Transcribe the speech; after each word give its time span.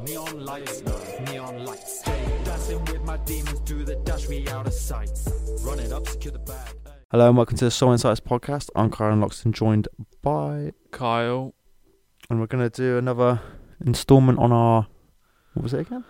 Neon 0.00 0.44
lights, 0.44 0.82
neon 1.30 1.64
lights. 1.64 2.00
Stay 2.00 2.40
dancing 2.44 2.82
with 2.86 3.02
my 3.02 3.16
demons, 3.18 3.60
do 3.60 3.84
the 3.84 3.96
dash 3.96 4.28
me 4.28 4.48
out 4.48 4.66
of 4.66 4.72
sight. 4.72 5.10
Run 5.60 5.78
it 5.78 5.92
up, 5.92 6.08
secure 6.08 6.32
the 6.32 6.38
bag. 6.38 6.74
Hello 7.10 7.28
and 7.28 7.36
welcome 7.36 7.56
to 7.58 7.64
the 7.66 7.70
Soul 7.70 7.92
Insights 7.92 8.18
podcast. 8.20 8.70
I'm 8.74 8.90
Karen 8.90 9.20
Loxton, 9.20 9.52
joined 9.52 9.88
by, 10.22 10.72
Kyle. 10.90 11.54
and 12.30 12.40
we're 12.40 12.46
going 12.46 12.68
to 12.68 12.74
do 12.74 12.96
another 12.98 13.40
instalment 13.84 14.38
on 14.38 14.50
our, 14.50 14.86
what 15.54 15.62
was 15.62 15.74
it 15.74 15.80
again? 15.80 16.04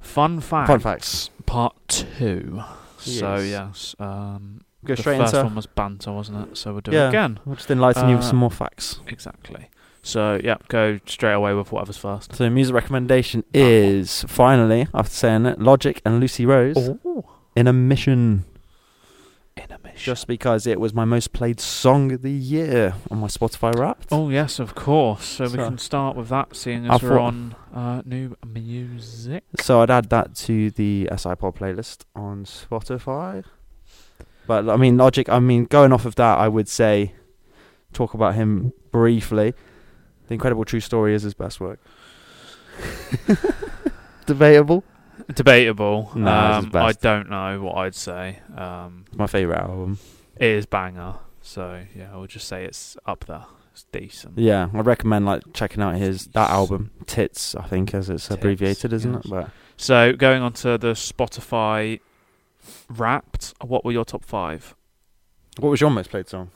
Fun 0.00 0.40
facts. 0.40 0.68
Fun 0.68 0.80
facts. 0.80 1.30
Part 1.44 1.76
two. 1.88 2.62
So 2.98 3.36
Yes. 3.36 3.46
yes, 3.50 3.94
um, 3.98 4.60
Go 4.84 4.94
the 4.94 5.02
straight 5.02 5.18
first 5.18 5.34
into. 5.34 5.44
one 5.46 5.54
was 5.56 5.66
banter, 5.66 6.12
wasn't 6.12 6.50
it? 6.50 6.56
So 6.56 6.72
we'll 6.72 6.80
do 6.82 6.92
Yeah. 6.92 7.06
it 7.06 7.08
again. 7.08 7.40
We'll 7.44 7.56
just 7.56 7.70
enlighten 7.70 8.08
you 8.08 8.16
with 8.16 8.24
Uh, 8.24 8.28
some 8.28 8.38
more 8.38 8.50
facts. 8.50 9.00
Exactly. 9.08 9.68
So 10.08 10.40
yeah, 10.42 10.56
go 10.68 10.98
straight 11.04 11.34
away 11.34 11.52
with 11.52 11.70
whatever's 11.70 11.98
first. 11.98 12.34
So, 12.34 12.48
music 12.48 12.74
recommendation 12.74 13.44
is 13.52 14.24
finally, 14.26 14.88
after 14.94 15.12
saying 15.14 15.44
it, 15.44 15.60
Logic 15.60 16.00
and 16.04 16.18
Lucy 16.18 16.46
Rose 16.46 16.90
in 17.54 17.66
a 17.66 17.72
mission. 17.74 18.44
Intermission. 19.56 19.98
Just 19.98 20.26
because 20.28 20.66
it 20.68 20.78
was 20.80 20.94
my 20.94 21.04
most 21.04 21.32
played 21.32 21.58
song 21.60 22.12
of 22.12 22.22
the 22.22 22.30
year 22.30 22.94
on 23.10 23.18
my 23.18 23.26
Spotify 23.26 23.76
Wrapped. 23.76 24.08
Oh 24.12 24.28
yes, 24.30 24.58
of 24.60 24.74
course. 24.74 25.24
So, 25.26 25.44
we 25.44 25.50
So- 25.50 25.56
can 25.56 25.78
start 25.78 26.16
with 26.16 26.28
that, 26.28 26.54
seeing 26.56 26.88
I 26.88 26.94
as 26.94 27.02
we're 27.02 27.08
thought- 27.10 27.18
on 27.18 27.56
uh, 27.74 28.02
new 28.06 28.34
music. 28.46 29.44
So 29.60 29.82
I'd 29.82 29.90
add 29.90 30.08
that 30.10 30.34
to 30.46 30.70
the 30.70 31.08
SI 31.14 31.34
Pod 31.34 31.56
playlist 31.56 32.04
on 32.16 32.44
Spotify. 32.44 33.44
But 34.46 34.68
I 34.70 34.76
mean, 34.76 34.96
Logic. 34.96 35.28
I 35.28 35.38
mean, 35.40 35.64
going 35.66 35.92
off 35.92 36.06
of 36.06 36.14
that, 36.14 36.38
I 36.38 36.48
would 36.48 36.68
say 36.68 37.12
talk 37.92 38.14
about 38.14 38.36
him 38.36 38.72
briefly. 38.90 39.52
The 40.28 40.34
Incredible 40.34 40.64
True 40.64 40.80
Story 40.80 41.14
is 41.14 41.22
his 41.22 41.34
best 41.34 41.60
work. 41.60 41.80
Debatable. 44.26 44.84
Debatable. 45.34 46.10
No, 46.14 46.58
it's 46.58 46.66
his 46.66 46.74
um, 46.74 46.82
I 46.82 46.92
don't 46.92 47.30
know 47.30 47.60
what 47.60 47.76
I'd 47.76 47.94
say. 47.94 48.38
Um, 48.56 49.04
My 49.14 49.26
favorite 49.26 49.58
album. 49.58 49.98
it 50.36 50.46
is 50.48 50.66
banger. 50.66 51.14
So 51.42 51.82
yeah, 51.96 52.10
I 52.12 52.16
would 52.18 52.30
just 52.30 52.46
say 52.46 52.64
it's 52.64 52.96
up 53.06 53.24
there. 53.26 53.44
It's 53.72 53.84
decent. 53.92 54.38
Yeah, 54.38 54.68
I 54.74 54.80
recommend 54.80 55.24
like 55.26 55.42
checking 55.54 55.82
out 55.82 55.96
his 55.96 56.26
that 56.28 56.50
album, 56.50 56.90
Tits. 57.06 57.54
I 57.54 57.62
think 57.66 57.94
as 57.94 58.10
it's 58.10 58.28
Tits, 58.28 58.34
abbreviated, 58.34 58.92
isn't 58.92 59.12
yes. 59.14 59.24
it? 59.24 59.30
But 59.30 59.50
So 59.76 60.12
going 60.12 60.42
on 60.42 60.52
to 60.54 60.76
the 60.78 60.92
Spotify 60.92 62.00
Wrapped, 62.90 63.54
what 63.62 63.84
were 63.84 63.92
your 63.92 64.04
top 64.04 64.24
five? 64.24 64.74
what 65.58 65.70
was 65.70 65.80
your 65.80 65.90
most 65.90 66.10
played 66.10 66.28
song? 66.28 66.50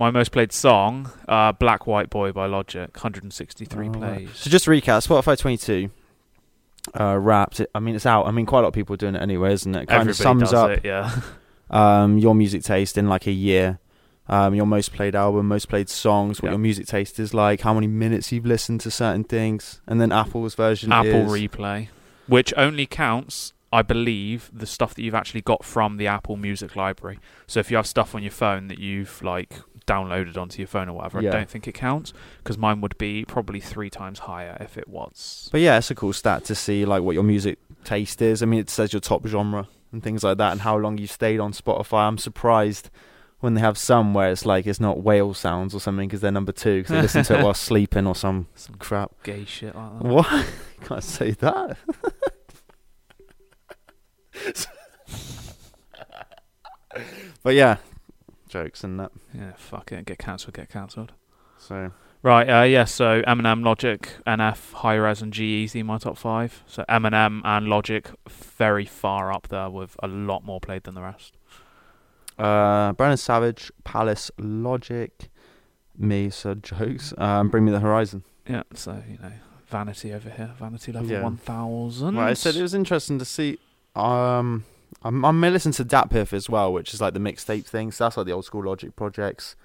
My 0.00 0.10
most 0.10 0.32
played 0.32 0.50
song, 0.50 1.12
uh, 1.28 1.52
"Black 1.52 1.86
White 1.86 2.08
Boy" 2.08 2.32
by 2.32 2.46
Logic, 2.46 2.88
163 2.96 3.86
Oh, 3.86 3.90
right. 3.90 4.16
plays. 4.26 4.30
So 4.34 4.48
just 4.48 4.64
to 4.64 4.70
recap, 4.70 5.06
Spotify 5.06 5.38
22 5.38 5.90
uh, 6.98 7.18
Wrapped. 7.18 7.60
I 7.74 7.80
mean, 7.80 7.94
it's 7.94 8.06
out. 8.06 8.26
I 8.26 8.30
mean, 8.30 8.46
quite 8.46 8.60
a 8.60 8.62
lot 8.62 8.68
of 8.68 8.74
people 8.74 8.94
are 8.94 8.96
doing 8.96 9.14
it 9.14 9.20
anyway, 9.20 9.52
isn't 9.52 9.74
it? 9.74 9.88
Kind 9.88 10.08
Everybody 10.08 10.10
of 10.10 10.16
sums 10.16 10.40
does 10.42 10.54
up 10.54 10.70
it, 10.70 10.84
yeah. 10.86 11.20
um, 11.70 12.16
your 12.16 12.34
music 12.34 12.62
taste 12.62 12.96
in 12.96 13.10
like 13.10 13.26
a 13.26 13.30
year, 13.30 13.78
um, 14.26 14.54
your 14.54 14.64
most 14.64 14.94
played 14.94 15.14
album, 15.14 15.46
most 15.46 15.68
played 15.68 15.90
songs, 15.90 16.40
what 16.40 16.48
Yeah. 16.48 16.52
your 16.52 16.60
music 16.60 16.86
taste 16.86 17.20
is 17.20 17.34
like, 17.34 17.60
how 17.60 17.74
many 17.74 17.86
minutes 17.86 18.32
you've 18.32 18.46
listened 18.46 18.80
to 18.80 18.90
certain 18.90 19.24
things, 19.24 19.82
and 19.86 20.00
then 20.00 20.12
Apple's 20.12 20.54
version 20.54 20.90
Apple 20.92 21.34
is 21.34 21.42
Replay, 21.42 21.88
which 22.26 22.54
only 22.56 22.86
counts, 22.86 23.52
I 23.70 23.82
believe, 23.82 24.50
the 24.50 24.66
stuff 24.66 24.94
that 24.94 25.02
you've 25.02 25.14
actually 25.14 25.42
got 25.42 25.62
from 25.62 25.98
the 25.98 26.06
Apple 26.06 26.36
Music 26.38 26.74
library. 26.74 27.18
So 27.46 27.60
if 27.60 27.70
you 27.70 27.76
have 27.76 27.86
stuff 27.86 28.14
on 28.14 28.22
your 28.22 28.32
phone 28.32 28.68
that 28.68 28.78
you've 28.78 29.22
like 29.22 29.52
downloaded 29.90 30.36
onto 30.36 30.58
your 30.58 30.68
phone 30.68 30.88
or 30.88 30.92
whatever, 30.94 31.20
Yeah. 31.20 31.30
I 31.30 31.32
don't 31.32 31.50
think 31.50 31.66
it 31.68 31.72
counts 31.72 32.12
because 32.38 32.56
mine 32.58 32.80
would 32.82 32.96
be 32.98 33.24
probably 33.24 33.60
three 33.60 33.90
times 33.90 34.20
higher 34.20 34.56
if 34.60 34.76
it 34.78 34.88
was. 34.88 35.48
But 35.52 35.60
yeah, 35.60 35.78
it's 35.78 35.90
a 35.90 35.94
cool 35.94 36.12
stat 36.12 36.44
to 36.44 36.54
see 36.54 36.84
like 36.84 37.02
what 37.02 37.14
your 37.14 37.24
music 37.24 37.58
taste 37.84 38.22
is. 38.22 38.42
I 38.42 38.46
mean, 38.46 38.60
it 38.60 38.70
says 38.70 38.92
your 38.92 39.00
top 39.00 39.26
genre 39.26 39.66
and 39.92 40.02
things 40.02 40.22
like 40.22 40.38
that, 40.38 40.52
and 40.52 40.60
how 40.60 40.76
long 40.76 40.98
you've 40.98 41.10
stayed 41.10 41.40
on 41.40 41.52
Spotify. 41.52 42.06
I'm 42.06 42.18
surprised 42.18 42.90
when 43.40 43.54
they 43.54 43.60
have 43.62 43.78
some 43.78 44.12
where 44.14 44.30
it's 44.30 44.44
like 44.44 44.66
it's 44.66 44.80
not 44.80 45.02
whale 45.02 45.32
sounds 45.34 45.74
or 45.74 45.80
something 45.80 46.06
because 46.08 46.20
they're 46.20 46.30
number 46.30 46.52
two 46.52 46.80
because 46.82 46.90
they 46.94 47.00
listen 47.02 47.24
to 47.24 47.38
it 47.38 47.42
while 47.44 47.54
sleeping 47.54 48.06
or 48.06 48.14
some 48.14 48.46
Some 48.54 48.74
crap. 48.76 49.10
gay 49.24 49.44
shit 49.46 49.74
like 49.74 49.98
that. 49.98 50.04
What? 50.06 50.46
Can't 50.84 51.02
say 51.02 51.30
that. 51.32 51.76
but 57.42 57.54
yeah, 57.54 57.76
jokes 58.50 58.84
and 58.84 59.00
that. 59.00 59.12
Yeah, 59.32 59.52
fuck 59.56 59.92
it. 59.92 60.04
Get 60.04 60.18
cancelled. 60.18 60.54
Get 60.54 60.68
cancelled. 60.68 61.12
So 61.58 61.92
Right, 62.22 62.46
uh, 62.50 62.64
yeah, 62.64 62.84
so 62.84 63.22
Eminem, 63.22 63.64
Logic, 63.64 64.06
NF, 64.26 64.74
Hi-Rez, 64.74 65.22
and 65.22 65.32
G-Eazy, 65.32 65.82
my 65.82 65.96
top 65.96 66.18
five. 66.18 66.62
So 66.66 66.84
Eminem 66.86 67.40
and 67.44 67.66
Logic 67.66 68.10
very 68.28 68.84
far 68.84 69.32
up 69.32 69.48
there 69.48 69.70
with 69.70 69.96
a 70.02 70.06
lot 70.06 70.44
more 70.44 70.60
played 70.60 70.82
than 70.82 70.94
the 70.94 71.00
rest. 71.00 71.38
uh, 72.38 72.92
Brandon 72.92 73.16
Savage, 73.16 73.70
Palace, 73.84 74.30
Logic, 74.38 75.30
me, 75.96 76.28
so 76.28 76.54
jokes. 76.70 77.14
Um, 77.16 77.48
Bring 77.48 77.64
Me 77.64 77.72
the 77.72 77.80
Horizon. 77.80 78.22
Yeah, 78.46 78.64
so, 78.74 79.02
you 79.08 79.16
know, 79.22 79.32
vanity 79.68 80.12
over 80.12 80.28
here, 80.28 80.50
vanity 80.58 80.92
level 80.92 81.08
Yeah. 81.10 81.22
1000. 81.22 82.16
Right, 82.16 82.30
I 82.30 82.34
said 82.34 82.54
it 82.54 82.62
was 82.62 82.74
interesting 82.74 83.18
to 83.18 83.24
see. 83.24 83.58
Um, 83.96 84.64
I'm, 85.02 85.24
I'm 85.24 85.40
gonna 85.40 85.50
listen 85.50 85.72
to 85.72 85.84
Datpiff 85.84 86.32
as 86.32 86.48
well, 86.48 86.72
which 86.72 86.92
is 86.94 87.00
like 87.00 87.14
the 87.14 87.20
mixtape 87.20 87.64
thing. 87.64 87.92
So 87.92 88.04
that's 88.04 88.16
like 88.16 88.26
the 88.26 88.32
old 88.32 88.44
school 88.44 88.64
Logic 88.64 88.94
projects, 88.94 89.56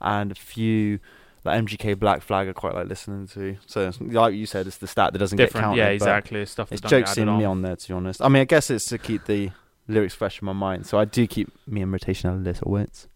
and 0.00 0.32
a 0.32 0.34
few 0.34 0.98
like 1.44 1.62
MGK 1.64 1.98
Black 1.98 2.22
Flag 2.22 2.48
I 2.48 2.52
quite 2.52 2.74
like 2.74 2.88
listening 2.88 3.26
to. 3.28 3.56
So 3.66 3.90
like 4.00 4.34
you 4.34 4.46
said, 4.46 4.66
it's 4.66 4.78
the 4.78 4.86
stat 4.86 5.12
that 5.12 5.18
doesn't 5.18 5.36
get 5.36 5.46
different. 5.46 5.64
counted. 5.64 5.78
Yeah, 5.78 5.88
exactly. 5.88 6.40
It's 6.40 6.52
stuff 6.52 6.72
It's 6.72 6.80
jokes 6.80 7.16
in 7.16 7.26
me 7.26 7.44
on. 7.44 7.50
on 7.58 7.62
there, 7.62 7.76
to 7.76 7.88
be 7.88 7.94
honest. 7.94 8.22
I 8.22 8.28
mean, 8.28 8.42
I 8.42 8.44
guess 8.44 8.70
it's 8.70 8.86
to 8.86 8.98
keep 8.98 9.26
the 9.26 9.50
lyrics 9.88 10.14
fresh 10.14 10.40
in 10.40 10.46
my 10.46 10.52
mind, 10.52 10.86
so 10.86 10.98
I 10.98 11.04
do 11.04 11.26
keep 11.26 11.52
me 11.66 11.82
in 11.82 11.90
rotation 11.90 12.30
a 12.30 12.34
little 12.36 12.74
bit. 12.74 13.06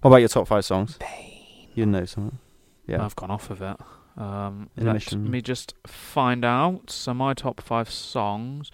What 0.00 0.10
about 0.10 0.16
your 0.18 0.28
top 0.28 0.48
five 0.48 0.64
songs? 0.64 0.98
You 1.74 1.86
know 1.86 2.04
something? 2.04 2.38
Yeah. 2.86 3.04
I've 3.04 3.16
gone 3.16 3.30
off 3.30 3.50
of 3.50 3.62
it. 3.62 3.76
Um, 4.16 4.70
let 4.76 5.12
me 5.16 5.42
just 5.42 5.74
find 5.86 6.44
out. 6.44 6.90
So 6.90 7.12
my 7.14 7.34
top 7.34 7.60
five 7.60 7.90
songs 7.90 8.70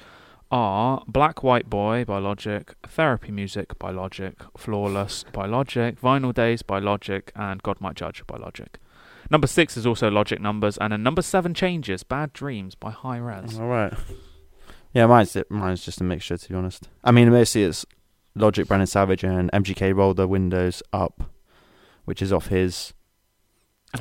are 0.51 1.03
Black 1.07 1.43
White 1.43 1.71
Boy 1.71 2.05
by 2.05 2.19
Logic, 2.19 2.75
Therapy 2.87 3.31
Music 3.31 3.79
by 3.79 3.91
Logic, 3.91 4.35
Flawless 4.57 5.25
by 5.33 5.47
Logic, 5.47 6.01
Vinyl 6.01 6.35
Days 6.35 6.63
by 6.63 6.79
Logic, 6.79 7.31
and 7.37 7.63
God 7.63 7.81
Might 7.81 7.95
Judge 7.97 8.27
by 8.27 8.37
Logic. 8.37 8.79
Number 9.31 9.47
six 9.47 9.77
is 9.77 9.87
also 9.87 10.11
Logic 10.11 10.41
numbers, 10.41 10.77
and 10.79 10.93
then 10.93 11.03
number 11.03 11.23
seven 11.23 11.55
changes 11.55 12.03
Bad 12.03 12.33
Dreams 12.33 12.75
by 12.75 12.91
Hi-Rez. 12.91 13.59
All 13.59 13.69
right. 13.69 13.93
Yeah, 14.93 15.07
mine's 15.07 15.37
mine's 15.49 15.85
just 15.85 16.01
a 16.01 16.05
mixture, 16.05 16.37
to 16.37 16.49
be 16.49 16.55
honest. 16.55 16.89
I 17.05 17.13
mean, 17.13 17.31
mostly 17.31 17.63
it's 17.63 17.87
Logic, 18.35 18.67
Brandon 18.67 18.89
Savage, 18.89 19.23
and 19.23 19.51
MGK 19.53 19.95
Roll 19.95 20.15
the 20.15 20.27
Windows 20.27 20.83
Up, 20.93 21.31
which 22.07 22.21
is 22.21 22.33
off 22.33 22.49
his 22.49 22.93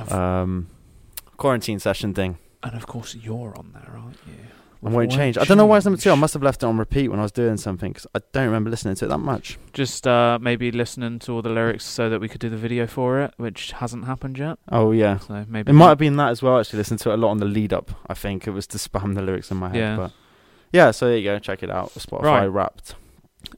um, 0.08 0.66
quarantine 1.36 1.78
session 1.78 2.12
thing. 2.12 2.38
and 2.64 2.74
of 2.74 2.88
course, 2.88 3.14
you're 3.14 3.54
on 3.56 3.70
there, 3.72 3.96
aren't 3.96 4.18
you? 4.26 4.34
It 4.82 4.88
won't 4.88 5.12
change. 5.12 5.36
I 5.36 5.44
don't 5.44 5.58
know 5.58 5.66
why 5.66 5.76
it's 5.76 5.84
number 5.84 6.00
two. 6.00 6.10
I 6.10 6.14
must 6.14 6.32
have 6.32 6.42
left 6.42 6.62
it 6.62 6.66
on 6.66 6.78
repeat 6.78 7.08
when 7.08 7.18
I 7.18 7.22
was 7.22 7.32
doing 7.32 7.58
something 7.58 7.92
'cause 7.92 8.06
I 8.14 8.20
don't 8.32 8.46
remember 8.46 8.70
listening 8.70 8.94
to 8.94 9.04
it 9.04 9.08
that 9.08 9.18
much. 9.18 9.58
Just 9.74 10.06
uh, 10.06 10.38
maybe 10.40 10.70
listening 10.72 11.18
to 11.20 11.32
all 11.32 11.42
the 11.42 11.50
lyrics 11.50 11.84
so 11.84 12.08
that 12.08 12.18
we 12.20 12.28
could 12.28 12.40
do 12.40 12.48
the 12.48 12.56
video 12.56 12.86
for 12.86 13.20
it, 13.20 13.34
which 13.36 13.72
hasn't 13.72 14.06
happened 14.06 14.38
yet. 14.38 14.58
Oh 14.72 14.92
yeah, 14.92 15.18
So 15.18 15.44
maybe 15.48 15.70
it 15.70 15.74
might 15.74 15.88
have 15.88 15.98
been 15.98 16.16
that 16.16 16.30
as 16.30 16.42
well. 16.42 16.58
Actually, 16.58 16.78
listened 16.78 17.00
to 17.00 17.10
it 17.10 17.14
a 17.14 17.16
lot 17.18 17.28
on 17.30 17.38
the 17.38 17.44
lead 17.44 17.72
up. 17.74 17.90
I 18.08 18.14
think 18.14 18.46
it 18.46 18.52
was 18.52 18.66
to 18.68 18.78
spam 18.78 19.14
the 19.14 19.22
lyrics 19.22 19.50
in 19.50 19.58
my 19.58 19.68
head. 19.68 19.76
Yeah. 19.76 19.96
But 19.96 20.12
yeah, 20.72 20.90
so 20.92 21.08
there 21.08 21.18
you 21.18 21.24
go. 21.24 21.38
Check 21.38 21.62
it 21.62 21.70
out. 21.70 21.90
Spotify 21.90 22.22
Right. 22.22 22.46
Wrapped. 22.46 22.94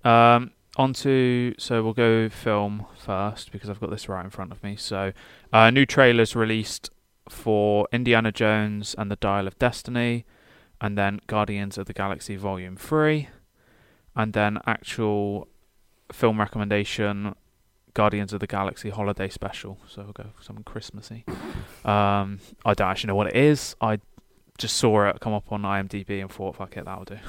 Um, 0.05 0.51
on 0.77 0.93
to 0.95 1.55
so 1.59 1.83
we'll 1.85 1.93
go 1.93 2.29
film 2.31 2.87
first 2.99 3.53
because 3.53 3.69
I've 3.71 3.79
got 3.81 3.91
this 3.91 4.09
right 4.09 4.25
in 4.25 4.31
front 4.31 4.51
of 4.53 4.63
me. 4.65 4.75
So, 4.77 5.13
uh, 5.53 5.71
new 5.71 5.85
trailers 5.87 6.35
released 6.35 6.91
for 7.29 7.87
Indiana 7.93 8.33
Jones 8.33 8.95
and 8.99 9.11
the 9.11 9.17
Dial 9.17 9.47
of 9.47 9.59
Destiny, 9.59 10.25
and 10.83 10.99
then 10.99 11.21
Guardians 11.29 11.79
of 11.79 11.87
the 11.87 11.93
Galaxy 11.95 12.37
Volume 12.37 12.77
Three, 12.77 13.29
and 14.15 14.35
then 14.35 14.59
actual 14.67 15.49
film 16.13 16.39
recommendation. 16.39 17.35
Guardians 17.95 18.33
of 18.33 18.41
the 18.41 18.47
Galaxy 18.47 18.89
Holiday 18.89 19.29
Special, 19.29 19.79
so 19.87 20.03
we'll 20.03 20.13
go 20.13 20.25
for 20.35 20.43
something 20.43 20.65
Christmassy. 20.65 21.25
Um, 21.85 22.41
I 22.65 22.73
don't 22.75 22.89
actually 22.89 23.09
know 23.09 23.15
what 23.15 23.27
it 23.27 23.37
is. 23.37 23.77
I 23.83 24.01
just 24.57 24.79
saw 24.79 25.09
it 25.09 25.21
come 25.21 25.35
up 25.35 25.53
on 25.53 25.63
IMDb 25.63 26.21
and 26.21 26.31
thought, 26.31 26.57
"Fuck 26.57 26.77
it, 26.77 26.85
that'll 26.85 27.05
do." 27.05 27.19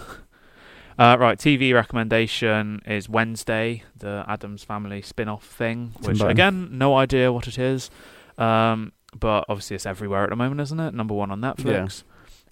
Uh, 0.96 1.18
right, 1.20 1.40
TV 1.40 1.74
recommendation 1.74 2.80
is 2.86 3.10
Wednesday, 3.10 3.82
the 3.98 4.24
Addams 4.28 4.64
Family 4.64 5.02
spin-off 5.02 5.44
thing, 5.44 5.92
which 6.02 6.20
again, 6.30 6.78
no 6.78 6.96
idea 6.96 7.34
what 7.34 7.48
it 7.48 7.58
is, 7.58 7.90
um, 8.38 8.92
but 9.20 9.44
obviously 9.50 9.74
it's 9.74 9.88
everywhere 9.88 10.24
at 10.24 10.30
the 10.30 10.36
moment, 10.36 10.62
isn't 10.62 10.80
it? 10.80 10.94
Number 10.94 11.16
one 11.16 11.32
on 11.32 11.42
Netflix. 11.42 12.04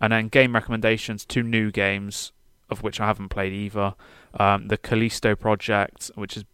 And 0.01 0.11
then 0.11 0.27
game 0.27 0.53
recommendations, 0.53 1.25
two 1.25 1.43
new 1.43 1.71
games 1.71 2.31
of 2.69 2.81
which 2.83 2.99
I 2.99 3.05
haven't 3.05 3.29
played 3.29 3.53
either. 3.53 3.95
Um, 4.39 4.67
the 4.69 4.77
Callisto 4.77 5.35
Project, 5.35 6.09
which 6.15 6.35
has 6.35 6.45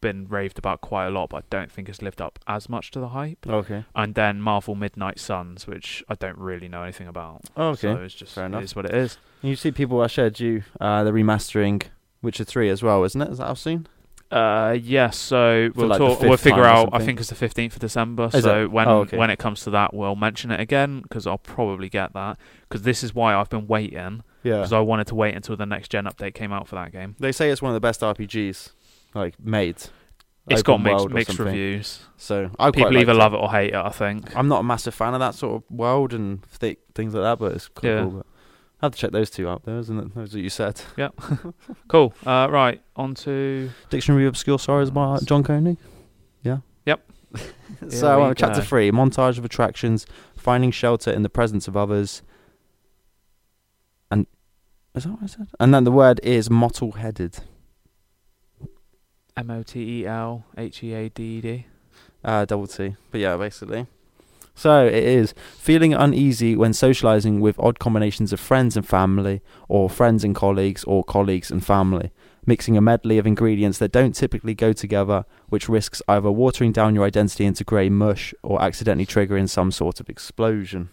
been 0.00 0.26
raved 0.28 0.58
about 0.58 0.80
quite 0.80 1.06
a 1.06 1.10
lot, 1.10 1.30
but 1.30 1.38
I 1.38 1.42
don't 1.50 1.70
think 1.70 1.88
has 1.88 2.02
lived 2.02 2.20
up 2.20 2.38
as 2.46 2.68
much 2.68 2.90
to 2.92 3.00
the 3.00 3.08
hype. 3.08 3.46
Okay. 3.46 3.84
And 3.94 4.14
then 4.14 4.40
Marvel 4.40 4.74
Midnight 4.74 5.18
Suns, 5.18 5.66
which 5.66 6.02
I 6.08 6.14
don't 6.14 6.38
really 6.38 6.68
know 6.68 6.82
anything 6.82 7.08
about. 7.08 7.42
Okay. 7.56 7.92
So 7.92 7.96
it's 7.96 8.14
just 8.14 8.34
Fair 8.34 8.46
enough. 8.46 8.62
it 8.62 8.64
is 8.64 8.76
what 8.76 8.86
it 8.86 8.94
is. 8.94 9.18
You 9.42 9.56
see 9.56 9.70
people 9.70 10.00
I 10.00 10.06
shared 10.06 10.40
you 10.40 10.64
uh, 10.80 11.04
the 11.04 11.12
remastering 11.12 11.82
Witcher 12.22 12.44
three 12.44 12.70
as 12.70 12.82
well, 12.82 13.04
isn't 13.04 13.20
it? 13.20 13.30
Is 13.30 13.38
that 13.38 13.48
I've 13.48 13.58
seen? 13.58 13.86
Uh, 14.30 14.76
yes. 14.80 15.16
So 15.16 15.70
we'll 15.74 15.88
like 15.88 15.98
talk. 15.98 16.20
We'll 16.20 16.36
figure 16.36 16.64
out. 16.64 16.90
I 16.92 16.98
think 17.04 17.20
it's 17.20 17.28
the 17.28 17.34
fifteenth 17.34 17.74
of 17.74 17.80
December. 17.80 18.28
Is 18.34 18.42
so 18.42 18.64
it? 18.64 18.70
when 18.72 18.88
Oh, 18.88 18.98
okay. 19.00 19.16
when 19.16 19.30
it 19.30 19.38
comes 19.38 19.62
to 19.64 19.70
that, 19.70 19.94
we'll 19.94 20.16
mention 20.16 20.50
it 20.50 20.60
again 20.60 21.00
because 21.02 21.26
I'll 21.26 21.38
probably 21.38 21.88
get 21.88 22.12
that 22.14 22.38
because 22.68 22.82
this 22.82 23.04
is 23.04 23.14
why 23.14 23.34
I've 23.34 23.48
been 23.48 23.66
waiting 23.68 24.22
Yeah. 24.42 24.56
because 24.56 24.72
I 24.72 24.80
wanted 24.80 25.06
to 25.08 25.14
wait 25.14 25.34
until 25.36 25.56
the 25.56 25.66
next 25.66 25.90
gen 25.90 26.04
update 26.06 26.34
came 26.34 26.52
out 26.52 26.66
for 26.66 26.74
that 26.74 26.90
game. 26.92 27.14
They 27.20 27.30
say 27.32 27.50
it's 27.50 27.62
one 27.62 27.70
of 27.70 27.74
the 27.74 27.80
best 27.80 28.00
RPGs 28.00 28.72
like 29.14 29.38
made. 29.38 29.76
It's 30.48 30.62
got 30.62 30.80
mixed 30.80 31.08
mixed 31.10 31.38
reviews. 31.38 32.00
So 32.16 32.50
I 32.58 32.70
People 32.70 32.96
either 32.98 33.14
love 33.14 33.32
it 33.34 33.38
or 33.38 33.50
hate 33.50 33.70
it. 33.74 33.74
I 33.76 33.90
think. 33.90 34.34
I'm 34.36 34.48
not 34.48 34.60
a 34.60 34.64
massive 34.64 34.94
fan 34.94 35.14
of 35.14 35.20
that 35.20 35.34
sort 35.34 35.56
of 35.56 35.70
world 35.76 36.12
and 36.12 36.40
th- 36.60 36.78
things 36.94 37.14
like 37.14 37.22
that, 37.22 37.38
but 37.38 37.52
it's 37.52 37.68
cool. 37.68 37.90
Yeah. 37.90 38.04
But 38.04 38.26
I 38.80 38.86
have 38.86 38.92
to 38.92 38.98
check 38.98 39.10
those 39.10 39.30
two 39.30 39.48
out, 39.48 39.64
though, 39.64 39.78
isn't 39.78 39.98
it? 39.98 40.14
Those 40.14 40.32
that 40.32 40.40
you 40.40 40.50
said. 40.50 40.80
Yeah. 40.96 41.08
cool. 41.88 42.12
Uh, 42.26 42.48
right. 42.50 42.82
On 42.94 43.14
to 43.16 43.70
Dictionary 43.88 44.26
of 44.26 44.30
Obscure 44.30 44.58
Sorrows 44.58 44.90
by 44.90 45.18
John 45.24 45.42
Koenig. 45.42 45.78
Yeah. 46.42 46.58
Yep. 46.84 47.00
so 47.88 48.22
uh, 48.22 48.34
chapter 48.34 48.60
go. 48.60 48.66
three: 48.66 48.90
montage 48.90 49.38
of 49.38 49.44
attractions, 49.44 50.06
finding 50.36 50.70
shelter 50.70 51.10
in 51.10 51.22
the 51.22 51.28
presence 51.30 51.68
of 51.68 51.76
others, 51.76 52.22
and 54.10 54.26
is 54.94 55.04
that 55.04 55.10
what 55.10 55.22
I 55.22 55.26
said? 55.26 55.48
And 55.58 55.72
then 55.74 55.84
the 55.84 55.92
word 55.92 56.20
is 56.22 56.50
mottle-headed. 56.50 57.38
M 59.36 59.50
O 59.50 59.62
T 59.62 60.00
E 60.00 60.06
L 60.06 60.44
H 60.56 60.82
E 60.82 60.94
A 60.94 61.08
D 61.08 61.22
E 61.22 61.40
D. 61.40 61.66
Uh, 62.24 62.44
double 62.44 62.66
T. 62.66 62.96
But 63.10 63.20
yeah, 63.20 63.36
basically. 63.36 63.86
So 64.56 64.86
it 64.86 64.94
is 64.94 65.34
feeling 65.58 65.92
uneasy 65.92 66.56
when 66.56 66.72
socializing 66.72 67.40
with 67.40 67.60
odd 67.60 67.78
combinations 67.78 68.32
of 68.32 68.40
friends 68.40 68.74
and 68.74 68.88
family, 68.88 69.42
or 69.68 69.90
friends 69.90 70.24
and 70.24 70.34
colleagues, 70.34 70.82
or 70.84 71.04
colleagues 71.04 71.50
and 71.50 71.64
family, 71.64 72.10
mixing 72.46 72.74
a 72.74 72.80
medley 72.80 73.18
of 73.18 73.26
ingredients 73.26 73.76
that 73.78 73.92
don't 73.92 74.14
typically 74.14 74.54
go 74.54 74.72
together, 74.72 75.26
which 75.50 75.68
risks 75.68 76.00
either 76.08 76.30
watering 76.32 76.72
down 76.72 76.94
your 76.94 77.04
identity 77.04 77.44
into 77.44 77.64
grey 77.64 77.90
mush 77.90 78.32
or 78.42 78.62
accidentally 78.62 79.04
triggering 79.04 79.46
some 79.46 79.70
sort 79.70 80.00
of 80.00 80.08
explosion. 80.08 80.88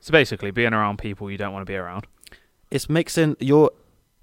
So 0.00 0.10
basically, 0.10 0.50
being 0.50 0.72
around 0.72 0.96
people 0.96 1.30
you 1.30 1.36
don't 1.36 1.52
want 1.52 1.66
to 1.66 1.70
be 1.70 1.76
around. 1.76 2.06
It's 2.70 2.88
mixing 2.88 3.36
your 3.40 3.72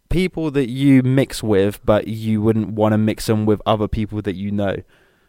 people 0.10 0.50
that 0.50 0.70
you 0.70 1.04
mix 1.04 1.44
with, 1.44 1.80
but 1.86 2.08
you 2.08 2.42
wouldn't 2.42 2.70
want 2.72 2.94
to 2.94 2.98
mix 2.98 3.28
them 3.28 3.46
with 3.46 3.62
other 3.68 3.88
people 3.88 4.20
that 4.24 4.36
you 4.36 4.50
know. 4.50 4.78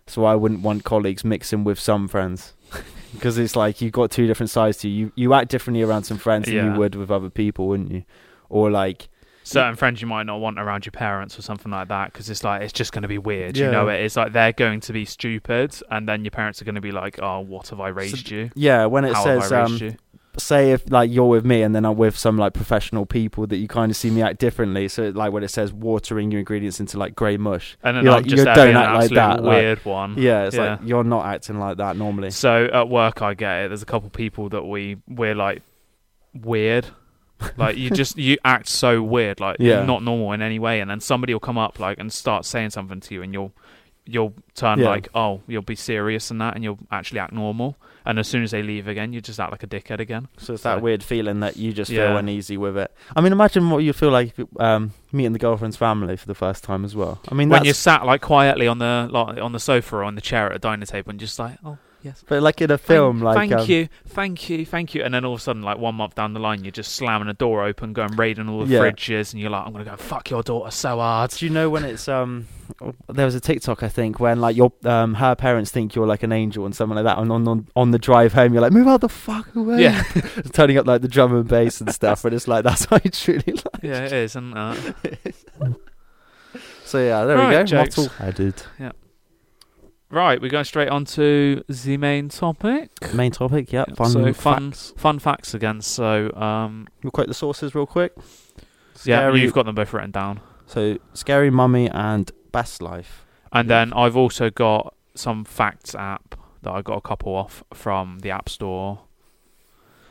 So 0.06 0.24
I 0.24 0.34
wouldn't 0.34 0.62
want 0.62 0.84
colleagues 0.84 1.24
mixing 1.24 1.64
with 1.64 1.78
some 1.78 2.08
friends 2.08 2.54
because 3.14 3.38
it's 3.38 3.56
like 3.56 3.80
you've 3.80 3.92
got 3.92 4.10
two 4.10 4.26
different 4.26 4.50
sides 4.50 4.78
to 4.78 4.88
you. 4.88 5.06
You 5.06 5.12
you 5.16 5.34
act 5.34 5.50
differently 5.50 5.82
around 5.82 6.04
some 6.04 6.18
friends 6.18 6.46
than 6.46 6.54
Yeah. 6.54 6.72
you 6.72 6.78
would 6.78 6.94
with 6.94 7.10
other 7.10 7.30
people, 7.30 7.68
wouldn't 7.68 7.90
you? 7.90 8.04
Or 8.48 8.70
like 8.70 9.08
Certain 9.46 9.76
friends 9.76 10.00
you 10.00 10.08
might 10.08 10.22
not 10.24 10.40
want 10.40 10.58
around 10.58 10.86
your 10.86 10.92
parents 10.92 11.38
or 11.38 11.42
something 11.42 11.70
like 11.70 11.88
that 11.88 12.10
because 12.12 12.30
it's 12.30 12.42
like 12.42 12.62
it's 12.62 12.72
just 12.72 12.92
going 12.92 13.02
to 13.02 13.08
be 13.08 13.18
weird. 13.18 13.58
Yeah. 13.58 13.66
You 13.66 13.72
know, 13.72 13.88
it. 13.88 14.00
it's 14.00 14.16
like 14.16 14.32
they're 14.32 14.52
going 14.52 14.80
to 14.80 14.92
be 14.94 15.04
stupid, 15.04 15.74
and 15.90 16.08
then 16.08 16.24
your 16.24 16.30
parents 16.30 16.62
are 16.62 16.64
going 16.64 16.76
to 16.76 16.80
be 16.80 16.92
like, 16.92 17.18
"Oh, 17.20 17.40
what 17.40 17.68
have 17.68 17.78
I 17.78 17.88
raised 17.88 18.30
you? 18.30 18.50
yeah, 18.54 18.86
when 18.86 19.04
it 19.04 19.12
How 19.12 19.22
says 19.24 19.42
have 19.42 19.52
I 19.52 19.60
raised 19.62 19.82
um, 19.82 19.88
you?" 19.88 19.96
Say 20.38 20.72
if 20.72 20.90
like 20.90 21.10
you're 21.10 21.28
with 21.28 21.44
me 21.44 21.62
and 21.62 21.74
then 21.74 21.84
I'm 21.84 21.96
with 21.96 22.16
some 22.18 22.36
like 22.36 22.52
professional 22.54 23.06
people 23.06 23.46
that 23.46 23.56
you 23.56 23.68
kind 23.68 23.90
of 23.90 23.96
see 23.96 24.10
me 24.10 24.22
act 24.22 24.38
differently. 24.40 24.88
So 24.88 25.10
like 25.10 25.32
when 25.32 25.42
it 25.44 25.48
says 25.48 25.72
watering 25.72 26.30
your 26.30 26.40
ingredients 26.40 26.80
into 26.80 26.98
like 26.98 27.14
grey 27.14 27.36
mush, 27.36 27.76
And 27.82 27.96
then 27.96 28.04
you're 28.04 28.12
like, 28.14 28.24
just 28.26 28.38
you 28.38 28.44
don't 28.44 28.76
act 28.76 28.88
an 28.88 28.94
like 28.94 29.10
that, 29.10 29.42
like- 29.44 29.56
weird 29.62 29.84
one. 29.84 30.14
yeah, 30.18 30.44
it's 30.46 30.56
Yeah. 30.56 30.72
like 30.72 30.80
you're 30.84 31.04
not 31.04 31.26
acting 31.26 31.58
like 31.58 31.76
that 31.78 31.96
normally. 31.96 32.30
So 32.30 32.66
at 32.72 32.88
work, 32.88 33.22
I 33.22 33.34
get 33.34 33.64
it. 33.64 33.68
There's 33.68 33.82
a 33.82 33.86
couple 33.86 34.10
people 34.10 34.48
that 34.50 34.64
we 34.64 34.96
we're 35.08 35.34
like 35.34 35.62
weird. 36.34 36.86
like 37.56 37.76
you 37.76 37.90
just 37.90 38.16
you 38.16 38.36
act 38.44 38.68
so 38.68 39.02
weird, 39.02 39.40
like 39.40 39.56
Yeah. 39.60 39.84
not 39.84 40.02
normal 40.02 40.32
in 40.32 40.40
any 40.42 40.58
way, 40.58 40.80
and 40.80 40.90
then 40.90 41.00
somebody 41.00 41.32
will 41.34 41.40
come 41.40 41.58
up 41.58 41.78
like 41.80 41.98
and 41.98 42.12
start 42.12 42.44
saying 42.44 42.70
something 42.70 43.00
to 43.00 43.14
you, 43.14 43.22
and 43.22 43.32
you'll 43.32 43.52
you'll 44.06 44.34
turn 44.54 44.78
Yeah. 44.78 44.88
like 44.88 45.08
oh 45.14 45.40
you'll 45.46 45.62
be 45.62 45.76
serious 45.76 46.30
and 46.30 46.40
that, 46.40 46.54
and 46.54 46.62
you'll 46.64 46.78
actually 46.90 47.20
act 47.20 47.32
normal, 47.32 47.76
and 48.04 48.18
as 48.18 48.28
soon 48.28 48.42
as 48.42 48.50
they 48.50 48.62
leave 48.62 48.86
again, 48.86 49.12
you 49.12 49.20
just 49.20 49.40
act 49.40 49.50
like 49.50 49.62
a 49.62 49.66
dickhead 49.66 49.98
again. 50.00 50.28
So 50.38 50.54
it's 50.54 50.62
So- 50.62 50.70
that 50.74 50.82
weird 50.82 51.02
feeling 51.02 51.40
that 51.40 51.56
you 51.56 51.72
just 51.72 51.90
feel 51.90 52.16
uneasy 52.16 52.56
with 52.56 52.76
it. 52.76 52.92
I 53.16 53.20
mean, 53.20 53.32
imagine 53.32 53.70
what 53.70 53.78
you 53.78 53.92
feel 53.92 54.10
like 54.10 54.34
um, 54.58 54.92
meeting 55.12 55.32
the 55.32 55.38
girlfriend's 55.38 55.76
family 55.76 56.16
for 56.16 56.26
the 56.26 56.34
first 56.34 56.64
time 56.64 56.84
as 56.84 56.94
well. 56.94 57.20
I 57.30 57.34
mean, 57.34 57.48
when 57.48 57.64
you're 57.64 57.74
sat 57.74 58.04
like 58.04 58.20
quietly 58.20 58.66
on 58.66 58.78
the 58.78 59.08
like, 59.10 59.38
on 59.40 59.52
the 59.52 59.60
sofa 59.60 59.96
or 59.96 60.04
on 60.04 60.14
the 60.16 60.20
chair 60.20 60.50
at 60.50 60.56
a 60.56 60.58
dining 60.58 60.86
table, 60.86 61.10
and 61.10 61.18
just 61.20 61.38
like 61.38 61.56
oh 61.64 61.78
yes. 62.04 62.22
but 62.28 62.42
like 62.42 62.60
in 62.60 62.70
a 62.70 62.78
film, 62.78 63.16
thank, 63.20 63.24
like 63.24 63.36
thank 63.36 63.52
um, 63.62 63.66
you, 63.68 63.88
thank 64.06 64.48
you, 64.50 64.64
thank 64.64 64.94
you, 64.94 65.02
and 65.02 65.12
then 65.12 65.24
all 65.24 65.34
of 65.34 65.40
a 65.40 65.42
sudden, 65.42 65.62
like 65.62 65.78
one 65.78 65.96
month 65.96 66.14
down 66.14 66.32
the 66.34 66.38
line, 66.40 66.62
you're 66.62 66.70
just 66.70 66.92
slamming 66.94 67.26
a 67.28 67.32
door 67.34 67.64
open, 67.64 67.92
going 67.92 68.14
raiding 68.16 68.48
all 68.48 68.64
the 68.64 68.72
Yeah. 68.72 68.80
fridges, 68.80 69.32
and 69.32 69.40
you're 69.40 69.50
like, 69.50 69.66
I'm 69.66 69.72
gonna 69.72 69.84
go 69.84 69.96
fuck 69.96 70.30
your 70.30 70.42
daughter 70.44 70.70
so 70.70 70.98
hard. 70.98 71.30
Do 71.32 71.44
you 71.46 71.50
know 71.50 71.68
when 71.70 71.84
it's 71.84 72.06
um? 72.06 72.46
There 73.08 73.26
was 73.26 73.34
a 73.34 73.40
TikTok 73.40 73.82
I 73.82 73.88
think 73.88 74.20
when 74.20 74.40
like 74.40 74.56
your 74.56 74.72
um 74.84 75.14
her 75.14 75.34
parents 75.34 75.70
think 75.70 75.94
you're 75.94 76.06
like 76.06 76.22
an 76.22 76.32
angel 76.32 76.64
and 76.64 76.74
something 76.74 76.94
like 76.96 77.04
that, 77.04 77.18
and 77.18 77.30
on 77.32 77.46
on, 77.48 77.66
on 77.76 77.90
the 77.90 77.98
drive 77.98 78.32
home 78.32 78.52
you're 78.54 78.62
like 78.62 78.72
move 78.72 78.86
out 78.88 79.00
the 79.00 79.08
fuck 79.08 79.54
away. 79.56 79.82
Yeah, 79.82 80.02
turning 80.52 80.78
up 80.78 80.86
like 80.86 81.02
the 81.02 81.08
drum 81.08 81.34
and 81.34 81.46
bass 81.48 81.80
and 81.80 81.92
stuff, 81.92 82.24
and 82.24 82.34
it's 82.34 82.46
like 82.48 82.64
that's 82.64 82.84
how 82.86 82.98
you 83.02 83.10
truly 83.10 83.42
like. 83.52 83.82
yeah, 83.82 84.04
it 84.04 84.12
is, 84.12 84.32
isn't 84.32 84.56
it? 84.56 85.34
So 86.84 86.98
yeah, 87.02 87.24
there 87.24 87.36
Right, 87.36 87.48
we 87.48 87.54
go. 87.54 87.64
jokes. 87.64 87.96
Mottle-headed. 87.96 88.62
Right, 90.14 90.40
we're 90.40 90.48
going 90.48 90.64
straight 90.64 90.90
on 90.90 91.04
to 91.06 91.64
the 91.68 91.96
main 91.96 92.28
topic. 92.28 93.12
Main 93.12 93.32
topic. 93.32 93.72
Yep. 93.72 93.88
Yeah, 93.88 93.94
Fun 93.96 94.10
so 94.10 94.32
fun, 94.32 94.70
facts. 94.70 94.92
fun 94.96 95.18
facts 95.18 95.54
again. 95.54 95.80
So, 95.80 96.32
um, 96.36 96.86
We'll 97.02 97.10
quote 97.10 97.26
the 97.26 97.34
sources 97.34 97.74
real 97.74 97.84
quick. 97.86 98.12
yeah, 99.04 99.32
you've 99.34 99.52
got 99.52 99.66
them 99.66 99.74
both 99.74 99.92
written 99.92 100.12
down, 100.12 100.38
So 100.66 100.98
scary 101.14 101.50
mummy 101.50 101.90
and 101.90 102.30
best 102.52 102.80
life. 102.80 103.26
and 103.52 103.68
then 103.68 103.92
I've 103.92 104.16
also 104.16 104.50
got 104.50 104.94
some 105.16 105.44
facts 105.44 105.96
app 105.96 106.36
that 106.62 106.70
I 106.70 106.80
got 106.80 106.96
a 106.96 107.00
couple 107.00 107.34
off 107.34 107.64
from 107.72 108.20
the 108.20 108.30
App 108.30 108.48
Store. 108.48 109.00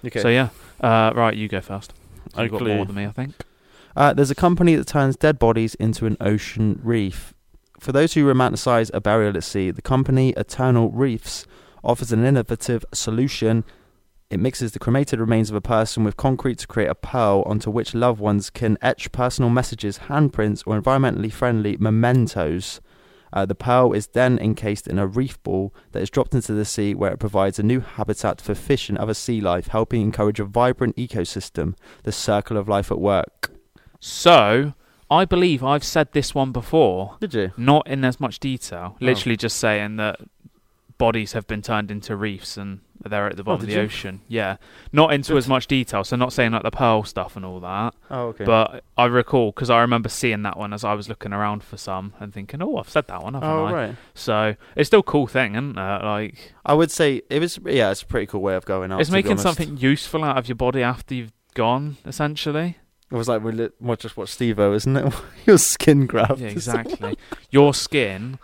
Okay. 0.05 0.19
So 0.19 0.27
yeah, 0.27 0.49
uh, 0.81 1.13
right, 1.15 1.33
you 1.35 1.47
go 1.47 1.61
first. 1.61 1.93
You've 2.37 2.51
got 2.51 2.61
more 2.61 2.85
than 2.85 2.95
me, 2.95 3.05
I 3.05 3.11
think. 3.11 3.35
Uh, 3.95 4.11
there's 4.13 4.31
a 4.31 4.35
company 4.35 4.75
that 4.75 4.85
turns 4.87 5.15
dead 5.15 5.39
bodies 5.39 5.75
into 5.75 6.05
an 6.05 6.17
ocean 6.19 6.81
reef. 6.83 7.33
For 7.83 7.91
those 7.91 8.13
who 8.13 8.23
romanticize 8.23 8.89
a 8.93 9.01
burial 9.01 9.35
at 9.35 9.43
sea, 9.43 9.69
the 9.69 9.81
company 9.81 10.29
Eternal 10.37 10.89
Reefs 10.91 11.45
offers 11.83 12.13
an 12.13 12.23
innovative 12.23 12.85
solution. 12.93 13.65
It 14.29 14.39
mixes 14.39 14.71
the 14.71 14.79
cremated 14.79 15.19
remains 15.19 15.49
of 15.49 15.57
a 15.57 15.59
person 15.59 16.05
with 16.05 16.15
concrete 16.15 16.59
to 16.59 16.67
create 16.67 16.87
a 16.87 16.95
pearl 16.95 17.43
onto 17.45 17.69
which 17.69 17.93
loved 17.93 18.21
ones 18.21 18.49
can 18.49 18.77
etch 18.81 19.11
personal 19.11 19.49
messages, 19.49 19.99
handprints, 20.07 20.63
or 20.65 20.79
environmentally 20.79 21.29
friendly 21.29 21.75
mementos. 21.75 22.79
Uh, 23.33 23.45
the 23.45 23.53
pearl 23.53 23.91
is 23.91 24.07
then 24.07 24.39
encased 24.39 24.87
in 24.87 24.97
a 24.97 25.05
reef 25.05 25.43
ball 25.43 25.75
that 25.91 26.01
is 26.01 26.09
dropped 26.09 26.33
into 26.33 26.53
the 26.53 26.63
sea, 26.63 26.95
where 26.95 27.11
it 27.11 27.19
provides 27.19 27.59
a 27.59 27.63
new 27.63 27.81
habitat 27.81 28.39
for 28.39 28.55
fish 28.55 28.87
and 28.87 28.97
other 28.97 29.13
sea 29.13 29.41
life, 29.41 29.67
helping 29.67 30.01
encourage 30.01 30.39
a 30.39 30.45
vibrant 30.45 30.95
ecosystem. 30.95 31.75
The 32.03 32.13
circle 32.13 32.55
of 32.55 32.69
life 32.69 32.93
at 32.93 32.99
work. 33.01 33.51
So, 33.99 34.73
I 35.13 35.25
believe 35.25 35.63
I've 35.63 35.83
said 35.83 36.11
this 36.11 36.33
one 36.33 36.51
before, 36.51 37.17
Did 37.19 37.33
you? 37.33 37.51
not 37.55 37.87
in 37.87 38.03
as 38.03 38.19
much 38.19 38.39
detail. 38.39 38.95
Oh. 38.95 38.97
Literally 38.99 39.37
just 39.37 39.57
saying 39.57 39.97
that 39.97 40.19
bodies 40.97 41.33
have 41.33 41.45
been 41.47 41.61
turned 41.61 41.91
into 41.91 42.15
reefs 42.15 42.57
and 42.57 42.79
they're 43.05 43.27
at 43.27 43.35
the 43.35 43.43
bottom 43.43 43.61
oh, 43.61 43.63
of 43.63 43.67
the 43.67 43.73
you? 43.73 43.81
ocean. 43.81 44.21
Yeah, 44.27 44.57
not 44.91 45.13
into 45.13 45.33
Good. 45.33 45.39
as 45.39 45.47
much 45.47 45.67
detail. 45.67 46.03
So, 46.03 46.15
not 46.15 46.33
saying 46.33 46.53
like 46.53 46.63
the 46.63 46.71
pearl 46.71 47.03
stuff 47.03 47.35
and 47.35 47.45
all 47.45 47.59
that. 47.59 47.93
Oh, 48.09 48.27
okay. 48.27 48.45
But 48.45 48.83
I 48.97 49.05
recall 49.05 49.51
because 49.51 49.69
I 49.69 49.81
remember 49.81 50.09
seeing 50.09 50.43
that 50.43 50.57
one 50.57 50.73
as 50.73 50.83
I 50.83 50.93
was 50.93 51.09
looking 51.09 51.33
around 51.33 51.63
for 51.63 51.77
some 51.77 52.13
and 52.19 52.33
thinking, 52.33 52.61
"Oh, 52.61 52.77
I've 52.77 52.89
said 52.89 53.07
that 53.07 53.21
one, 53.21 53.33
haven't 53.33 53.49
oh, 53.49 53.65
I?" 53.65 53.73
right. 53.73 53.95
So 54.13 54.55
it's 54.75 54.87
still 54.87 55.01
a 55.01 55.03
cool 55.03 55.27
thing, 55.27 55.53
isn't 55.55 55.77
it? 55.77 56.03
Like 56.03 56.53
I 56.65 56.73
would 56.73 56.91
say 56.91 57.21
it 57.29 57.39
was. 57.39 57.59
Yeah, 57.65 57.91
it's 57.91 58.03
a 58.03 58.05
pretty 58.05 58.27
cool 58.27 58.41
way 58.41 58.55
of 58.55 58.65
going 58.65 58.91
out. 58.91 59.01
it's 59.01 59.11
making 59.11 59.37
something 59.37 59.77
useful 59.77 60.23
out 60.23 60.37
of 60.37 60.47
your 60.47 60.55
body 60.55 60.81
after 60.81 61.13
you've 61.13 61.33
gone, 61.53 61.97
essentially. 62.05 62.77
It 63.13 63.15
was 63.15 63.27
like 63.29 63.43
we 63.43 63.51
lit, 63.51 63.75
what 63.77 63.99
just 63.99 64.17
watch 64.17 64.29
Steve-O, 64.29 64.73
isn't 64.73 64.97
it? 64.97 65.13
Your 65.45 65.59
skin 65.59 66.07
graft. 66.07 66.39
Yeah, 66.39 66.47
exactly. 66.49 67.15
Your 67.51 67.73
skin 67.75 68.39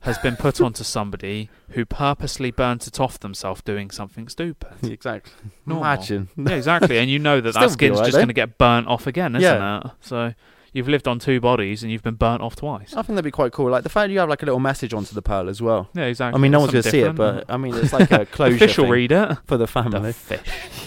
has 0.00 0.18
been 0.18 0.34
put 0.34 0.60
onto 0.60 0.82
somebody 0.82 1.48
who 1.70 1.84
purposely 1.84 2.50
burnt 2.50 2.86
it 2.88 2.98
off 2.98 3.20
themselves 3.20 3.62
doing 3.62 3.90
something 3.90 4.28
stupid. 4.28 4.72
exactly. 4.82 5.32
Normal. 5.64 5.84
Imagine. 5.84 6.28
Yeah, 6.36 6.54
exactly. 6.56 6.98
And 6.98 7.08
you 7.08 7.18
know 7.20 7.40
that 7.40 7.52
Still 7.52 7.62
that 7.68 7.70
skin's 7.70 7.92
alright, 7.98 8.06
just 8.08 8.16
going 8.18 8.28
to 8.28 8.34
get 8.34 8.58
burnt 8.58 8.88
off 8.88 9.06
again, 9.06 9.36
isn't 9.36 9.42
Yeah. 9.42 9.78
it? 9.84 9.90
So 10.00 10.34
you've 10.72 10.88
lived 10.88 11.06
on 11.06 11.18
two 11.20 11.38
bodies 11.40 11.82
and 11.84 11.92
you've 11.92 12.02
been 12.02 12.14
burnt 12.14 12.42
off 12.42 12.56
twice. 12.56 12.92
I 12.94 13.02
think 13.02 13.08
that'd 13.14 13.24
be 13.24 13.30
quite 13.30 13.52
cool. 13.52 13.70
Like 13.70 13.82
the 13.84 13.88
fact 13.90 14.10
you 14.10 14.18
have 14.18 14.28
like 14.28 14.42
a 14.42 14.46
little 14.46 14.58
message 14.60 14.92
onto 14.94 15.14
the 15.14 15.22
pearl 15.22 15.48
as 15.48 15.62
well. 15.62 15.88
Yeah, 15.94 16.04
exactly. 16.06 16.36
I 16.36 16.40
mean, 16.42 16.50
no 16.50 16.60
one's 16.60 16.72
gonna 16.72 16.82
see 16.82 17.00
it, 17.02 17.14
but 17.14 17.44
I 17.48 17.56
mean, 17.58 17.74
it's 17.76 17.92
like 17.92 18.10
a 18.10 18.26
closure 18.26 18.54
the 18.58 18.66
fish 18.66 18.78
will 18.78 18.88
read 18.88 19.12
it. 19.12 19.38
for 19.46 19.56
the 19.56 19.66
The 19.66 19.66
family. 19.68 20.12
fish. 20.14 20.40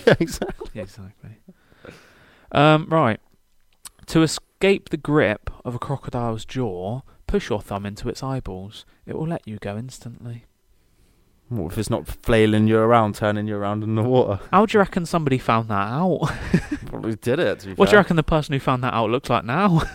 yeah, 0.08 0.16
exactly. 0.20 0.70
Yeah, 0.74 0.82
exactly. 0.84 1.30
Um, 2.54 2.88
right. 2.90 3.20
To 4.08 4.22
escape 4.22 4.90
the 4.90 4.98
grip 4.98 5.50
of 5.66 5.76
a 5.76 5.80
crocodile's 5.80 6.46
jaw, 6.46 7.02
push 7.28 7.50
your 7.50 7.62
thumb 7.62 7.86
into 7.86 8.10
its 8.10 8.22
eyeballs. 8.24 8.86
It 9.06 9.18
will 9.18 9.28
let 9.28 9.48
you 9.48 9.58
go 9.58 9.78
instantly. 9.78 10.46
What 11.50 11.74
if 11.74 11.78
it's 11.78 11.90
not 11.90 12.08
flailing 12.08 12.68
you 12.68 12.78
around, 12.78 13.16
turning 13.16 13.48
you 13.48 13.56
around 13.56 13.84
in 13.84 13.96
the 13.96 14.04
water? 14.04 14.40
How 14.52 14.66
do 14.66 14.76
you 14.76 14.80
reckon 14.80 15.06
somebody 15.06 15.38
found 15.38 15.70
that 15.70 15.88
out? 15.88 16.32
Probably 16.86 17.16
did 17.16 17.40
it. 17.40 17.60
To 17.60 17.68
be 17.68 17.74
what 17.74 17.86
do 17.88 17.90
you 17.90 17.92
fair. 17.92 18.00
reckon 18.00 18.16
the 18.16 18.24
person 18.24 18.54
who 18.54 18.60
found 18.60 18.84
that 18.84 18.94
out 18.94 19.10
looks 19.10 19.30
like 19.30 19.46
now? 19.46 19.82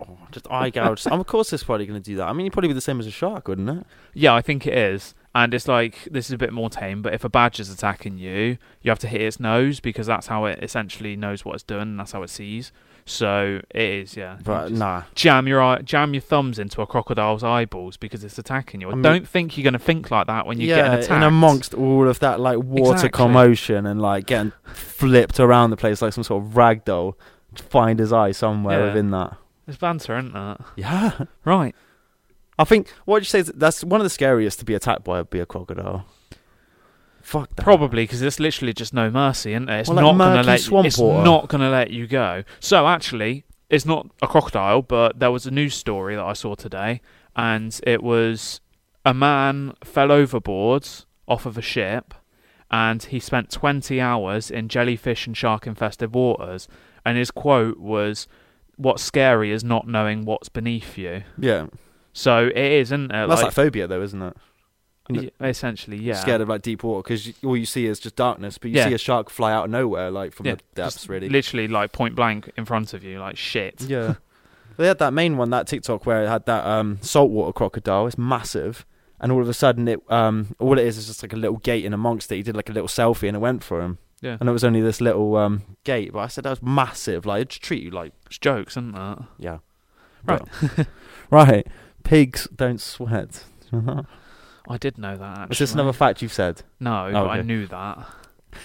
Oh, 0.00 0.16
just 0.32 0.50
eye 0.50 0.70
gouge. 0.70 1.06
um, 1.08 1.20
of 1.20 1.26
course, 1.26 1.52
it's 1.52 1.62
probably 1.62 1.84
going 1.84 2.02
to 2.02 2.10
do 2.10 2.16
that. 2.16 2.26
I 2.26 2.32
mean, 2.32 2.46
it'd 2.46 2.54
probably 2.54 2.68
be 2.68 2.74
the 2.74 2.80
same 2.80 2.98
as 3.00 3.06
a 3.06 3.10
shark, 3.10 3.48
wouldn't 3.48 3.68
it? 3.68 3.86
yeah, 4.14 4.34
I 4.34 4.40
think 4.40 4.66
it 4.66 4.72
is. 4.72 5.14
And 5.36 5.52
it's 5.52 5.66
like 5.66 6.04
this 6.10 6.26
is 6.26 6.32
a 6.32 6.38
bit 6.38 6.52
more 6.52 6.70
tame, 6.70 7.02
but 7.02 7.12
if 7.12 7.24
a 7.24 7.28
badger's 7.28 7.68
attacking 7.68 8.18
you, 8.18 8.56
you 8.82 8.90
have 8.90 9.00
to 9.00 9.08
hit 9.08 9.20
its 9.20 9.40
nose 9.40 9.80
because 9.80 10.06
that's 10.06 10.28
how 10.28 10.44
it 10.44 10.60
essentially 10.62 11.16
knows 11.16 11.44
what 11.44 11.54
it's 11.54 11.64
doing 11.64 11.82
and 11.82 11.98
that's 12.00 12.12
how 12.12 12.22
it 12.22 12.30
sees. 12.30 12.70
So 13.06 13.60
it 13.70 13.82
is, 13.82 14.16
yeah. 14.16 14.38
But 14.44 14.70
nah. 14.72 15.02
jam 15.14 15.46
your 15.48 15.60
eye, 15.60 15.82
jam 15.82 16.14
your 16.14 16.20
thumbs 16.22 16.58
into 16.58 16.80
a 16.82 16.86
crocodile's 16.86 17.42
eyeballs 17.44 17.96
because 17.96 18.22
it's 18.24 18.38
attacking 18.38 18.80
you. 18.80 18.88
I, 18.88 18.92
I 18.92 18.94
mean- 18.94 19.02
don't 19.02 19.28
think 19.28 19.58
you're 19.58 19.64
going 19.64 19.72
to 19.74 19.78
think 19.78 20.10
like 20.10 20.28
that 20.28 20.46
when 20.46 20.58
you're 20.60 20.70
yeah, 20.70 20.76
getting 20.84 20.98
attacked. 21.00 21.10
in 21.10 21.22
amongst 21.24 21.74
all 21.74 22.08
of 22.08 22.20
that 22.20 22.38
like 22.40 22.58
water 22.58 22.92
Exactly. 22.92 23.10
commotion 23.10 23.86
and 23.86 24.00
like 24.00 24.26
getting 24.26 24.52
flipped 24.72 25.40
around 25.40 25.70
the 25.70 25.76
place 25.76 26.00
like 26.00 26.12
some 26.12 26.24
sort 26.24 26.44
of 26.44 26.56
rag 26.56 26.84
doll, 26.84 27.18
to 27.56 27.62
find 27.64 27.98
his 27.98 28.12
eye 28.12 28.30
somewhere 28.32 28.78
Yeah. 28.80 28.86
within 28.86 29.10
that. 29.10 29.36
It's 29.66 29.76
banter, 29.78 30.16
isn't 30.18 30.34
it? 30.36 30.60
Yeah, 30.76 31.24
Right. 31.44 31.74
I 32.58 32.64
think 32.64 32.88
what 33.04 33.18
you 33.20 33.24
say 33.24 33.40
is 33.40 33.52
that's 33.54 33.82
one 33.84 34.00
of 34.00 34.04
the 34.04 34.10
scariest 34.10 34.58
to 34.60 34.64
be 34.64 34.74
attacked 34.74 35.04
by 35.04 35.18
would 35.18 35.30
be 35.30 35.40
a 35.40 35.46
crocodile. 35.46 36.06
Fuck 37.22 37.56
that. 37.56 37.62
Probably 37.62 38.04
because 38.04 38.20
it's 38.22 38.38
literally 38.38 38.72
just 38.74 38.92
no 38.92 39.10
mercy, 39.10 39.52
isn't 39.54 39.68
it? 39.68 39.80
It's 39.80 39.88
Well, 39.88 39.96
like 39.96 40.04
not 40.04 40.18
going 40.18 40.30
to 40.30 40.36
murky 40.36 40.46
let 40.46 40.60
swamp 40.60 40.86
it's 40.86 40.98
water. 40.98 41.24
not 41.24 41.48
going 41.48 41.62
to 41.62 41.70
let 41.70 41.90
you 41.90 42.06
go. 42.06 42.44
So 42.60 42.86
actually, 42.86 43.44
it's 43.70 43.86
not 43.86 44.08
a 44.20 44.26
crocodile, 44.28 44.82
but 44.82 45.18
there 45.18 45.30
was 45.30 45.46
a 45.46 45.50
news 45.50 45.74
story 45.74 46.16
that 46.16 46.24
I 46.24 46.34
saw 46.34 46.54
today, 46.54 47.00
and 47.34 47.78
it 47.86 48.02
was 48.02 48.60
a 49.06 49.14
man 49.14 49.72
fell 49.82 50.12
overboard 50.12 50.86
off 51.26 51.46
of 51.46 51.56
a 51.56 51.62
ship, 51.62 52.12
and 52.70 53.02
he 53.02 53.18
spent 53.18 53.50
20 53.50 54.00
hours 54.00 54.50
in 54.50 54.68
jellyfish 54.68 55.26
and 55.26 55.34
shark 55.36 55.66
infested 55.66 56.14
waters, 56.14 56.68
and 57.06 57.16
his 57.16 57.30
quote 57.30 57.78
was, 57.78 58.28
"What's 58.76 59.02
scary 59.02 59.50
is 59.50 59.64
not 59.64 59.88
knowing 59.88 60.26
what's 60.26 60.50
beneath 60.50 60.98
you." 60.98 61.22
Yeah, 61.38 61.66
So 62.14 62.46
it 62.46 62.56
is, 62.56 62.88
isn't 62.92 63.10
it? 63.10 63.26
that's 63.28 63.42
like, 63.42 63.52
phobia 63.52 63.86
though, 63.86 64.00
isn't 64.00 64.22
it? 64.22 64.36
essentially, 65.40 65.98
yeah. 65.98 66.14
Scared 66.14 66.40
of 66.40 66.48
like 66.48 66.62
deep 66.62 66.82
water 66.82 67.02
because 67.02 67.30
all 67.44 67.56
you 67.56 67.66
see 67.66 67.84
is 67.86 67.98
just 67.98 68.16
darkness, 68.16 68.56
but 68.56 68.70
you 68.70 68.78
Yeah. 68.78 68.88
see 68.88 68.94
a 68.94 68.98
shark 68.98 69.28
fly 69.28 69.52
out 69.52 69.66
of 69.66 69.70
nowhere, 69.70 70.10
like 70.10 70.32
from 70.32 70.46
Yeah, 70.46 70.54
the 70.54 70.62
depths, 70.74 71.08
really. 71.08 71.28
Literally, 71.28 71.68
like 71.68 71.92
point 71.92 72.14
blank 72.14 72.50
in 72.56 72.64
front 72.64 72.94
of 72.94 73.04
you, 73.04 73.18
like 73.18 73.36
shit. 73.36 73.82
Yeah. 73.82 74.14
they 74.78 74.86
had 74.86 74.98
that 75.00 75.12
main 75.12 75.36
one, 75.36 75.50
that 75.50 75.66
TikTok 75.66 76.06
where 76.06 76.24
it 76.24 76.28
had 76.28 76.46
that 76.46 76.64
um, 76.64 76.98
saltwater 77.02 77.52
crocodile. 77.52 78.06
It's 78.06 78.16
massive. 78.16 78.86
And 79.20 79.30
all 79.30 79.40
of 79.42 79.48
a 79.48 79.54
sudden, 79.54 79.88
it 79.88 80.00
um, 80.10 80.54
all 80.58 80.78
it 80.78 80.86
is 80.86 80.96
is 80.98 81.06
just 81.06 81.22
like 81.22 81.32
a 81.32 81.36
little 81.36 81.58
gate 81.58 81.84
in 81.84 81.92
amongst 81.92 82.30
it. 82.32 82.36
He 82.36 82.42
did 82.42 82.56
like 82.56 82.68
a 82.68 82.72
little 82.72 82.88
selfie 82.88 83.28
and 83.28 83.36
it 83.36 83.40
went 83.40 83.62
for 83.62 83.82
him. 83.82 83.98
Yeah. 84.20 84.36
And 84.40 84.48
it 84.48 84.52
was 84.52 84.64
only 84.64 84.80
this 84.80 85.00
little 85.02 85.36
um, 85.36 85.62
gate. 85.84 86.12
But 86.14 86.20
I 86.20 86.26
said 86.28 86.44
that 86.44 86.50
was 86.50 86.62
massive. 86.62 87.26
Like, 87.26 87.42
it'd 87.42 87.50
treat 87.62 87.82
you 87.82 87.90
like, 87.90 88.12
It's 88.26 88.38
jokes, 88.38 88.72
isn't 88.74 88.92
that? 88.92 89.22
yeah. 89.38 89.58
Right. 90.24 90.42
Right. 91.30 91.66
Pigs 92.04 92.46
don't 92.54 92.80
sweat. 92.80 93.44
I 94.68 94.78
did 94.78 94.96
know 94.96 95.16
that. 95.16 95.38
Actually. 95.38 95.56
this 95.58 95.74
another 95.74 95.92
fact 95.92 96.22
you've 96.22 96.32
said? 96.32 96.62
No, 96.80 97.06
oh, 97.08 97.12
but 97.12 97.26
I 97.28 97.42
knew 97.42 97.66
that. 97.66 98.06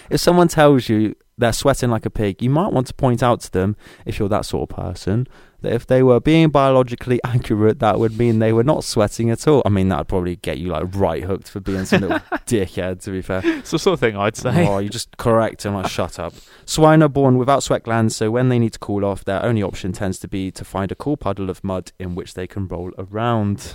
If 0.08 0.20
someone 0.20 0.48
tells 0.48 0.88
you 0.88 1.16
they're 1.40 1.52
sweating 1.52 1.90
like 1.90 2.06
a 2.06 2.10
pig, 2.10 2.42
you 2.42 2.50
might 2.50 2.72
want 2.72 2.86
to 2.86 2.94
point 2.94 3.22
out 3.22 3.40
to 3.40 3.50
them, 3.50 3.76
if 4.06 4.18
you're 4.18 4.28
that 4.28 4.44
sort 4.46 4.70
of 4.70 4.76
person, 4.76 5.26
that 5.62 5.72
if 5.72 5.86
they 5.86 6.02
were 6.02 6.20
being 6.20 6.48
biologically 6.50 7.20
accurate, 7.24 7.80
that 7.80 7.98
would 7.98 8.16
mean 8.18 8.38
they 8.38 8.52
were 8.52 8.64
not 8.64 8.84
sweating 8.84 9.30
at 9.30 9.46
all. 9.48 9.62
I 9.66 9.68
mean, 9.68 9.88
that 9.88 9.98
would 9.98 10.08
probably 10.08 10.36
get 10.36 10.58
you 10.58 10.68
like 10.68 10.94
right 10.94 11.22
hooked 11.24 11.48
for 11.50 11.60
being 11.60 11.84
some 11.84 12.02
little 12.02 12.18
dickhead. 12.46 13.02
To 13.02 13.10
be 13.10 13.20
fair, 13.22 13.42
It's 13.44 13.70
the 13.72 13.78
sort 13.78 13.94
of 13.94 14.00
thing 14.00 14.16
I'd 14.16 14.36
say. 14.36 14.66
oh, 14.66 14.78
you 14.78 14.88
just 14.88 15.16
correct 15.16 15.62
them. 15.62 15.74
Like, 15.74 15.88
shut 15.88 16.18
up. 16.18 16.32
Swine 16.64 17.02
are 17.02 17.08
born 17.08 17.36
without 17.36 17.62
sweat 17.62 17.82
glands, 17.82 18.14
so 18.16 18.30
when 18.30 18.48
they 18.48 18.58
need 18.58 18.72
to 18.74 18.78
cool 18.78 19.04
off, 19.04 19.24
their 19.24 19.44
only 19.44 19.62
option 19.62 19.92
tends 19.92 20.18
to 20.20 20.28
be 20.28 20.50
to 20.52 20.64
find 20.64 20.90
a 20.92 20.94
cool 20.94 21.16
puddle 21.16 21.50
of 21.50 21.62
mud 21.64 21.92
in 21.98 22.14
which 22.14 22.34
they 22.34 22.46
can 22.46 22.66
roll 22.68 22.92
around. 22.96 23.74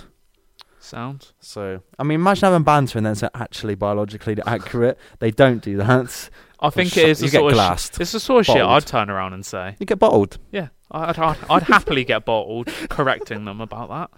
Sound. 0.80 1.32
So, 1.40 1.82
I 1.98 2.04
mean, 2.04 2.16
imagine 2.20 2.46
having 2.46 2.62
banter 2.62 2.98
and 2.98 3.04
then 3.06 3.16
say 3.16 3.28
actually 3.34 3.74
biologically 3.74 4.36
accurate. 4.46 4.96
They 5.18 5.32
don't 5.32 5.60
do 5.60 5.76
that. 5.78 6.30
I 6.60 6.70
think 6.70 6.96
it 6.96 7.08
is 7.08 7.22
you 7.22 7.30
get 7.30 7.42
glassed. 7.52 7.96
sh- 7.96 8.00
it's 8.00 8.12
the 8.12 8.20
sort 8.20 8.40
of 8.40 8.46
shit 8.54 8.62
I'd 8.62 8.86
turn 8.86 9.10
around 9.10 9.34
and 9.34 9.44
say. 9.44 9.76
You 9.78 9.86
get 9.86 9.98
bottled. 9.98 10.38
Yeah, 10.50 10.68
I'd, 10.90 11.18
I'd, 11.18 11.36
I'd 11.50 11.62
happily 11.64 12.04
get 12.04 12.24
bottled, 12.24 12.68
correcting 12.88 13.44
them 13.44 13.60
about 13.60 14.10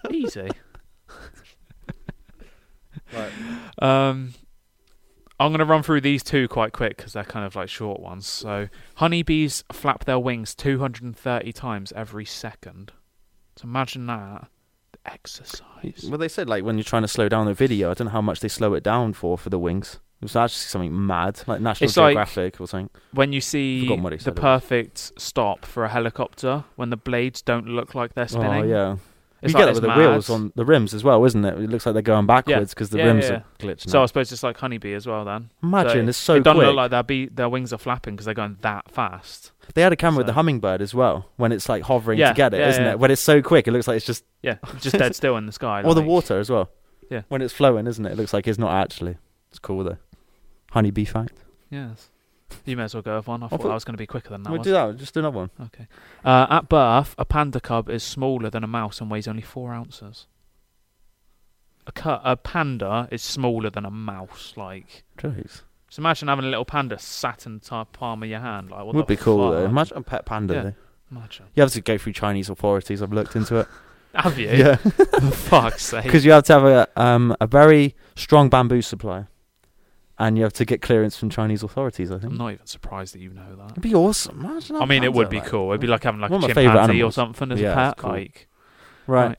that. 0.00 0.12
Easy. 0.12 0.48
Right. 3.14 3.32
Um, 3.80 4.34
I'm 5.38 5.50
going 5.50 5.58
to 5.58 5.64
run 5.64 5.82
through 5.82 6.00
these 6.00 6.22
two 6.22 6.48
quite 6.48 6.72
quick 6.72 6.96
because 6.96 7.12
they're 7.12 7.24
kind 7.24 7.44
of 7.46 7.54
like 7.54 7.68
short 7.68 8.00
ones. 8.00 8.26
So, 8.26 8.68
honeybees 8.96 9.64
flap 9.70 10.04
their 10.04 10.18
wings 10.18 10.54
230 10.54 11.52
times 11.52 11.92
every 11.94 12.24
second. 12.24 12.92
So 13.56 13.64
imagine 13.64 14.06
that. 14.06 14.48
The 14.92 15.10
exercise. 15.12 16.06
Well, 16.08 16.18
they 16.18 16.28
said 16.28 16.48
like 16.48 16.64
when 16.64 16.76
you're 16.78 16.84
trying 16.84 17.02
to 17.02 17.08
slow 17.08 17.28
down 17.28 17.46
the 17.46 17.54
video, 17.54 17.90
I 17.90 17.94
don't 17.94 18.06
know 18.06 18.12
how 18.12 18.20
much 18.22 18.40
they 18.40 18.48
slow 18.48 18.74
it 18.74 18.82
down 18.82 19.12
for 19.12 19.36
for 19.38 19.50
the 19.50 19.58
wings. 19.58 20.00
It 20.20 20.24
was 20.24 20.34
actually 20.36 20.56
something 20.68 21.06
mad, 21.06 21.42
like 21.46 21.60
National 21.60 21.86
It's 21.88 21.96
like- 21.96 22.10
Geographic 22.12 22.60
or 22.60 22.66
something. 22.66 22.88
When 23.12 23.32
you 23.34 23.40
see 23.42 23.82
Forgotten 23.82 24.02
what 24.02 24.12
he 24.12 24.18
the 24.18 24.24
said 24.24 24.32
it 24.38 24.40
perfect 24.40 25.12
stop 25.20 25.66
for 25.66 25.84
a 25.84 25.88
helicopter, 25.88 26.64
when 26.76 26.88
the 26.90 26.96
blades 26.96 27.42
don't 27.42 27.66
look 27.68 27.94
like 27.94 28.14
they're 28.14 28.24
oh, 28.24 28.26
spinning. 28.28 28.64
Oh 28.64 28.66
yeah, 28.66 28.96
It's 29.42 29.52
you 29.52 29.58
like 29.58 29.66
get 29.66 29.68
it's 29.68 29.80
that 29.80 29.86
with 29.86 29.96
mad. 29.98 30.04
the 30.06 30.10
wheels 30.10 30.30
on 30.30 30.52
the 30.56 30.64
rims 30.64 30.94
as 30.94 31.04
well, 31.04 31.22
isn't 31.26 31.44
it? 31.44 31.58
It 31.60 31.68
looks 31.68 31.84
like 31.84 31.92
they're 31.92 32.00
going 32.02 32.24
backwards 32.26 32.72
because 32.72 32.88
the 32.88 32.96
Yeah, 32.98 33.04
rims 33.08 33.26
yeah, 33.26 33.32
are 33.34 33.44
glitching. 33.58 33.90
So 33.90 34.02
I 34.02 34.06
suppose 34.06 34.32
it's 34.32 34.42
like 34.42 34.56
honeybee 34.56 34.94
as 34.94 35.06
well 35.06 35.22
then. 35.26 35.50
Imagine 35.62 36.06
so 36.06 36.08
it's 36.08 36.18
so 36.18 36.34
it 36.36 36.44
doesn't 36.44 36.56
quick. 36.60 36.66
look 36.68 36.76
like 36.76 36.90
their 36.92 37.02
be 37.02 37.26
their 37.26 37.50
wings 37.50 37.74
are 37.74 37.78
flapping 37.78 38.14
because 38.16 38.24
they're 38.24 38.32
going 38.34 38.56
that 38.62 38.90
fast. 38.90 39.52
they 39.74 39.82
had 39.82 39.92
a 39.92 39.96
camera 39.96 40.18
with 40.18 40.26
the 40.28 40.32
hummingbird 40.32 40.80
as 40.80 40.94
well 40.94 41.28
when 41.36 41.52
it's 41.52 41.68
like 41.68 41.82
hovering 41.82 42.18
Yeah, 42.18 42.28
to 42.30 42.34
get 42.34 42.54
it, 42.54 42.60
yeah, 42.60 42.70
not 42.70 42.80
yeah. 42.80 42.90
it? 42.92 42.98
When 43.00 43.10
it's 43.10 43.20
so 43.22 43.42
quick, 43.42 43.68
it 43.68 43.72
looks 43.72 43.86
like 43.86 43.98
it's 43.98 44.06
just 44.06 44.24
Yeah, 44.42 44.56
just 44.80 44.96
dead 44.96 45.14
still 45.20 45.36
in 45.36 45.44
the 45.44 45.52
sky. 45.52 45.82
or 45.82 45.94
the 45.94 46.00
water 46.00 46.38
as 46.40 46.48
well. 46.48 46.70
Yeah. 47.10 47.22
when 47.28 47.42
it's 47.42 47.52
flowing, 47.52 47.86
isn't 47.86 48.04
it? 48.06 48.12
It 48.12 48.16
looks 48.16 48.32
like 48.32 48.48
it's 48.48 48.58
not 48.58 48.72
actually. 48.72 49.18
It's 49.50 49.60
cool 49.60 49.84
though. 49.84 49.96
Honeybee 50.76 51.06
fact. 51.06 51.38
Yes. 51.70 52.10
You 52.66 52.76
may 52.76 52.82
as 52.82 52.92
well 52.94 53.02
go 53.02 53.16
with 53.16 53.26
one. 53.26 53.42
I 53.42 53.48
thought 53.48 53.62
thought- 53.62 53.68
that 53.68 53.74
was 53.74 53.84
going 53.84 53.94
to 53.94 53.98
be 53.98 54.06
quicker 54.06 54.28
than 54.28 54.42
that 54.42 54.50
We'll 54.50 54.58
was. 54.58 54.66
do 54.66 54.72
that. 54.72 54.96
Just 54.98 55.14
do 55.14 55.20
another 55.20 55.38
one. 55.38 55.50
Okay. 55.58 55.86
Uh, 56.22 56.46
at 56.50 56.68
birth, 56.68 57.14
a 57.16 57.24
panda 57.24 57.60
cub 57.60 57.88
is 57.88 58.02
smaller 58.02 58.50
than 58.50 58.62
a 58.62 58.66
mouse 58.66 59.00
and 59.00 59.10
weighs 59.10 59.26
only 59.26 59.40
four 59.40 59.72
ounces. 59.72 60.26
A, 61.86 61.92
cu- 61.92 62.20
a 62.22 62.36
panda 62.36 63.08
is 63.10 63.22
smaller 63.22 63.70
than 63.70 63.86
a 63.86 63.90
mouse. 63.90 64.52
Like, 64.56 65.04
Jeez. 65.16 65.62
just 65.86 65.98
imagine 65.98 66.28
having 66.28 66.44
a 66.44 66.48
little 66.48 66.64
panda 66.66 66.98
sat 66.98 67.46
in 67.46 67.54
the 67.54 67.64
top 67.64 67.92
palm 67.94 68.22
of 68.22 68.28
your 68.28 68.40
hand. 68.40 68.70
Like, 68.70 68.84
what 68.84 68.94
Would 68.94 69.06
be 69.06 69.16
cool 69.16 69.50
though. 69.52 69.64
Imagine 69.64 69.96
a 69.96 70.02
pet 70.02 70.26
panda. 70.26 70.54
Yeah. 70.54 70.62
Though. 70.62 70.74
Imagine. 71.12 71.46
You 71.54 71.62
have 71.62 71.72
to 71.72 71.80
go 71.80 71.96
through 71.96 72.12
Chinese 72.12 72.50
authorities. 72.50 73.00
I've 73.02 73.12
looked 73.12 73.34
into 73.34 73.56
it. 73.60 73.68
Have 74.14 74.38
you? 74.38 74.48
Yeah. 74.50 74.76
For 74.76 75.30
fuck's 75.30 75.84
sake. 75.86 76.04
because 76.04 76.24
you 76.24 76.32
have 76.32 76.44
to 76.44 76.52
have 76.52 76.64
a 76.64 76.88
um, 77.00 77.36
a 77.40 77.46
very 77.46 77.94
strong 78.16 78.48
bamboo 78.48 78.82
supply, 78.82 79.26
and 80.18 80.36
you 80.38 80.44
have 80.44 80.52
to 80.54 80.64
get 80.64 80.80
clearance 80.82 81.16
from 81.16 81.28
Chinese 81.30 81.62
authorities. 81.62 82.10
I 82.10 82.18
think 82.18 82.32
I'm 82.32 82.38
not 82.38 82.52
even 82.52 82.66
surprised 82.66 83.14
that 83.14 83.20
you 83.20 83.30
know 83.30 83.54
that. 83.56 83.72
it'd 83.72 83.82
be 83.82 83.94
awesome. 83.94 84.44
Imagine 84.44 84.76
I 84.76 84.84
mean, 84.86 85.04
it 85.04 85.12
would 85.12 85.28
be 85.28 85.40
that, 85.40 85.48
cool. 85.48 85.70
It'd 85.70 85.80
be 85.80 85.86
like 85.86 86.04
having 86.04 86.20
like 86.20 86.30
One 86.30 86.42
a 86.44 86.46
chimpanzee 86.54 87.02
or 87.02 87.12
something 87.12 87.52
as 87.52 87.60
Yeah, 87.60 87.72
a 87.72 87.74
pet. 87.74 87.96
cool. 87.98 88.10
Like, 88.10 88.48
right. 89.06 89.28
right. 89.28 89.38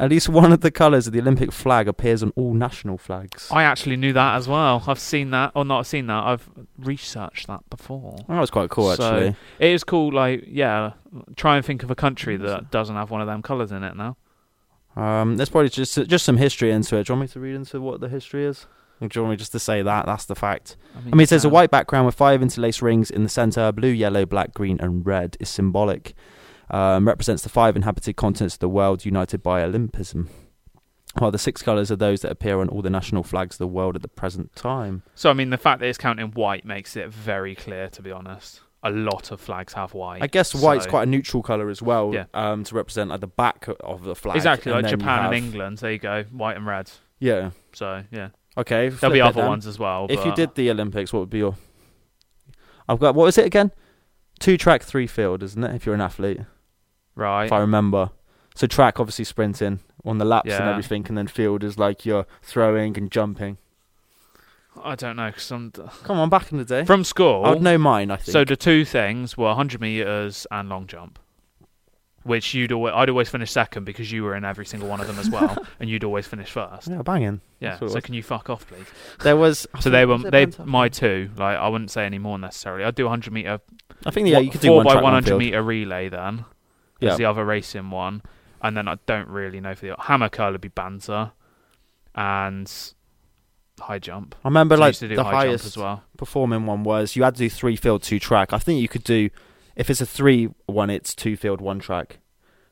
At 0.00 0.10
least 0.10 0.28
one 0.28 0.52
of 0.52 0.60
the 0.60 0.70
colours 0.70 1.08
of 1.08 1.12
the 1.12 1.18
Olympic 1.20 1.50
flag 1.50 1.88
appears 1.88 2.22
on 2.22 2.30
all 2.36 2.54
national 2.54 2.98
flags. 2.98 3.48
I 3.50 3.64
actually 3.64 3.96
knew 3.96 4.12
that 4.12 4.36
as 4.36 4.46
well. 4.46 4.84
I've 4.86 5.00
seen 5.00 5.30
that, 5.32 5.50
or 5.56 5.64
not 5.64 5.86
seen 5.86 6.06
that. 6.06 6.22
I've 6.22 6.48
researched 6.78 7.48
that 7.48 7.68
before. 7.68 8.16
that 8.28 8.38
was 8.38 8.48
quite 8.50 8.70
cool, 8.70 8.94
So- 8.94 9.02
actually. 9.12 9.36
It 9.58 9.72
is 9.72 9.82
cool. 9.82 10.12
Like, 10.12 10.44
yeah, 10.46 10.92
try 11.34 11.56
and 11.56 11.66
think 11.66 11.82
of 11.82 11.90
a 11.90 11.96
country 11.96 12.36
that 12.36 12.70
doesn't 12.70 12.94
have 12.94 13.10
one 13.10 13.20
of 13.20 13.26
them 13.26 13.42
colours 13.42 13.72
in 13.72 13.82
it 13.82 13.96
now. 13.96 14.16
Um, 14.94 15.36
there's 15.36 15.48
probably 15.48 15.68
just 15.70 15.94
just 16.08 16.24
some 16.24 16.36
history 16.36 16.70
into 16.70 16.96
it. 16.96 17.06
Do 17.06 17.12
you 17.12 17.18
want 17.18 17.28
me 17.30 17.32
to 17.32 17.40
read 17.40 17.54
into 17.56 17.80
what 17.80 18.00
the 18.00 18.08
history 18.08 18.44
is? 18.46 18.66
Do 19.00 19.08
you 19.14 19.22
want 19.22 19.30
me 19.32 19.36
just 19.36 19.52
to 19.52 19.58
say 19.60 19.82
that? 19.82 20.06
That's 20.06 20.24
the 20.24 20.34
fact. 20.34 20.76
I 20.96 21.10
mean, 21.10 21.20
it 21.20 21.28
says 21.28 21.44
a 21.44 21.48
white 21.48 21.70
background 21.70 22.06
with 22.06 22.14
five 22.16 22.42
interlaced 22.42 22.82
rings 22.82 23.10
in 23.10 23.22
the 23.22 23.28
center. 23.28 23.70
Blue, 23.72 23.88
yellow, 23.88 24.26
black, 24.26 24.52
green, 24.54 24.78
and 24.80 25.06
red 25.06 25.36
is 25.38 25.48
symbolic. 25.48 26.14
Um, 26.70 27.06
represents 27.06 27.42
the 27.42 27.48
five 27.48 27.76
inhabited 27.76 28.16
continents 28.16 28.56
of 28.56 28.60
the 28.60 28.68
world 28.68 29.04
united 29.04 29.42
by 29.42 29.62
Olympism. 29.62 30.28
While 31.18 31.30
the 31.30 31.38
six 31.38 31.62
colours 31.62 31.90
are 31.90 31.96
those 31.96 32.20
that 32.20 32.30
appear 32.30 32.60
on 32.60 32.68
all 32.68 32.82
the 32.82 32.90
national 32.90 33.22
flags 33.22 33.54
of 33.54 33.58
the 33.58 33.66
world 33.68 33.96
at 33.96 34.02
the 34.02 34.08
present 34.08 34.54
time. 34.54 35.02
So 35.14 35.30
I 35.30 35.32
mean, 35.32 35.50
the 35.50 35.56
fact 35.56 35.80
that 35.80 35.86
it's 35.86 35.98
counting 35.98 36.28
white 36.32 36.64
makes 36.64 36.96
it 36.96 37.08
very 37.08 37.54
clear. 37.54 37.88
To 37.88 38.02
be 38.02 38.10
honest, 38.12 38.60
a 38.82 38.90
lot 38.90 39.30
of 39.32 39.40
flags 39.40 39.72
have 39.72 39.94
white. 39.94 40.22
I 40.22 40.26
guess 40.26 40.54
white's 40.54 40.84
so- 40.84 40.90
quite 40.90 41.04
a 41.04 41.10
neutral 41.10 41.42
colour 41.42 41.70
as 41.70 41.80
well, 41.80 42.12
Yeah. 42.12 42.26
um, 42.34 42.62
to 42.64 42.74
represent 42.74 43.08
like 43.10 43.20
the 43.20 43.26
back 43.26 43.66
of 43.80 44.04
the 44.04 44.14
flag. 44.14 44.36
exactly 44.36 44.70
and 44.72 44.82
like 44.82 44.90
Japan 44.90 45.22
have- 45.22 45.32
and 45.32 45.44
England. 45.44 45.78
There 45.78 45.92
you 45.92 45.98
go, 45.98 46.24
white 46.30 46.56
and 46.56 46.66
red. 46.66 46.90
Yeah. 47.18 47.50
So 47.72 48.04
yeah, 48.12 48.28
Okay. 48.58 48.88
there'll 48.88 49.14
be 49.14 49.20
other 49.20 49.40
then. 49.40 49.48
ones 49.48 49.66
as 49.66 49.78
well. 49.78 50.06
If 50.10 50.24
you 50.24 50.34
did 50.34 50.54
the 50.54 50.70
Olympics, 50.70 51.12
what 51.12 51.20
would 51.20 51.30
be 51.30 51.38
your? 51.38 51.56
I've 52.88 52.98
got 52.98 53.14
what 53.14 53.24
was 53.24 53.38
it 53.38 53.46
again? 53.46 53.70
Two 54.40 54.56
track, 54.56 54.82
three 54.82 55.06
field, 55.06 55.42
isn't 55.42 55.62
it? 55.62 55.74
If 55.74 55.86
you're 55.86 55.94
an 55.94 56.00
athlete, 56.00 56.40
right, 57.14 57.44
if 57.44 57.52
I 57.52 57.58
remember. 57.58 58.10
So 58.54 58.66
track 58.66 58.98
obviously 58.98 59.24
sprinting 59.24 59.80
on 60.04 60.18
the 60.18 60.24
laps 60.24 60.52
and 60.52 60.68
everything, 60.68 61.04
and 61.08 61.16
then 61.16 61.28
field 61.28 61.62
is 61.62 61.78
like 61.78 62.04
you're 62.04 62.26
throwing 62.42 62.96
and 62.98 63.10
jumping. 63.10 63.58
I 64.82 64.94
don't 64.94 65.16
know 65.16 65.28
because 65.28 65.50
I'm 65.50 65.70
Come 65.70 66.18
on, 66.18 66.28
back 66.28 66.52
in 66.52 66.58
the 66.58 66.64
day, 66.64 66.84
from 66.84 67.04
school. 67.04 67.44
I 67.44 67.50
would 67.50 67.62
know 67.62 67.78
mine. 67.78 68.10
I 68.10 68.16
think. 68.16 68.32
So 68.32 68.44
the 68.44 68.56
two 68.56 68.84
things 68.84 69.36
were 69.36 69.46
100 69.46 69.80
meters 69.80 70.46
and 70.50 70.68
long 70.68 70.86
jump, 70.86 71.18
which 72.28 72.54
you'd 72.54 72.70
always, 72.70 72.92
I'd 72.94 73.10
always 73.10 73.28
finish 73.28 73.50
second 73.50 73.84
because 73.84 74.12
you 74.12 74.22
were 74.22 74.36
in 74.36 74.44
every 74.44 74.64
single 74.66 74.88
one 74.88 75.00
of 75.00 75.06
them 75.08 75.18
as 75.18 75.28
well, 75.28 75.66
and 75.80 75.90
you'd 75.90 76.04
always 76.04 76.26
finish 76.26 76.50
first. 76.50 76.86
yeah, 76.88 77.02
banging. 77.02 77.40
Yeah. 77.58 77.70
That's 77.70 77.80
what 77.80 77.86
it 77.88 77.92
So 77.94 78.00
can 78.02 78.14
you 78.14 78.22
fuck 78.22 78.48
off, 78.50 78.66
please? 78.68 78.86
There 79.20 79.36
was. 79.36 79.66
So 79.80 79.90
they 79.90 80.06
were 80.06 80.18
they 80.18 80.46
my 80.64 80.88
two. 80.88 81.30
Like 81.36 81.56
I 81.56 81.68
wouldn't 81.68 81.90
say 81.90 82.04
any 82.06 82.18
more 82.18 82.38
necessarily. 82.38 82.84
I'd 82.84 82.94
do 82.94 83.04
100 83.04 83.32
meter. 83.32 83.60
I 84.06 84.10
think 84.10 84.28
yeah, 84.28 84.38
you 84.38 84.50
could 84.50 84.60
do 84.60 84.68
four 84.68 84.84
one 84.84 84.96
by 84.96 85.02
100 85.02 85.26
field. 85.26 85.38
meter 85.40 85.62
relay 85.62 86.08
then. 86.08 86.44
Yeah. 87.00 87.16
The 87.16 87.24
other 87.24 87.44
racing 87.44 87.90
one, 87.90 88.22
and 88.62 88.76
then 88.76 88.86
I 88.88 88.98
don't 89.06 89.28
really 89.28 89.60
know 89.60 89.74
for 89.74 89.86
the 89.86 89.96
hammer 89.98 90.28
curl 90.28 90.52
would 90.52 90.60
be 90.60 90.68
banter, 90.68 91.32
and 92.14 92.70
high 93.80 93.98
jump. 93.98 94.34
I 94.44 94.48
remember 94.48 94.76
So 94.76 94.82
I 94.82 94.84
like 94.86 94.90
used 94.90 95.00
to 95.00 95.08
do 95.08 95.16
the 95.16 95.24
high 95.24 95.30
jump 95.30 95.42
highest 95.44 95.66
as 95.66 95.76
well. 95.76 96.02
performing 96.16 96.66
one 96.66 96.82
was 96.82 97.14
you 97.16 97.22
had 97.22 97.34
to 97.36 97.38
do 97.38 97.48
three 97.48 97.76
field, 97.76 98.02
two 98.02 98.18
track. 98.18 98.52
I 98.52 98.58
think 98.58 98.80
you 98.80 98.88
could 98.88 99.04
do 99.04 99.30
if 99.78 99.88
it's 99.88 100.02
a 100.02 100.06
three 100.06 100.50
one, 100.66 100.90
it's 100.90 101.14
two 101.14 101.36
field, 101.36 101.62
one 101.62 101.78
track. 101.78 102.18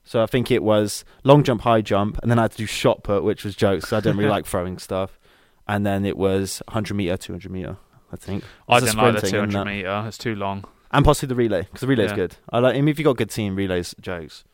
So 0.05 0.23
I 0.23 0.27
think 0.27 0.51
it 0.51 0.63
was 0.63 1.05
long 1.25 1.43
jump, 1.43 1.63
high 1.63 1.81
jump, 1.81 2.19
and 2.23 2.31
then 2.31 2.39
I 2.39 2.43
had 2.43 2.51
to 2.53 2.59
do 2.59 2.67
shot 2.67 3.03
put, 3.03 3.25
which 3.25 3.45
was 3.45 3.57
jokes. 3.57 3.93
I 3.93 4.01
didn't 4.01 4.19
really 4.19 4.31
like 4.37 4.45
throwing 4.47 4.77
stuff. 4.79 5.19
And 5.67 5.85
then 5.85 6.05
it 6.05 6.17
was 6.17 6.63
100 6.69 6.95
meter, 6.95 7.17
200 7.17 7.51
meter. 7.51 7.77
I 8.13 8.17
think. 8.17 8.45
I 8.69 8.79
didn't 8.79 8.97
like 8.99 9.21
the 9.21 9.27
200 9.29 9.65
meter. 9.65 10.05
It's 10.07 10.19
too 10.19 10.37
long. 10.37 10.65
And 10.93 11.05
possibly 11.05 11.29
the 11.35 11.35
relay 11.35 11.63
because 11.63 11.81
the 11.81 11.89
relay's 11.89 12.11
Yeah. 12.11 12.17
good. 12.17 12.37
I 12.51 12.61
like. 12.61 12.75
I 12.77 12.81
mean, 12.81 12.89
if 12.89 12.99
you 12.99 13.05
got 13.05 13.11
a 13.13 13.15
good 13.15 13.31
team, 13.31 13.57
relays 13.57 13.95
jokes. 14.01 14.45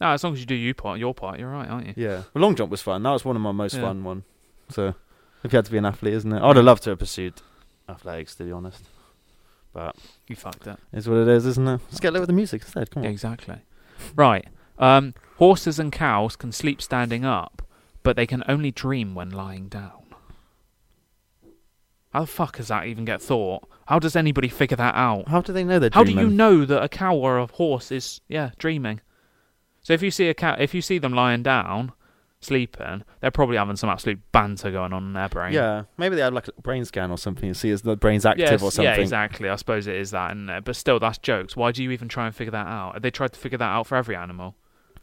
No, 0.00 0.08
as 0.08 0.24
long 0.24 0.32
as 0.32 0.40
you 0.40 0.46
do 0.46 0.54
you 0.54 0.72
part, 0.74 0.98
your 0.98 1.12
part, 1.14 1.38
you're 1.38 1.50
right, 1.50 1.68
aren't 1.68 1.86
you? 1.86 1.94
Yeah. 1.96 2.22
Well, 2.32 2.42
long 2.42 2.54
jump 2.56 2.70
was 2.70 2.80
fun. 2.80 3.02
That 3.02 3.10
was 3.10 3.24
one 3.24 3.36
of 3.36 3.42
my 3.42 3.52
most 3.52 3.74
Yeah. 3.74 3.82
fun 3.82 4.04
one. 4.04 4.24
So 4.70 4.94
if 5.44 5.52
you 5.52 5.56
had 5.58 5.66
to 5.66 5.70
be 5.70 5.76
an 5.78 5.84
athlete, 5.84 6.14
isn't 6.14 6.32
it? 6.32 6.42
I'd 6.42 6.56
have 6.56 6.64
loved 6.64 6.82
to 6.84 6.90
have 6.90 6.98
pursued 6.98 7.34
athletics, 7.88 8.34
to 8.36 8.44
be 8.44 8.52
honest. 8.52 8.82
But 9.74 9.96
You 10.28 10.36
fucked 10.36 10.66
it. 10.68 10.78
it's 10.92 11.06
what 11.08 11.18
it 11.18 11.28
is, 11.28 11.44
isn't 11.44 11.66
it? 11.68 11.80
Let's 11.88 12.00
get 12.00 12.12
lit 12.12 12.20
with 12.20 12.28
the 12.28 12.32
music 12.32 12.62
instead. 12.62 12.90
Come 12.90 13.02
on. 13.02 13.08
Exactly. 13.10 13.56
Right. 14.16 14.46
Um, 14.78 15.14
horses 15.36 15.78
and 15.78 15.92
cows 15.92 16.36
can 16.36 16.52
sleep 16.52 16.80
standing 16.80 17.24
up, 17.24 17.60
but 18.04 18.14
they 18.16 18.26
can 18.26 18.42
only 18.48 18.70
dream 18.70 19.14
when 19.14 19.30
lying 19.30 19.68
down. 19.68 19.90
How 22.12 22.20
the 22.20 22.26
fuck 22.28 22.56
does 22.56 22.68
that 22.68 22.86
even 22.86 23.04
get 23.04 23.20
thought? 23.20 23.68
How 23.86 23.98
does 23.98 24.14
anybody 24.14 24.48
figure 24.48 24.76
that 24.76 24.94
out? 24.94 25.26
How 25.28 25.40
do 25.40 25.52
they 25.52 25.64
know 25.64 25.80
they're 25.80 25.90
How 25.92 26.04
do 26.04 26.12
you 26.12 26.28
know 26.28 26.64
that 26.64 26.82
a 26.82 26.88
cow 26.88 27.16
or 27.16 27.38
a 27.38 27.46
horse 27.46 27.90
is 27.90 28.20
yeah 28.28 28.50
dreaming? 28.56 29.00
So 29.82 29.92
if 29.92 30.02
you 30.02 30.12
see 30.12 30.28
a 30.28 30.34
cow, 30.34 30.54
if 30.58 30.72
you 30.72 30.80
see 30.80 30.98
them 30.98 31.12
lying 31.12 31.42
down, 31.42 31.92
sleeping, 32.44 33.02
they're 33.20 33.30
probably 33.30 33.56
having 33.56 33.76
some 33.76 33.90
absolute 33.90 34.20
banter 34.32 34.70
going 34.70 34.92
on 34.92 35.04
in 35.04 35.12
their 35.12 35.28
brain. 35.28 35.52
Yeah, 35.52 35.84
maybe 35.96 36.16
they 36.16 36.22
have 36.22 36.34
like 36.34 36.48
a 36.48 36.60
brain 36.60 36.84
scan 36.84 37.10
or 37.10 37.18
something 37.18 37.48
and 37.48 37.56
see 37.56 37.70
if 37.70 37.82
the 37.82 37.96
brain's 37.96 38.26
active 38.26 38.50
Yes, 38.50 38.62
or 38.62 38.70
something. 38.70 38.84
Yeah, 38.84 39.00
exactly. 39.00 39.48
I 39.48 39.56
suppose 39.56 39.86
it 39.86 39.96
is 39.96 40.10
that, 40.12 40.36
it? 40.36 40.64
But 40.64 40.76
still, 40.76 40.98
that's 40.98 41.18
jokes. 41.18 41.56
Why 41.56 41.72
do 41.72 41.82
you 41.82 41.90
even 41.90 42.08
try 42.08 42.26
and 42.26 42.34
figure 42.34 42.52
that 42.52 42.66
out? 42.66 43.02
They 43.02 43.10
tried 43.10 43.32
to 43.32 43.38
figure 43.38 43.58
that 43.58 43.64
out 43.64 43.86
for 43.86 43.96
every 43.96 44.16
animal? 44.16 44.54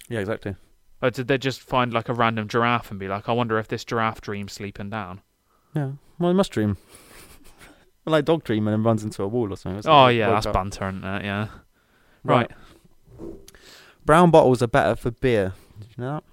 Yeah, 0.09 0.19
exactly. 0.19 0.55
Or 1.01 1.09
did 1.09 1.27
they 1.27 1.37
just 1.37 1.61
find 1.61 1.91
like 1.91 2.09
a 2.09 2.13
random 2.13 2.47
giraffe 2.47 2.91
and 2.91 2.99
be 2.99 3.07
like, 3.07 3.27
I 3.27 3.33
wonder 3.33 3.57
if 3.57 3.67
this 3.67 3.83
giraffe 3.83 4.21
dreams 4.21 4.53
sleeping 4.53 4.89
down? 4.89 5.21
Yeah. 5.75 5.91
Well, 6.19 6.31
it 6.31 6.35
must 6.35 6.51
dream. 6.51 6.77
like 8.05 8.25
dog 8.25 8.43
dreaming 8.43 8.73
and 8.73 8.85
runs 8.85 9.03
into 9.03 9.23
a 9.23 9.27
wall 9.27 9.51
or 9.51 9.55
something. 9.55 9.89
Oh 9.89 10.03
like, 10.03 10.17
yeah, 10.17 10.29
that's 10.29 10.45
up. 10.45 10.53
banter, 10.53 10.89
isn't 10.89 11.03
it? 11.03 11.25
Yeah. 11.25 11.47
Right. 12.23 12.51
Right. 13.19 13.31
Brown 14.05 14.31
bottles 14.31 14.61
are 14.61 14.67
better 14.67 14.95
for 14.95 15.11
beer. 15.11 15.53
Did 15.79 15.89
you 15.97 16.03
know 16.03 16.13
that? 16.15 16.23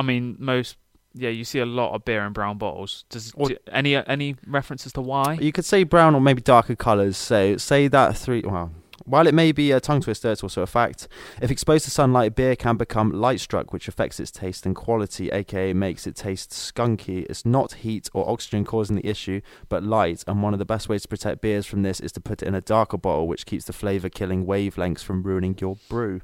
I 0.00 0.02
mean, 0.02 0.36
most 0.38 0.78
yeah, 1.12 1.28
you 1.28 1.44
see 1.44 1.58
a 1.58 1.66
lot 1.66 1.94
of 1.94 2.06
beer 2.06 2.24
in 2.24 2.32
brown 2.32 2.56
bottles. 2.56 3.04
Does 3.10 3.32
Or- 3.36 3.48
do, 3.48 3.56
any 3.70 3.94
any 3.96 4.36
references 4.46 4.94
to 4.94 5.02
why? 5.02 5.34
You 5.34 5.52
could 5.52 5.66
say 5.66 5.84
brown 5.84 6.14
or 6.14 6.22
maybe 6.22 6.40
darker 6.40 6.74
colours. 6.74 7.18
So 7.18 7.58
say 7.58 7.86
that 7.88 8.16
three. 8.16 8.42
Well, 8.42 8.72
while 9.04 9.26
it 9.26 9.34
may 9.34 9.52
be 9.52 9.72
a 9.72 9.80
tongue 9.80 10.00
twister, 10.00 10.30
it's 10.32 10.42
also 10.42 10.62
a 10.62 10.66
fact. 10.66 11.06
If 11.42 11.50
exposed 11.50 11.84
to 11.84 11.90
sunlight, 11.90 12.34
beer 12.34 12.56
can 12.56 12.78
become 12.78 13.12
light 13.12 13.40
struck, 13.40 13.74
which 13.74 13.88
affects 13.88 14.18
its 14.20 14.30
taste 14.30 14.64
and 14.64 14.74
quality, 14.74 15.30
aka 15.30 15.74
makes 15.74 16.06
it 16.06 16.16
taste 16.16 16.50
skunky. 16.50 17.26
It's 17.28 17.44
not 17.44 17.74
heat 17.84 18.08
or 18.14 18.26
oxygen 18.28 18.64
causing 18.64 18.96
the 18.96 19.06
issue, 19.06 19.42
but 19.68 19.82
light. 19.82 20.24
And 20.26 20.42
one 20.42 20.54
of 20.54 20.58
the 20.58 20.64
best 20.64 20.88
ways 20.88 21.02
to 21.02 21.08
protect 21.08 21.42
beers 21.42 21.66
from 21.66 21.82
this 21.82 22.00
is 22.00 22.12
to 22.12 22.20
put 22.20 22.40
it 22.40 22.48
in 22.48 22.54
a 22.54 22.62
darker 22.62 22.96
bottle, 22.96 23.28
which 23.28 23.44
keeps 23.44 23.66
the 23.66 23.74
flavour 23.74 24.08
killing 24.08 24.46
wavelengths 24.46 25.04
from 25.04 25.22
ruining 25.22 25.56
your 25.60 25.76
brew. 25.90 26.22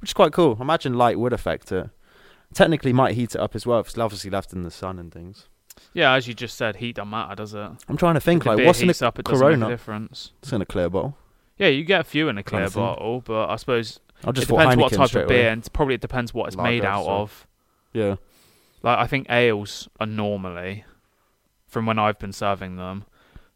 Which 0.00 0.10
is 0.10 0.14
quite 0.14 0.32
cool. 0.32 0.58
Imagine 0.60 0.94
light 0.94 1.18
would 1.18 1.32
affect 1.32 1.70
it. 1.72 1.90
Technically, 2.54 2.92
might 2.92 3.14
heat 3.14 3.34
it 3.34 3.40
up 3.40 3.54
as 3.54 3.66
well 3.66 3.80
if 3.80 3.88
it's 3.88 3.98
obviously 3.98 4.30
left 4.30 4.52
in 4.52 4.62
the 4.62 4.70
sun 4.70 4.98
and 4.98 5.12
things. 5.12 5.48
Yeah, 5.92 6.12
as 6.12 6.26
you 6.26 6.34
just 6.34 6.56
said, 6.56 6.76
heat 6.76 6.96
don't 6.96 7.10
matter, 7.10 7.34
does 7.34 7.54
it? 7.54 7.70
I'm 7.88 7.96
trying 7.96 8.14
to 8.14 8.20
think 8.20 8.46
like 8.46 8.64
what's 8.64 8.80
in 8.80 8.88
a 8.88 9.06
up, 9.06 9.18
it 9.18 9.24
doesn't 9.24 9.46
make 9.46 9.56
Corona? 9.58 9.66
a 9.66 9.70
difference. 9.70 10.32
It's 10.42 10.52
in 10.52 10.62
a 10.62 10.66
clear 10.66 10.88
bottle. 10.88 11.16
Yeah, 11.58 11.68
you 11.68 11.84
get 11.84 12.00
a 12.00 12.04
few 12.04 12.28
in 12.28 12.38
a 12.38 12.42
clear 12.42 12.68
bottle, 12.70 13.22
but 13.22 13.48
I 13.48 13.56
suppose 13.56 14.00
I 14.24 14.32
just 14.32 14.48
it 14.48 14.52
depends 14.52 14.76
what 14.76 14.92
type 14.92 15.14
of 15.14 15.28
beer, 15.28 15.40
away. 15.40 15.48
and 15.48 15.72
probably 15.72 15.94
it 15.94 16.00
depends 16.00 16.32
what 16.34 16.46
it's 16.48 16.56
made 16.56 16.84
out 16.84 17.04
so- 17.04 17.10
of. 17.10 17.46
Yeah. 17.92 18.16
Like 18.82 18.98
I 18.98 19.06
think 19.06 19.26
ales 19.30 19.88
are 19.98 20.06
normally, 20.06 20.84
from 21.66 21.86
when 21.86 21.98
I've 21.98 22.18
been 22.18 22.32
serving 22.32 22.76
them, 22.76 23.04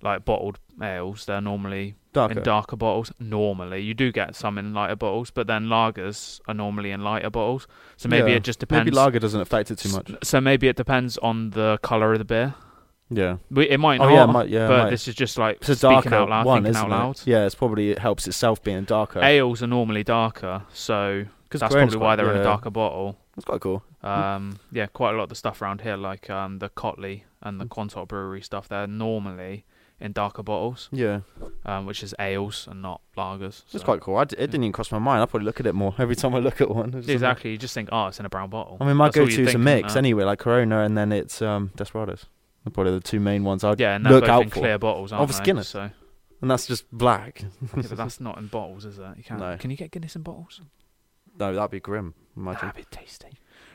like 0.03 0.25
bottled 0.25 0.59
ales, 0.83 1.27
they're 1.27 1.41
normally 1.41 1.95
Darker. 2.13 2.39
in 2.39 2.45
darker 2.45 2.77
bottles. 2.77 3.13
Normally, 3.21 3.81
you 3.83 3.95
do 3.95 4.11
get 4.13 4.35
some 4.35 4.59
in 4.59 4.73
lighter 4.75 4.97
bottles, 4.97 5.31
but 5.31 5.47
then 5.47 5.67
lagers 5.67 6.41
are 6.49 6.55
normally 6.55 6.91
in 6.91 7.03
lighter 7.03 7.31
bottles. 7.31 7.67
So 7.97 8.09
maybe 8.09 8.31
Yeah. 8.31 8.39
it 8.39 8.45
just 8.45 8.59
depends. 8.59 8.85
Maybe 8.87 8.97
lager 8.97 9.19
doesn't 9.19 9.41
affect 9.41 9.71
it 9.71 9.77
too 9.79 9.91
much. 9.91 10.11
So 10.23 10.41
maybe 10.41 10.69
it 10.69 10.77
depends 10.77 11.19
on 11.19 11.51
the 11.51 11.79
color 11.83 12.13
of 12.13 12.19
the 12.19 12.25
beer. 12.25 12.55
Yeah. 13.11 13.37
It 13.57 13.81
might 13.81 13.99
not. 13.99 14.07
Oh 14.07 14.11
not. 14.11 14.15
yeah, 14.15 14.27
might, 14.27 14.49
yeah. 14.49 14.69
but 14.69 14.85
might. 14.85 14.91
this 14.91 15.09
is 15.09 15.15
just 15.15 15.37
like 15.37 15.57
it's 15.57 15.69
a 15.69 15.77
speaking 15.77 16.13
out 16.13 16.29
loud, 16.31 16.47
one, 16.47 16.63
thinking 16.63 16.81
out 16.81 16.91
loud. 16.91 17.17
it? 17.17 17.27
Yeah, 17.27 17.45
it's 17.45 17.57
probably 17.57 17.91
it 17.91 17.99
helps 17.99 18.29
itself 18.29 18.63
being 18.63 18.85
darker. 18.85 19.21
Ales 19.21 19.63
are 19.63 19.67
normally 19.67 20.05
darker, 20.05 20.63
so 20.73 21.25
that's 21.51 21.75
probably 21.75 21.97
why 21.97 22.15
quite- 22.15 22.17
they're 22.17 22.33
in 22.33 22.41
a 22.41 22.45
darker 22.45 22.71
bottle. 22.71 23.19
That's 23.35 23.45
quite 23.45 23.61
cool. 23.61 23.83
Um, 24.03 24.59
yeah, 24.71 24.87
quite 24.87 25.15
a 25.15 25.17
lot 25.17 25.25
of 25.25 25.29
the 25.29 25.35
stuff 25.35 25.63
around 25.63 25.81
here, 25.81 25.97
like 25.97 26.29
um, 26.31 26.59
the 26.59 26.69
Cotleigh 26.69 27.23
and 27.43 27.61
the 27.61 27.65
Quantock 27.65 28.09
Brewery 28.09 28.43
stuff, 28.43 28.69
they're 28.69 28.87
normally 28.87 29.65
in 30.01 30.13
darker 30.13 30.43
bottles, 30.43 30.89
Yeah, 30.93 31.21
um, 31.67 31.85
which 31.87 32.03
is 32.03 32.15
ales 32.19 32.67
and 32.71 32.81
not 32.83 33.03
lagers. 33.17 33.63
it's 33.65 33.73
so- 33.73 33.79
quite 33.81 34.01
cool. 34.01 34.17
I 34.17 34.25
d- 34.25 34.37
it 34.39 34.47
didn't 34.51 34.65
even 34.65 34.73
cross 34.73 34.91
my 34.91 34.99
mind. 34.99 35.23
I 35.23 35.27
probably 35.27 35.45
look 35.47 35.61
at 35.61 35.67
it 35.67 35.75
more 35.75 35.95
every 35.99 36.17
time 36.17 36.35
I 36.35 36.39
look 36.39 36.61
at 36.61 36.71
one. 36.71 36.95
Exactly. 37.07 37.51
You 37.53 37.59
just 37.59 37.75
think, 37.75 37.89
oh, 37.93 38.07
it's 38.07 38.19
in 38.19 38.27
a 38.27 38.31
brown 38.31 38.49
bottle. 38.51 38.79
I 38.81 38.87
mean, 38.87 38.97
my 38.97 39.07
That's 39.07 39.17
go-to 39.17 39.43
is 39.43 39.55
a 39.55 39.59
mix 39.59 39.97
anyway, 39.97 40.25
like 40.25 40.39
Corona, 40.39 40.81
and 40.81 40.97
then 40.97 41.13
it's 41.13 41.43
um, 41.43 41.71
Desperados. 41.77 42.27
They're 42.65 42.71
probably 42.73 42.93
the 42.93 43.01
two 43.01 43.21
main 43.21 43.45
ones 43.45 43.63
I'd 43.65 43.81
Yeah, 43.81 43.95
and 43.97 44.05
look 44.05 44.29
out 44.29 44.43
in 44.45 44.49
for. 44.51 44.61
clear 44.61 44.79
bottles, 44.79 45.13
aren't 45.13 45.31
Of 45.31 45.37
they? 45.39 45.45
Guinness. 45.45 45.69
So, 45.69 45.91
and 46.43 46.51
that's 46.51 46.67
just 46.67 46.91
black. 46.93 47.43
yeah, 47.43 47.49
but 47.75 47.85
that's 47.97 48.21
not 48.21 48.39
in 48.39 48.47
bottles, 48.49 48.85
is 48.85 48.99
it? 48.99 49.17
You 49.17 49.25
can't. 49.25 49.41
No. 49.41 49.57
Can 49.59 49.71
you 49.71 49.77
get 49.77 49.91
Guinness 49.91 50.17
in 50.17 50.23
bottles? 50.23 50.61
No, 51.39 51.55
that'd 51.55 51.71
be 51.71 51.81
grim. 51.81 52.15
Imagine. 52.37 52.69
That'd 52.69 52.87
be 52.91 52.97
tasty. 52.97 53.29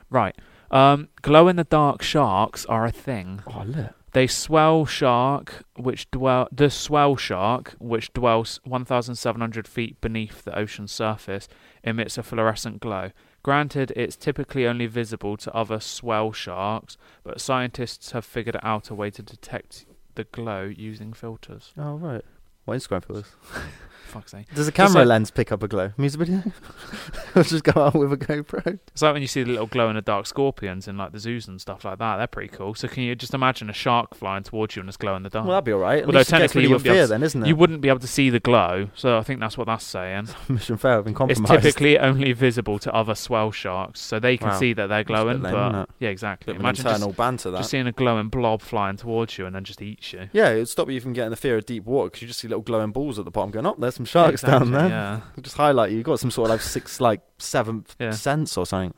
Right. 0.09 0.35
Um, 0.71 1.09
glow 1.21 1.47
in 1.47 1.55
the 1.55 1.63
dark 1.63 2.01
sharks 2.01 2.65
are 2.65 2.85
a 2.85 2.91
thing. 2.91 3.41
Oh, 3.47 3.63
look. 3.65 3.93
They 4.13 4.27
swell 4.27 4.85
shark, 4.85 5.65
which 5.75 6.09
dwell 6.09 6.47
the 6.49 6.69
swell 6.69 7.17
shark, 7.17 7.75
which 7.79 8.13
dwells 8.13 8.61
1,700 8.63 9.67
feet 9.67 9.99
beneath 9.99 10.45
the 10.45 10.57
ocean 10.57 10.87
surface, 10.87 11.49
emits 11.83 12.17
a 12.17 12.23
fluorescent 12.23 12.79
glow. 12.79 13.11
Granted, 13.43 13.91
it's 13.95 14.15
typically 14.15 14.65
only 14.65 14.87
visible 14.87 15.35
to 15.37 15.53
other 15.53 15.81
swell 15.81 16.31
sharks, 16.31 16.97
but 17.23 17.41
scientists 17.41 18.11
have 18.11 18.23
figured 18.23 18.57
out 18.63 18.89
a 18.89 18.95
way 18.95 19.11
to 19.11 19.21
detect 19.21 19.85
the 20.15 20.23
glow 20.23 20.63
using 20.63 21.11
filters. 21.11 21.73
Oh 21.77 21.95
right. 21.95 22.23
What 22.63 22.77
Instagram 22.77 23.03
for 23.03 23.13
this? 23.13 23.31
Fuck's 24.05 24.31
sake! 24.31 24.45
Does 24.53 24.67
a 24.67 24.71
camera 24.71 24.99
like- 24.99 25.07
lens 25.07 25.31
pick 25.31 25.51
up 25.51 25.61
a 25.63 25.67
glow? 25.67 25.91
Music 25.97 26.19
video? 26.19 26.43
I'll 27.35 27.43
just 27.43 27.63
go 27.63 27.85
out 27.85 27.95
with 27.95 28.13
a 28.13 28.17
GoPro. 28.17 28.79
It's 28.87 29.01
like 29.01 29.13
when 29.13 29.21
you 29.21 29.27
see 29.27 29.43
the 29.43 29.51
little 29.51 29.67
glow 29.67 29.89
in 29.89 29.95
the 29.95 30.01
dark 30.01 30.25
scorpions 30.25 30.87
in 30.87 30.97
like 30.97 31.11
the 31.11 31.19
zoos 31.19 31.47
and 31.47 31.59
stuff 31.59 31.83
like 31.83 31.97
that. 31.99 32.17
They're 32.17 32.27
pretty 32.27 32.49
cool. 32.55 32.75
So 32.75 32.87
can 32.87 33.03
you 33.03 33.15
just 33.15 33.33
imagine 33.33 33.69
a 33.69 33.73
shark 33.73 34.15
flying 34.15 34.43
towards 34.43 34.75
you 34.75 34.81
and 34.81 34.89
it's 34.89 34.97
glow 34.97 35.15
in 35.15 35.23
the 35.23 35.29
dark? 35.29 35.45
Well, 35.45 35.53
that'd 35.55 35.65
be 35.65 35.73
alright. 35.73 35.99
At 35.99 36.05
Although 36.05 36.19
it 36.19 36.27
technically 36.27 36.63
you 36.63 36.69
wouldn't 36.69 36.83
be 36.83 36.89
able 36.89 36.97
fear, 36.97 37.07
then, 37.07 37.23
isn't 37.23 37.43
it? 37.43 37.47
you 37.47 37.55
wouldn't 37.55 37.81
be 37.81 37.89
able 37.89 37.99
to 37.99 38.07
see 38.07 38.29
the 38.29 38.39
glow, 38.39 38.89
so 38.95 39.17
I 39.17 39.23
think 39.23 39.39
that's 39.39 39.57
what 39.57 39.65
that's 39.67 39.83
saying. 39.85 40.29
Mission 40.49 40.77
failed. 40.77 41.05
Been 41.05 41.15
It's 41.29 41.41
typically 41.41 41.97
only 41.99 42.31
visible 42.33 42.79
to 42.79 42.93
other 42.93 43.15
swell 43.15 43.51
sharks, 43.51 43.99
so 43.99 44.19
they 44.19 44.37
can 44.37 44.49
Wow. 44.49 44.59
see 44.59 44.73
that 44.73 44.87
they're 44.87 45.03
That's 45.03 45.09
a 45.09 45.13
bit 45.25 45.41
glowing. 45.41 45.41
lame, 45.41 45.71
but 45.71 45.89
yeah, 45.99 46.09
exactly. 46.09 46.53
Bit 46.53 46.59
Imagine 46.59 46.85
just, 46.85 47.17
banter 47.17 47.51
that. 47.51 47.57
just 47.59 47.71
seeing 47.71 47.87
a 47.87 47.91
glowing 47.91 48.29
blob 48.29 48.61
flying 48.61 48.95
towards 48.97 49.37
you 49.37 49.45
and 49.45 49.55
then 49.55 49.63
just 49.63 49.81
eats 49.81 50.13
you. 50.13 50.29
Yeah, 50.33 50.49
it'd 50.51 50.69
stop 50.69 50.89
you 50.89 51.01
from 51.01 51.13
getting 51.13 51.31
the 51.31 51.35
fear 51.35 51.57
of 51.57 51.65
deep 51.65 51.85
water 51.85 52.09
because 52.09 52.21
you 52.21 52.27
just 52.27 52.39
see 52.39 52.47
little 52.47 52.61
glowing 52.61 52.91
balls 52.91 53.17
at 53.19 53.25
the 53.25 53.31
bottom 53.31 53.51
going, 53.51 53.65
oh, 53.65 53.75
there's 53.79 53.94
some 53.95 54.05
sharks 54.05 54.43
Yeah, 54.43 54.49
down 54.51 54.71
there. 54.71 54.87
Yeah. 54.89 55.21
It'll 55.31 55.43
Just 55.43 55.57
highlight 55.57 55.89
you. 55.91 55.97
You've 55.97 56.05
got 56.05 56.19
some 56.19 56.31
sort 56.31 56.49
of 56.49 56.55
like 56.55 56.61
six, 56.61 56.99
like 57.01 57.21
seventh 57.39 57.95
Yeah. 57.99 58.11
sense 58.11 58.57
or 58.57 58.65
something. 58.65 58.93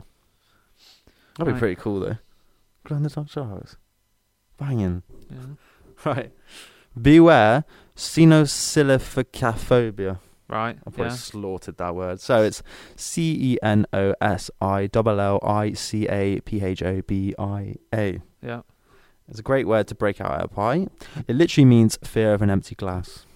That'd 1.38 1.54
be 1.54 1.58
pretty 1.58 1.76
cool 1.76 2.00
though. 2.00 2.18
Glow 2.84 2.96
in 2.98 3.02
the 3.04 3.08
dark 3.10 3.28
sharks. 3.30 3.76
Banging. 4.58 5.02
yeah. 5.30 5.38
Right. 6.04 6.30
Beware 7.00 7.64
Cenosillicaphobia. 7.96 10.18
right? 10.48 10.76
I 10.78 10.82
probably 10.90 11.04
Yeah. 11.06 11.12
slaughtered 11.14 11.76
that 11.78 11.94
word. 11.94 12.20
So 12.20 12.42
it's 12.42 12.62
C 12.96 13.36
E 13.54 13.58
N 13.62 13.86
O 13.92 14.14
S 14.20 14.50
I 14.60 14.88
L 14.94 15.20
L 15.20 15.38
I 15.42 15.72
C 15.74 16.06
A 16.08 16.40
P 16.40 16.60
H 16.62 16.82
O 16.82 17.02
B 17.02 17.34
I 17.38 17.76
A. 17.94 18.20
Yeah. 18.42 18.62
It's 19.28 19.38
a 19.40 19.42
great 19.42 19.66
word 19.66 19.86
to 19.88 19.94
break 19.94 20.20
out 20.22 20.32
at 20.32 20.44
a 20.44 20.48
pie. 20.48 20.86
It 21.26 21.36
literally 21.36 21.66
means 21.66 21.98
fear 22.02 22.32
of 22.32 22.40
an 22.42 22.48
empty 22.50 22.74
glass. 22.74 23.26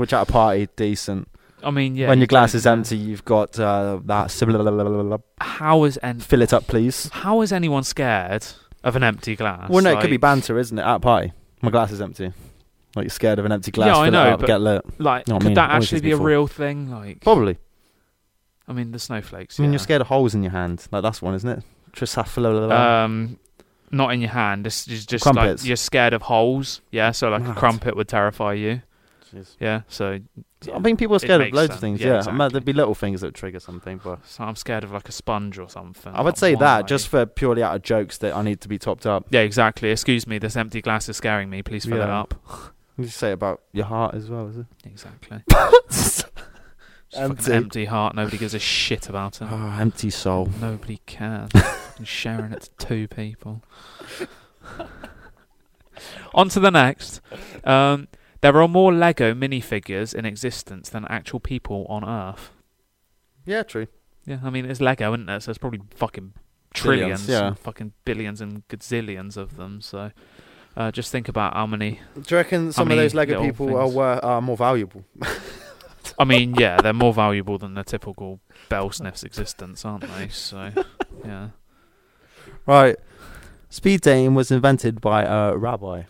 Which 0.00 0.12
at 0.14 0.26
a 0.28 0.32
party, 0.32 0.66
decent. 0.76 1.28
I 1.62 1.70
mean, 1.70 1.94
yeah. 1.94 2.08
when 2.08 2.18
your 2.18 2.26
glass 2.26 2.54
is 2.54 2.66
empty, 2.66 2.96
you've 2.96 3.24
got 3.26 3.60
uh, 3.60 4.00
that 4.06 4.30
similar. 4.30 5.18
How 5.38 5.84
is 5.84 5.98
en- 6.02 6.20
Fill 6.20 6.40
it 6.40 6.54
up, 6.54 6.66
please. 6.66 7.10
how 7.12 7.42
is 7.42 7.52
anyone 7.52 7.84
scared 7.84 8.46
of 8.82 8.96
an 8.96 9.04
empty 9.04 9.36
glass? 9.36 9.68
Well, 9.68 9.84
no, 9.84 9.90
it 9.92 10.00
could 10.00 10.08
be 10.08 10.12
Like- 10.16 10.20
banter, 10.22 10.58
isn't 10.58 10.78
it? 10.78 10.82
At 10.82 10.94
a 10.96 11.00
party, 11.00 11.32
my 11.60 11.70
glass 11.70 11.90
is 11.92 12.00
empty. 12.00 12.32
Like 12.96 13.04
you're 13.04 13.10
scared 13.10 13.38
of 13.38 13.44
an 13.44 13.52
empty 13.52 13.70
glass. 13.72 13.88
Yeah, 13.88 13.98
I 13.98 14.04
fill 14.06 14.12
know, 14.12 14.26
it 14.26 14.32
up, 14.32 14.40
but- 14.40 14.46
get 14.46 14.60
lit. 14.62 14.84
Like, 14.98 15.28
know 15.28 15.34
what 15.34 15.42
I 15.42 15.44
could 15.44 15.46
mean? 15.48 15.54
that 15.56 15.70
Always 15.70 15.84
actually 15.84 15.96
gives 15.96 16.02
be 16.02 16.08
me 16.08 16.12
a 16.12 16.16
thought. 16.16 16.24
real 16.24 16.46
thing? 16.46 16.90
Like, 16.90 17.20
Probably. 17.20 17.58
I 18.66 18.72
mean, 18.72 18.92
the 18.92 18.98
snowflakes. 18.98 19.60
I 19.60 19.62
mean, 19.62 19.70
yeah. 19.70 19.74
you're 19.74 19.78
scared 19.80 20.00
of 20.00 20.06
holes 20.06 20.34
in 20.34 20.42
your 20.42 20.52
hand. 20.52 20.86
Like 20.90 21.02
that's 21.02 21.20
one, 21.20 21.34
isn't 21.34 21.48
it? 21.50 21.62
Trisafla. 21.92 22.70
Um, 22.72 23.38
not 23.90 24.14
in 24.14 24.20
your 24.20 24.30
hand. 24.30 24.66
It's 24.66 24.86
just, 24.86 25.10
just 25.10 25.24
Crumpets. 25.24 25.62
like 25.62 25.68
you're 25.68 25.76
scared 25.76 26.14
of 26.14 26.22
holes. 26.22 26.80
Yeah, 26.90 27.10
so 27.10 27.28
like 27.28 27.42
a 27.42 27.48
Mad. 27.48 27.56
crumpet 27.56 27.96
would 27.96 28.08
terrify 28.08 28.54
you. 28.54 28.80
Yeah, 29.58 29.82
so 29.88 30.18
I 30.74 30.78
mean, 30.78 30.96
people 30.96 31.16
are 31.16 31.20
scared 31.20 31.40
of 31.40 31.52
loads 31.52 31.68
sense. 31.68 31.76
of 31.76 31.80
things. 31.80 32.00
Yeah, 32.00 32.06
Yeah, 32.06 32.16
exactly. 32.18 32.36
I 32.40 32.44
mean, 32.44 32.52
there'd 32.52 32.64
be 32.64 32.72
little 32.72 32.94
things 32.94 33.20
that 33.20 33.28
would 33.28 33.34
trigger 33.34 33.60
something, 33.60 34.00
but 34.02 34.26
so 34.26 34.44
I'm 34.44 34.56
scared 34.56 34.84
of 34.84 34.92
like 34.92 35.08
a 35.08 35.12
sponge 35.12 35.58
or 35.58 35.68
something. 35.68 36.12
I 36.14 36.22
would 36.22 36.36
say 36.36 36.54
that 36.54 36.82
way. 36.82 36.86
just 36.88 37.08
for 37.08 37.26
purely 37.26 37.62
out 37.62 37.74
of 37.76 37.82
jokes 37.82 38.18
that 38.18 38.34
I 38.34 38.42
need 38.42 38.60
to 38.62 38.68
be 38.68 38.78
topped 38.78 39.06
up. 39.06 39.26
Yeah, 39.30 39.40
exactly. 39.40 39.90
Excuse 39.90 40.26
me, 40.26 40.38
this 40.38 40.56
empty 40.56 40.80
glass 40.82 41.08
is 41.08 41.16
scaring 41.16 41.48
me. 41.50 41.62
Please 41.62 41.84
fill 41.84 42.00
it 42.00 42.10
up. 42.10 42.34
You 42.98 43.06
say 43.06 43.32
about 43.32 43.62
your 43.72 43.86
heart 43.86 44.14
as 44.14 44.28
well, 44.28 44.46
is 44.48 44.58
it? 44.58 44.66
Exactly. 44.84 45.42
Empty. 47.14 47.52
empty 47.52 47.84
heart. 47.86 48.14
Nobody 48.14 48.36
gives 48.36 48.52
a 48.52 48.58
shit 48.58 49.08
about 49.08 49.40
it. 49.40 49.48
Oh, 49.50 49.76
empty 49.80 50.10
soul. 50.10 50.50
Nobody 50.60 51.00
cares. 51.06 51.50
Fucking 52.00 52.04
sharing 52.06 52.52
it 52.52 52.68
to 52.78 52.86
two 52.86 53.08
people. 53.08 53.62
On 56.34 56.48
to 56.50 56.60
the 56.60 56.70
next. 56.70 57.20
Um, 57.64 58.08
there 58.40 58.60
are 58.60 58.68
more 58.68 58.92
Lego 58.92 59.34
minifigures 59.34 60.14
in 60.14 60.24
existence 60.24 60.88
than 60.88 61.04
actual 61.06 61.40
people 61.40 61.86
on 61.88 62.08
Earth. 62.08 62.50
Yeah, 63.44 63.62
true. 63.62 63.86
Yeah, 64.26 64.38
I 64.42 64.50
mean 64.50 64.64
it's 64.64 64.80
Lego, 64.80 65.12
isn't 65.14 65.28
it? 65.28 65.42
So 65.42 65.50
it's 65.50 65.58
probably 65.58 65.80
fucking 65.94 66.34
trillions, 66.74 67.26
Billions, 67.26 67.28
yeah. 67.28 67.48
and 67.48 67.58
fucking 67.58 67.92
billions 68.04 68.40
and 68.40 68.66
gazillions 68.68 69.36
of 69.36 69.56
them. 69.56 69.80
So 69.80 70.12
uh, 70.76 70.90
just 70.90 71.10
think 71.10 71.28
about 71.28 71.54
how 71.54 71.66
many. 71.66 72.00
Do 72.14 72.22
you 72.28 72.36
reckon 72.36 72.72
some 72.72 72.90
of 72.90 72.96
those 72.96 73.14
Lego 73.14 73.42
people 73.42 73.76
are, 73.76 73.84
things? 73.84 73.94
wor- 73.94 74.24
are 74.24 74.40
more 74.40 74.56
valuable? 74.56 75.04
I 76.18 76.24
mean, 76.24 76.54
yeah, 76.54 76.80
they're 76.80 76.92
more 76.92 77.14
valuable 77.14 77.58
than 77.58 77.74
the 77.74 77.82
typical 77.82 78.40
bell 78.68 78.90
sniff's 78.90 79.22
existence, 79.22 79.84
aren't 79.84 80.04
they? 80.16 80.28
So 80.28 80.72
yeah. 81.24 81.48
Right. 82.66 82.96
Speed 83.68 84.00
dating 84.00 84.34
was 84.34 84.50
invented 84.50 85.00
by 85.00 85.22
a 85.22 85.56
rabbi. 85.56 86.04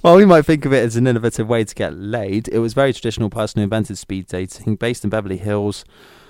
While 0.00 0.16
we 0.16 0.24
might 0.24 0.46
think 0.46 0.64
of 0.64 0.72
it 0.72 0.82
as 0.82 0.96
an 0.96 1.06
innovative 1.06 1.48
way 1.48 1.64
to 1.64 1.74
get 1.74 1.94
laid, 1.94 2.48
it 2.48 2.60
was 2.60 2.72
a 2.72 2.74
very 2.74 2.92
traditional 2.94 3.28
person 3.28 3.58
who 3.58 3.64
invented 3.64 3.98
speed 3.98 4.26
dating. 4.26 4.76
Based 4.76 5.04
in 5.04 5.10
Beverly 5.10 5.36
Hills, 5.36 5.84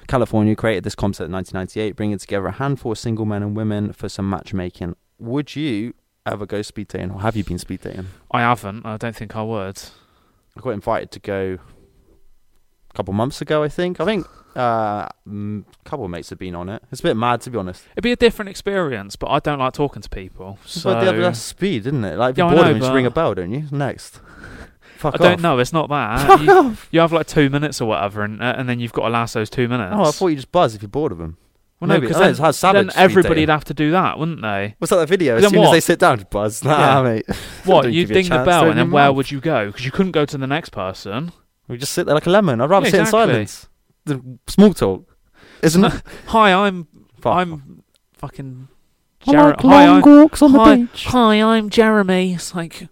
California, 0.09 0.57
created 0.57 0.83
this 0.83 0.97
concept 0.97 1.27
in 1.27 1.33
1998, 1.33 1.95
bringing 1.95 2.19
together 2.19 2.47
a 2.47 2.53
handful 2.53 2.93
of 2.93 2.99
single 2.99 3.25
men 3.25 3.43
and 3.43 3.57
women 3.57 3.93
for 3.93 4.09
some 4.09 4.29
matchmaking. 4.29 4.97
Would 5.19 5.55
you 5.55 5.95
ever 6.27 6.45
go 6.45 6.63
speed 6.63 6.89
dating, 6.89 7.13
or 7.13 7.21
have 7.21 7.37
you 7.37 7.45
been 7.45 7.59
speed 7.59 7.83
dating? 7.83 8.09
I 8.33 8.41
haven't. 8.41 8.85
I 8.85 8.97
don't 8.97 9.15
think 9.15 9.37
I 9.37 9.43
would. 9.43 9.81
I 10.57 10.61
got 10.61 10.71
invited 10.71 11.13
to 11.13 11.21
go 11.21 11.59
couple 12.95 13.15
months 13.15 13.41
ago, 13.41 13.63
I 13.63 13.69
think. 13.69 14.01
I 14.01 14.05
think 14.05 14.27
uh, 14.57 15.09
a 15.27 15.63
couple 15.85 16.05
of 16.05 16.11
mates 16.11 16.31
have 16.31 16.39
been 16.39 16.55
on 16.55 16.69
it. 16.69 16.83
It's 16.91 17.01
a 17.01 17.05
bit 17.05 17.17
mad, 17.17 17.41
to 17.43 17.51
be 17.51 17.59
honest. 17.59 17.85
It'd 17.93 18.03
be 18.03 18.13
a 18.13 18.17
different 18.17 18.49
experience, 18.51 19.17
but 19.17 19.29
I 19.31 19.39
don't 19.39 19.59
like 19.59 19.73
talking 19.73 20.03
to 20.03 20.09
people. 20.09 20.59
So 20.67 20.93
But 20.93 21.01
the 21.05 21.09
other 21.11 21.21
that's 21.23 21.39
speed, 21.41 21.87
isn't 21.87 22.05
it? 22.05 22.17
Like 22.17 22.33
if 22.33 22.39
Yeah, 22.39 22.47
you're 22.47 22.55
bored 22.57 22.67
know, 22.69 22.73
you 22.75 22.81
just 22.81 22.93
ring 22.93 23.07
a 23.07 23.11
bell, 23.11 23.35
don't 23.35 23.53
you? 23.53 23.65
Next. 23.71 24.21
Fuck 24.97 25.15
I 25.15 25.17
don't 25.19 25.41
know. 25.41 25.59
It's 25.59 25.73
not 25.73 25.89
that. 25.89 26.27
Fuck 26.29 26.41
you, 26.43 26.53
off. 26.53 26.89
you 26.93 27.01
have 27.01 27.13
like 27.13 27.27
two 27.27 27.51
minutes 27.51 27.81
or 27.81 27.87
whatever, 27.89 28.23
and 28.23 28.41
uh, 28.41 28.55
and 28.57 28.69
then 28.69 28.79
you've 28.79 28.93
got 28.93 29.03
to 29.05 29.09
last 29.09 29.35
those 29.35 29.51
two 29.51 29.67
minutes. 29.67 29.93
Oh, 29.97 30.05
I 30.05 30.11
thought 30.13 30.29
you 30.29 30.37
just 30.37 30.53
buzz 30.53 30.75
if 30.77 30.83
you're 30.83 30.89
bored 30.89 31.11
of 31.11 31.19
them. 31.19 31.39
well, 31.81 31.89
no, 31.89 31.99
because 32.01 32.19
then, 32.19 32.53
savage 32.53 32.87
then 32.87 32.97
everybody'd 32.97 33.49
have 33.49 33.65
to 33.65 33.75
do 33.75 33.91
that, 33.91 34.17
wouldn't 34.17 34.43
they? 34.43 34.77
What's 34.79 34.91
that 34.91 34.99
the 34.99 35.07
video? 35.07 35.37
As 35.37 35.43
Then 35.43 35.51
soon 35.51 35.65
as 35.65 35.71
they 35.73 35.81
sit 35.81 35.99
down, 35.99 36.25
buzz. 36.31 36.63
Nah, 36.63 37.03
Yeah. 37.03 37.03
mate. 37.03 37.27
What? 37.65 37.93
You 37.93 38.07
ding 38.07 38.29
the 38.29 38.45
bell, 38.45 38.69
and 38.71 38.79
then 38.79 38.93
where 38.93 39.13
would 39.13 39.31
you 39.31 39.41
go? 39.41 39.67
Because 39.67 39.85
you 39.85 39.91
couldn't 39.91 40.13
go 40.13 40.25
to 40.25 40.39
the 40.39 40.47
next 40.47 40.71
person. 40.71 41.33
We 41.73 41.79
just 41.79 41.93
sit 41.95 42.05
there 42.07 42.15
like 42.15 42.27
a 42.27 42.31
lemon. 42.31 42.61
I'd 42.61 42.69
rather 42.71 42.87
Yeah, 42.87 42.91
sit 42.93 43.01
exactly. 43.01 43.41
in 43.41 43.47
silence. 43.47 43.69
The 44.05 44.39
small 44.47 44.75
talk, 44.75 45.17
isn't 45.63 45.83
it? 45.85 46.03
Hi, 46.27 46.53
I'm 46.53 46.87
Fuck. 47.21 47.35
I'm 47.37 47.83
fucking. 48.13 48.69
I 49.27 49.33
Jer- 49.33 49.39
like 49.51 49.61
hi, 49.61 49.87
long 49.87 50.03
I'm, 50.09 50.19
walks 50.23 50.43
on 50.43 50.53
the 50.53 50.59
hi, 50.59 50.77
beach. 50.77 51.05
hi, 51.07 51.35
I'm 51.41 51.71
Jeremy. 51.71 52.35
It's 52.35 52.55
like 52.55 52.89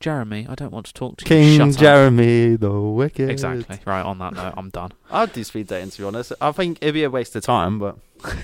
Jeremy. 0.00 0.46
I 0.48 0.54
don't 0.56 0.72
want 0.72 0.86
to 0.86 0.92
talk 0.92 1.18
to 1.18 1.24
you. 1.24 1.28
King 1.28 1.58
Shut 1.58 1.68
up. 1.76 1.80
Jeremy 1.80 2.56
the 2.56 2.70
Wicked. 2.72 3.30
Exactly. 3.30 3.78
Right. 3.86 4.02
On 4.02 4.18
that 4.18 4.34
note, 4.34 4.54
I'm 4.56 4.70
done. 4.70 4.90
I'd 5.10 5.32
do 5.32 5.42
speed 5.44 5.68
dating 5.68 5.90
to 5.90 5.98
be 5.98 6.04
honest. 6.04 6.32
I 6.40 6.50
think 6.52 6.78
it'd 6.82 6.94
be 6.94 7.04
a 7.04 7.10
waste 7.10 7.34
of 7.36 7.44
time, 7.44 7.78
but 7.78 7.96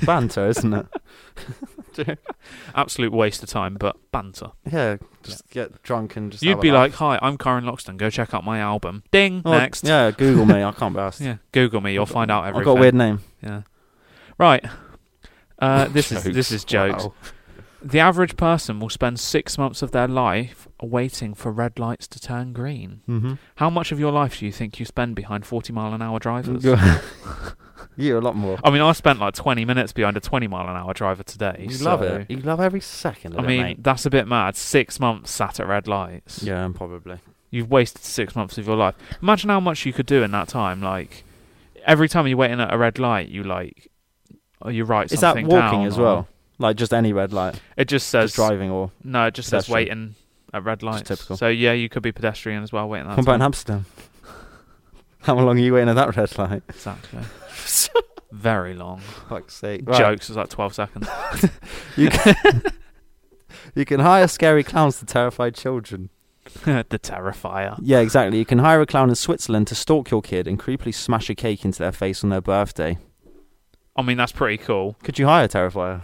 banter, 0.05 0.47
isn't 0.49 0.73
it? 0.73 0.87
Absolute 2.75 3.13
waste 3.13 3.43
of 3.43 3.49
time, 3.49 3.77
but 3.79 3.97
banter. 4.13 4.51
Yeah, 4.71 4.97
just 5.23 5.49
get 5.51 5.83
drunk 5.83 6.17
and 6.17 6.31
just. 6.33 6.43
You'd 6.43 6.51
have 6.51 6.59
a 6.59 6.63
be 6.63 6.71
laugh. 6.73 6.81
like, 6.81 6.95
"Hi, 6.95 7.19
I'm 7.23 7.39
Karen 7.39 7.65
Loxton. 7.65 7.97
Go 7.97 8.11
check 8.11 8.35
out 8.35 8.45
my 8.45 8.59
album." 8.59 9.03
Ding. 9.11 9.43
Oh, 9.45 9.53
next. 9.53 9.85
Yeah, 9.85 10.11
Google 10.11 10.47
me. 10.47 10.63
I 10.63 10.73
can't 10.73 10.95
be 10.95 11.01
asked. 11.09 11.21
Yeah, 11.21 11.37
Google 11.53 11.81
me. 11.81 11.93
You'll 11.95 12.07
find 12.07 12.31
out 12.31 12.45
everything. 12.47 12.61
I've 12.61 12.65
got 12.65 12.79
a 12.79 12.81
weird 12.81 12.95
name. 12.95 13.21
Yeah. 13.43 13.63
Right. 14.39 14.65
Uh, 15.59 15.85
this 15.89 16.13
is 16.13 16.25
this 16.25 16.53
is 16.53 16.65
jokes. 16.65 17.05
Wow. 17.05 17.15
The 17.83 18.01
average 18.01 18.37
person 18.37 18.81
will 18.81 18.89
spend 18.89 19.21
six 19.21 19.57
months 19.59 19.81
of 19.81 19.93
their 19.93 20.09
life 20.09 20.67
waiting 20.83 21.35
for 21.35 21.53
red 21.53 21.79
lights 21.79 22.09
to 22.09 22.21
turn 22.21 22.53
green. 22.53 23.01
Mm-hmm. 23.09 23.35
How 23.57 23.71
much 23.71 23.93
of 23.93 24.01
your 24.01 24.11
life 24.11 24.41
do 24.41 24.47
you 24.47 24.51
think 24.53 24.81
you 24.81 24.85
spend 24.87 25.15
behind 25.15 25.47
forty 25.47 25.73
mile 25.73 25.95
an 25.95 26.03
hour 26.03 26.19
drivers? 26.19 26.65
You 27.97 28.19
a 28.19 28.21
lot 28.21 28.37
more. 28.37 28.59
I 28.65 28.71
mean, 28.71 28.83
I 28.83 28.93
spent 28.93 29.19
like 29.19 29.35
twenty 29.35 29.65
minutes 29.65 29.93
behind 29.93 30.17
a 30.17 30.21
twenty 30.21 30.47
mile 30.47 30.69
an 30.69 30.77
hour 30.77 30.93
driver 30.95 31.23
today. 31.23 31.57
You 31.61 31.71
so- 31.71 31.85
love 31.85 32.03
it. 32.03 32.31
You 32.31 32.39
love 32.39 32.61
every 32.61 32.81
second 32.81 33.35
of 33.35 33.41
I 33.41 33.43
it, 33.43 33.47
mean, 33.47 33.63
mate. 33.63 33.83
that's 33.83 34.07
a 34.07 34.11
bit 34.11 34.27
mad. 34.29 34.57
Six 34.57 34.99
months 35.01 35.31
sat 35.31 35.61
at 35.61 35.67
red 35.67 35.89
lights. 35.89 36.43
Yeah, 36.43 36.69
probably. 36.75 37.19
You've 37.51 37.71
wasted 37.71 38.03
six 38.03 38.35
months 38.35 38.59
of 38.59 38.67
your 38.67 38.77
life. 38.77 38.95
Imagine 39.23 39.51
how 39.51 39.61
much 39.61 39.87
you 39.87 39.93
could 39.93 40.07
do 40.07 40.23
in 40.23 40.31
that 40.33 40.49
time. 40.49 40.83
Like 40.83 41.25
every 41.85 42.09
time 42.09 42.27
you're 42.27 42.37
waiting 42.37 42.61
at 42.61 42.73
a 42.73 42.77
red 42.77 42.99
light, 42.99 43.29
you 43.29 43.43
like, 43.45 43.91
or 44.61 44.71
you 44.73 44.85
write 44.85 45.13
Is 45.13 45.21
that 45.21 45.43
walking 45.45 45.85
as 45.85 45.97
well? 45.97 46.29
Like 46.59 46.77
just 46.77 46.93
any 46.95 47.13
red 47.13 47.33
light, 47.33 47.61
It 47.77 47.87
just 47.87 48.09
says 48.09 48.31
just 48.31 48.37
driving 48.37 48.71
or 48.71 48.91
No, 49.05 49.27
it 49.27 49.35
just 49.35 49.49
says 49.51 49.69
waiting 49.69 50.15
at 50.55 50.65
red 50.65 50.83
lights. 50.83 51.09
typical. 51.09 51.37
So 51.37 51.49
yeah, 51.49 51.73
you 51.73 51.89
could 51.89 52.03
be 52.03 52.13
pedestrian 52.13 52.63
as 52.63 52.73
well, 52.73 52.89
waiting 52.89 53.09
that 53.09 53.17
what 53.17 53.25
about 53.25 53.35
in. 53.37 53.43
Amsterdam? 53.43 53.85
How 55.21 55.35
long 55.35 55.59
are 55.59 55.61
you 55.61 55.75
waiting 55.75 55.89
at 55.89 55.95
that 55.97 56.17
red 56.17 56.39
light? 56.39 56.63
Exactly. 56.69 57.21
Very 58.33 58.75
long. 58.75 59.01
Fuck's 59.29 59.55
sake. 59.55 59.83
Right. 59.85 59.99
Jokes 59.99 60.29
is 60.31 60.37
like 60.37 60.49
twelve 60.51 60.75
seconds. 60.75 61.09
You 61.97 62.11
can, 62.11 62.63
you 63.75 63.85
can 63.87 64.01
hire 64.01 64.29
scary 64.29 64.63
clowns 64.63 64.99
to 64.99 65.07
terrify 65.07 65.51
children. 65.51 66.11
the 66.65 66.85
Terrifier. 67.03 67.79
Yeah, 67.83 68.01
exactly. 68.01 68.39
You 68.39 68.45
can 68.45 68.59
hire 68.59 68.81
a 68.83 68.87
clown 68.87 69.09
in 69.09 69.15
Switzerland 69.15 69.67
to 69.69 69.75
stalk 69.75 70.11
your 70.11 70.21
kid 70.23 70.47
and 70.47 70.59
creepily 70.59 70.95
smash 70.95 71.31
a 71.31 71.35
cake 71.35 71.65
into 71.65 71.79
their 71.79 71.93
face 71.93 72.23
on 72.23 72.31
their 72.31 72.41
birthday. 72.43 72.99
I 73.97 74.03
mean, 74.03 74.17
that's 74.19 74.33
pretty 74.33 74.59
cool. 74.59 74.97
Could 75.03 75.19
you 75.19 75.27
hire 75.27 75.45
a 75.45 75.49
terrifier? 75.49 76.03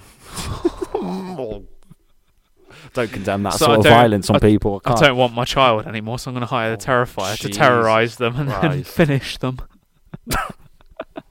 don't 2.95 3.13
condemn 3.13 3.43
that 3.43 3.55
So 3.55 3.67
sort 3.67 3.79
of 3.81 3.85
violence 3.85 4.31
on 4.31 4.37
I- 4.37 4.39
people. 4.39 4.81
I 4.85 4.93
I 4.93 4.95
don't 5.01 5.17
want 5.17 5.35
my 5.35 5.45
child 5.45 5.87
anymore, 5.87 6.19
so 6.19 6.31
I'm 6.31 6.35
going 6.35 6.41
to 6.41 6.47
hire 6.47 6.75
the 6.75 6.83
Oh, 6.83 6.87
Terrifier 6.87 7.39
to 7.41 7.49
terrorize 7.49 8.17
them 8.17 8.37
and 8.37 8.49
then 8.49 8.83
finish 8.85 9.37
them. 9.39 9.59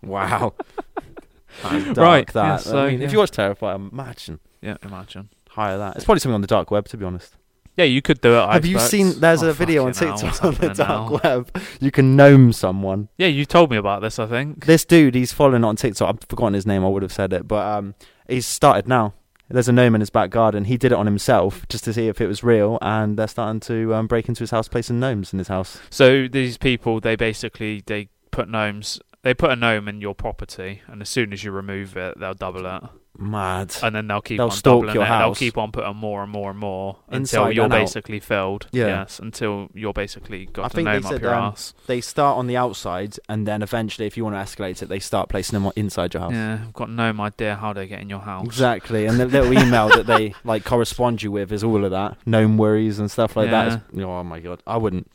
Wow. 0.04 0.54
That's 1.64 1.86
dark, 1.86 1.98
Right, 1.98 2.28
That. 2.34 2.46
yeah, 2.46 2.58
so, 2.58 2.80
I 2.86 2.92
mean, 2.92 3.02
if 3.02 3.12
you 3.12 3.18
watch 3.20 3.32
Terrifier, 3.32 3.76
imagine 3.92 4.40
Yeah, 4.62 4.78
imagine. 4.84 5.30
hire 5.50 5.78
that. 5.78 5.96
It's 5.98 6.06
probably 6.06 6.20
something 6.22 6.36
on 6.36 6.42
the 6.42 6.48
dark 6.48 6.72
web, 6.72 6.88
to 6.90 6.98
be 6.98 7.06
honest. 7.06 7.36
Yeah, 7.78 7.86
you 7.86 8.02
could 8.02 8.20
do 8.22 8.36
it. 8.38 8.48
Have 8.50 8.66
you 8.66 8.78
icebergs. 8.78 8.90
seen? 8.92 9.20
There's 9.22 9.44
Oh, 9.44 9.50
a 9.50 9.54
video 9.54 9.86
on 9.86 9.94
fucking 9.94 10.08
hell, 10.10 10.18
TikTok 10.18 10.44
on 10.44 10.54
the 10.56 10.74
dark 10.74 11.24
now? 11.24 11.30
web. 11.38 11.62
You 11.80 11.90
can 11.92 12.16
gnome 12.16 12.52
someone. 12.54 13.08
Yeah, 13.18 13.28
you 13.28 13.46
told 13.46 13.72
me 13.72 13.78
about 13.78 14.02
this. 14.02 14.20
I 14.20 14.26
think. 14.28 14.66
This 14.66 14.84
dude, 14.86 15.16
he's 15.16 15.32
following 15.32 15.64
on 15.64 15.78
TikTok. 15.78 16.10
I've 16.10 16.30
forgotten 16.30 16.54
his 16.54 16.66
name. 16.66 16.84
I 16.84 16.90
would 16.90 17.02
have 17.02 17.14
said 17.14 17.32
it, 17.32 17.48
but 17.48 17.66
um, 17.66 17.96
he's 18.28 18.46
started 18.46 18.88
now. 18.88 19.14
There's 19.50 19.68
a 19.70 19.74
gnome 19.74 19.96
in 19.96 20.02
his 20.02 20.10
back 20.10 20.30
garden. 20.30 20.66
He 20.66 20.78
did 20.78 20.92
it 20.94 20.96
on 20.98 21.06
himself 21.06 21.66
just 21.70 21.84
to 21.86 21.94
see 21.94 22.08
if 22.08 22.20
it 22.22 22.28
was 22.28 22.44
real, 22.44 22.78
and 22.82 23.18
they're 23.18 23.28
starting 23.28 23.60
to 23.62 23.94
um, 23.96 24.08
break 24.08 24.28
into 24.30 24.40
his 24.42 24.52
house, 24.52 24.68
placing 24.68 25.00
gnomes 25.00 25.32
in 25.34 25.40
his 25.40 25.48
house. 25.50 25.80
So 25.90 26.28
these 26.28 26.58
people, 26.58 27.00
they 27.02 27.16
basically 27.16 27.84
they 27.86 28.10
put 28.32 28.48
gnomes 28.50 29.00
they 29.24 29.34
put 29.34 29.52
a 29.52 29.56
gnome 29.56 29.88
in 29.88 30.02
your 30.02 30.16
property, 30.16 30.82
and 30.88 31.02
as 31.02 31.10
soon 31.10 31.32
as 31.34 31.44
you 31.44 31.52
remove 31.52 31.96
it, 31.98 32.20
they'll 32.20 32.34
double 32.34 32.66
it, 32.66 32.84
Mad. 33.20 33.76
and 33.84 33.94
then 33.96 34.08
they'll 34.08 34.20
keep 34.22 34.38
They'll 34.40 34.50
on 34.50 34.58
doubling 34.64 34.96
your 34.96 35.04
it. 35.04 35.08
They'll 35.10 35.36
keep 35.36 35.58
on 35.60 35.72
putting 35.72 35.96
more 35.96 36.24
and 36.24 36.32
more 36.32 36.50
and 36.50 36.58
more 36.60 36.98
Inside 37.12 37.38
until 37.38 37.52
you're 37.52 37.66
and 37.66 37.74
out. 37.74 37.80
basically 37.82 38.20
filled. 38.20 38.68
Yeah. 38.72 38.88
Yes, 38.88 39.20
until 39.20 39.70
you're 39.76 39.94
basically 39.94 40.48
got 40.48 40.64
I 40.64 40.66
a 40.66 40.70
think 40.70 40.86
they 40.88 40.94
gnome 40.94 41.06
up 41.06 41.12
said, 41.12 41.22
your 41.22 41.36
um, 41.36 41.44
ass. 41.52 41.74
They 41.86 42.02
start 42.02 42.38
on 42.40 42.48
the 42.48 42.58
outside, 42.58 43.18
and 43.30 43.48
then 43.48 43.62
eventually, 43.62 44.08
if 44.08 44.18
you 44.18 44.24
want 44.24 44.36
to 44.36 44.40
escalate 44.40 44.82
it, 44.82 44.88
they 44.90 45.00
start 45.00 45.30
placing 45.30 45.62
them 45.62 45.72
inside 45.76 46.16
your 46.16 46.22
house. 46.22 46.32
Yeah, 46.34 46.60
I've 46.64 46.74
got 46.74 46.90
no 46.90 47.14
idea 47.20 47.56
how 47.58 47.74
they 47.74 47.86
get 47.86 48.02
in 48.02 48.10
your 48.10 48.22
house. 48.22 48.46
Exactly, 48.46 49.06
and 49.06 49.20
the 49.20 49.28
little 49.28 49.54
email 49.54 49.90
that 49.90 50.08
they 50.08 50.34
like 50.44 50.66
correspond 50.66 51.22
you 51.22 51.32
with 51.32 51.52
is 51.52 51.64
all 51.64 51.86
of 51.86 51.92
that, 51.92 52.18
gnome 52.26 52.58
worries 52.58 52.98
and 52.98 53.12
stuff 53.12 53.36
like 53.36 53.52
that. 53.52 53.68
It's- 53.68 53.82
Oh 54.04 54.24
my 54.24 54.40
god, 54.40 54.64
I 54.66 54.78
wouldn't. 54.78 55.12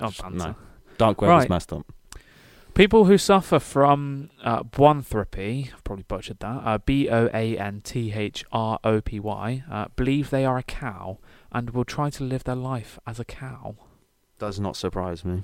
Oh, 0.00 0.10
banter. 0.22 0.36
no. 0.38 0.54
Dark 0.96 1.20
web 1.20 1.28
is 1.28 1.40
Right. 1.42 1.50
messed 1.50 1.72
up. 1.72 1.84
People 2.74 3.04
who 3.04 3.16
suffer 3.18 3.60
from 3.60 4.30
uh, 4.42 4.64
boanthropy, 4.64 5.72
I've 5.72 5.84
probably 5.84 6.04
butchered 6.08 6.40
that, 6.40 6.62
uh, 6.64 6.78
B 6.78 7.08
O 7.08 7.28
A 7.32 7.56
N 7.56 7.80
T 7.84 8.12
H 8.12 8.44
R 8.50 8.78
O 8.82 9.00
P 9.00 9.20
Y, 9.20 9.62
uh, 9.70 9.86
believe 9.94 10.30
they 10.30 10.44
are 10.44 10.58
a 10.58 10.62
cow 10.64 11.18
and 11.52 11.70
will 11.70 11.84
try 11.84 12.10
to 12.10 12.24
live 12.24 12.42
their 12.44 12.56
life 12.56 12.98
as 13.06 13.20
a 13.20 13.24
cow. 13.24 13.76
Does 14.40 14.58
not 14.58 14.76
surprise 14.76 15.24
me. 15.24 15.42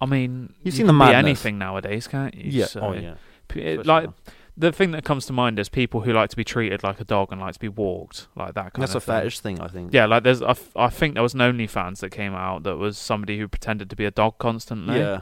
I 0.00 0.06
mean, 0.06 0.54
You've 0.62 0.74
you 0.74 0.78
seen 0.78 0.86
the 0.86 0.92
can 0.92 0.98
be 0.98 1.04
madness. 1.12 1.24
anything 1.24 1.58
nowadays, 1.58 2.06
can't 2.06 2.34
you? 2.34 2.50
Yeah. 2.50 2.66
So, 2.66 2.80
oh 2.80 2.92
yeah. 2.92 3.14
it- 3.56 3.84
like 3.86 4.04
now. 4.06 4.14
the 4.56 4.70
thing 4.70 4.92
that 4.92 5.04
comes 5.04 5.26
to 5.26 5.32
mind 5.32 5.58
is 5.58 5.68
people 5.68 6.02
who 6.02 6.12
like 6.12 6.30
to 6.30 6.36
be 6.36 6.44
treated 6.44 6.84
like 6.84 7.00
a 7.00 7.04
dog 7.04 7.32
and 7.32 7.40
like 7.40 7.54
to 7.54 7.60
be 7.60 7.68
walked 7.68 8.28
like 8.36 8.54
that. 8.54 8.74
Kind 8.74 8.82
That's 8.82 8.94
a 8.94 8.98
of 8.98 9.04
thing. 9.04 9.14
fetish 9.16 9.40
thing, 9.40 9.60
I 9.60 9.66
think. 9.68 9.92
Yeah, 9.92 10.06
like 10.06 10.22
there's, 10.22 10.40
I, 10.42 10.50
f- 10.50 10.70
I 10.76 10.88
think 10.88 11.14
there 11.14 11.22
was 11.22 11.34
an 11.34 11.40
OnlyFans 11.40 11.98
that 11.98 12.10
came 12.10 12.32
out 12.34 12.62
that 12.62 12.76
was 12.76 12.96
somebody 12.96 13.38
who 13.40 13.48
pretended 13.48 13.90
to 13.90 13.96
be 13.96 14.04
a 14.04 14.10
dog 14.12 14.38
constantly. 14.38 14.98
Yeah. 15.00 15.20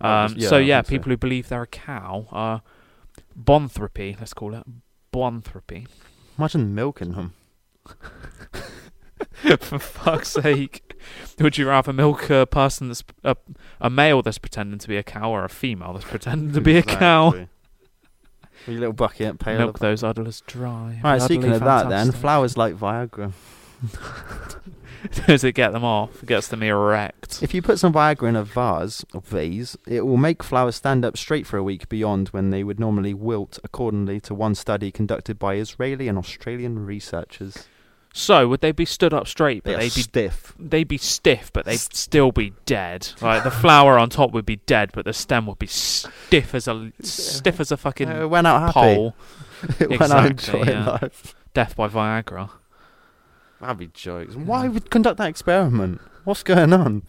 Um, 0.00 0.34
just- 0.34 0.48
so 0.48 0.58
yeah, 0.58 0.82
think 0.82 0.86
so. 0.86 0.90
people 0.90 1.10
who 1.10 1.16
believe 1.16 1.48
they're 1.48 1.62
a 1.62 1.66
cow 1.66 2.26
are 2.30 2.62
bonthropy. 3.40 4.18
Let's 4.18 4.34
call 4.34 4.54
it 4.54 4.64
bonthropy. 5.12 5.86
Imagine 6.38 6.74
milking 6.74 7.12
them. 7.12 7.34
For 9.60 9.78
fuck's 9.78 10.28
sake, 10.30 10.94
would 11.38 11.56
you 11.56 11.68
rather 11.68 11.92
milk 11.92 12.28
a 12.30 12.46
person 12.46 12.88
that's 12.88 13.04
a, 13.24 13.36
a 13.80 13.88
male 13.88 14.22
that's 14.22 14.38
pretending 14.38 14.78
to 14.78 14.88
be 14.88 14.96
a 14.96 15.02
cow 15.02 15.30
or 15.30 15.44
a 15.44 15.48
female 15.48 15.92
that's 15.94 16.04
pretending 16.04 16.52
to 16.52 16.60
be 16.60 16.76
a 16.76 16.82
cow? 16.82 17.46
Your 18.66 18.78
little 18.80 18.92
bucket, 18.92 19.38
pail. 19.38 19.58
Milk 19.58 19.78
those 19.78 20.02
uddlers 20.02 20.44
dry. 20.46 21.00
Right, 21.04 21.22
speaking 21.22 21.52
of 21.52 21.60
that, 21.60 21.88
then 21.88 22.10
flowers 22.12 22.56
like 22.56 22.74
Viagra. 22.74 23.32
Does 25.26 25.44
it 25.44 25.52
get 25.54 25.72
them 25.72 25.84
off? 25.84 26.22
It 26.22 26.26
gets 26.26 26.48
them 26.48 26.62
erect. 26.62 27.42
If 27.42 27.54
you 27.54 27.62
put 27.62 27.78
some 27.78 27.92
Viagra 27.92 28.28
in 28.28 28.36
a 28.36 28.42
vase 28.42 29.04
or 29.14 29.20
vase, 29.20 29.76
it 29.86 30.00
will 30.06 30.16
make 30.16 30.42
flowers 30.42 30.76
stand 30.76 31.04
up 31.04 31.16
straight 31.16 31.46
for 31.46 31.56
a 31.58 31.62
week 31.62 31.88
beyond 31.88 32.28
when 32.28 32.50
they 32.50 32.64
would 32.64 32.80
normally 32.80 33.14
wilt, 33.14 33.58
accordingly 33.62 34.20
to 34.20 34.34
one 34.34 34.54
study 34.54 34.90
conducted 34.90 35.38
by 35.38 35.56
Israeli 35.56 36.08
and 36.08 36.18
Australian 36.18 36.84
researchers. 36.84 37.68
So 38.12 38.48
would 38.48 38.62
they 38.62 38.72
be 38.72 38.86
stood 38.86 39.12
up 39.12 39.28
straight, 39.28 39.62
but 39.62 39.72
they 39.76 39.88
they'd 39.88 39.94
be 39.94 40.00
stiff. 40.02 40.54
they'd 40.58 40.88
be 40.88 40.96
stiff, 40.98 41.52
but 41.52 41.66
they'd 41.66 41.76
still 41.78 42.32
be 42.32 42.54
dead. 42.64 43.08
Like 43.20 43.44
the 43.44 43.50
flower 43.50 43.98
on 43.98 44.08
top 44.08 44.32
would 44.32 44.46
be 44.46 44.56
dead, 44.56 44.90
but 44.94 45.04
the 45.04 45.12
stem 45.12 45.46
would 45.46 45.58
be 45.58 45.66
stiff 45.66 46.54
as 46.54 46.66
a 46.66 46.92
stiff 47.02 47.60
as 47.60 47.70
a 47.70 47.76
fucking 47.76 48.08
Uh, 48.08 48.26
went 48.26 48.46
out 48.46 48.60
happy. 48.62 48.72
pole. 48.72 49.16
it 49.78 49.90
went 49.90 50.10
out 50.12 50.30
Exactly, 50.30 50.60
enjoying 50.60 50.78
yeah. 50.78 50.98
life. 51.02 51.34
Death 51.52 51.76
by 51.76 51.88
Viagra. 51.88 52.48
Be 53.74 53.88
jokes. 53.88 54.34
Why 54.36 54.68
would 54.68 54.90
conduct 54.90 55.18
that 55.18 55.28
experiment? 55.28 56.00
What's 56.24 56.42
going 56.42 56.72
on? 56.72 57.02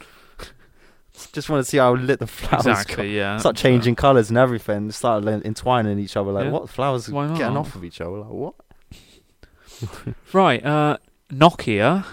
Just 1.34 1.50
want 1.50 1.64
to 1.66 1.70
see 1.70 1.78
how 1.78 1.96
lit 1.96 2.20
the 2.20 2.28
flowers 2.28 2.66
got. 2.66 2.80
exactly. 2.82 3.16
Yeah. 3.18 3.38
Start 3.38 3.56
changing 3.56 3.96
colours 3.96 4.30
and 4.30 4.38
everything. 4.38 4.92
Start 4.92 5.24
like, 5.24 5.44
entwining 5.44 5.98
each 6.00 6.16
other. 6.16 6.32
Like 6.32 6.46
Yeah. 6.46 6.52
what? 6.52 6.70
Flowers 6.70 7.10
Why 7.10 7.28
getting 7.38 7.58
off 7.58 7.76
of 7.76 7.84
each 7.84 8.02
other. 8.02 8.18
Like 8.20 8.30
what? 8.30 8.56
Right. 10.34 10.64
Uh, 10.66 10.98
Nokia 11.32 12.06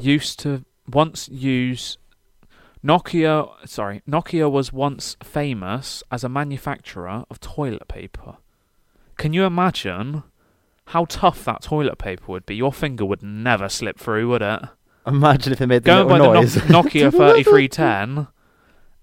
used 0.00 0.38
to 0.40 0.64
once 0.88 1.28
use 1.28 1.98
Nokia. 2.84 3.48
Sorry, 3.68 4.02
Nokia 4.08 4.50
was 4.50 4.72
once 4.72 5.16
famous 5.22 6.02
as 6.10 6.24
a 6.24 6.28
manufacturer 6.28 7.24
of 7.30 7.40
toilet 7.40 7.88
paper. 7.88 8.36
Can 9.18 9.32
you 9.32 9.44
imagine 9.44 10.22
how 10.86 11.04
tough 11.06 11.44
that 11.44 11.62
toilet 11.62 11.98
paper 11.98 12.24
would 12.32 12.46
be? 12.46 12.56
Your 12.56 12.72
finger 12.72 13.04
would 13.04 13.22
never 13.22 13.68
slip 13.68 13.98
through, 13.98 14.28
would 14.30 14.42
it? 14.42 14.60
Imagine 15.06 15.52
if 15.52 15.60
it 15.60 15.66
made 15.66 15.84
the 15.84 15.86
Going 15.90 16.08
by 16.08 16.18
little 16.18 16.32
the 16.32 16.40
noise. 16.40 16.56
Nok- 16.68 16.86
Nokia 16.86 17.10
3310, 17.12 18.26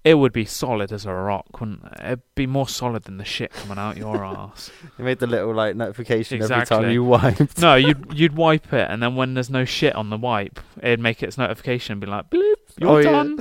it 0.04 0.14
would 0.14 0.32
be 0.34 0.44
solid 0.44 0.92
as 0.92 1.06
a 1.06 1.12
rock, 1.14 1.60
wouldn't 1.60 1.82
it? 1.84 1.92
It'd 2.04 2.22
be 2.34 2.46
more 2.46 2.68
solid 2.68 3.04
than 3.04 3.16
the 3.16 3.24
shit 3.24 3.52
coming 3.52 3.78
out 3.78 3.96
your 3.96 4.22
ass. 4.24 4.70
it 4.98 5.02
made 5.02 5.18
the 5.18 5.26
little 5.26 5.54
like 5.54 5.76
notification 5.76 6.42
every 6.42 6.66
time 6.66 6.90
you 6.90 7.02
wiped. 7.04 7.58
No, 7.58 7.74
you'd 7.76 8.12
you'd 8.18 8.36
wipe 8.36 8.70
it, 8.74 8.90
and 8.90 9.02
then 9.02 9.14
when 9.16 9.32
there's 9.32 9.48
no 9.48 9.64
shit 9.64 9.94
on 9.94 10.10
the 10.10 10.18
wipe, 10.18 10.60
it'd 10.82 11.00
make 11.00 11.22
its 11.22 11.38
notification 11.38 11.92
and 11.92 12.00
be 12.02 12.06
like, 12.06 12.28
"Bloop, 12.28 12.54
you're 12.78 12.90
Oh, 12.90 12.98
yeah. 12.98 13.10
done." 13.12 13.38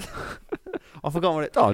I 1.03 1.09
forgot 1.09 1.33
what 1.33 1.43
it. 1.43 1.53
Oh. 1.57 1.73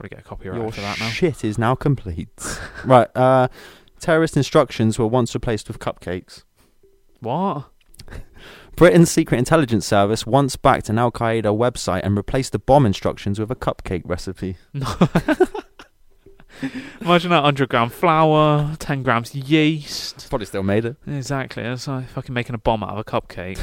Probably 0.00 0.16
get 0.16 0.24
a 0.24 0.28
copyright 0.28 0.58
Your 0.58 0.72
for 0.72 0.80
that 0.80 0.98
now. 0.98 1.10
shit 1.10 1.44
is 1.44 1.58
now 1.58 1.74
complete. 1.74 2.30
right. 2.86 3.14
Uh, 3.14 3.48
terrorist 3.98 4.34
instructions 4.34 4.98
were 4.98 5.06
once 5.06 5.34
replaced 5.34 5.68
with 5.68 5.78
cupcakes. 5.78 6.44
What? 7.18 7.66
Britain's 8.76 9.10
Secret 9.10 9.36
Intelligence 9.36 9.86
Service 9.86 10.26
once 10.26 10.56
backed 10.56 10.88
an 10.88 10.98
Al 10.98 11.12
Qaeda 11.12 11.54
website 11.54 12.00
and 12.02 12.16
replaced 12.16 12.52
the 12.52 12.58
bomb 12.58 12.86
instructions 12.86 13.38
with 13.38 13.50
a 13.50 13.54
cupcake 13.54 14.00
recipe. 14.06 14.56
Imagine 17.02 17.28
that 17.28 17.42
100 17.42 17.68
gram 17.68 17.90
flour, 17.90 18.76
10 18.78 19.02
grams 19.02 19.34
yeast. 19.34 20.30
Probably 20.30 20.46
still 20.46 20.62
made 20.62 20.86
it. 20.86 20.96
Exactly. 21.06 21.62
It's 21.62 21.86
like 21.86 22.08
fucking 22.08 22.32
making 22.32 22.54
a 22.54 22.58
bomb 22.58 22.82
out 22.82 22.88
of 22.88 22.98
a 22.98 23.04
cupcake. 23.04 23.60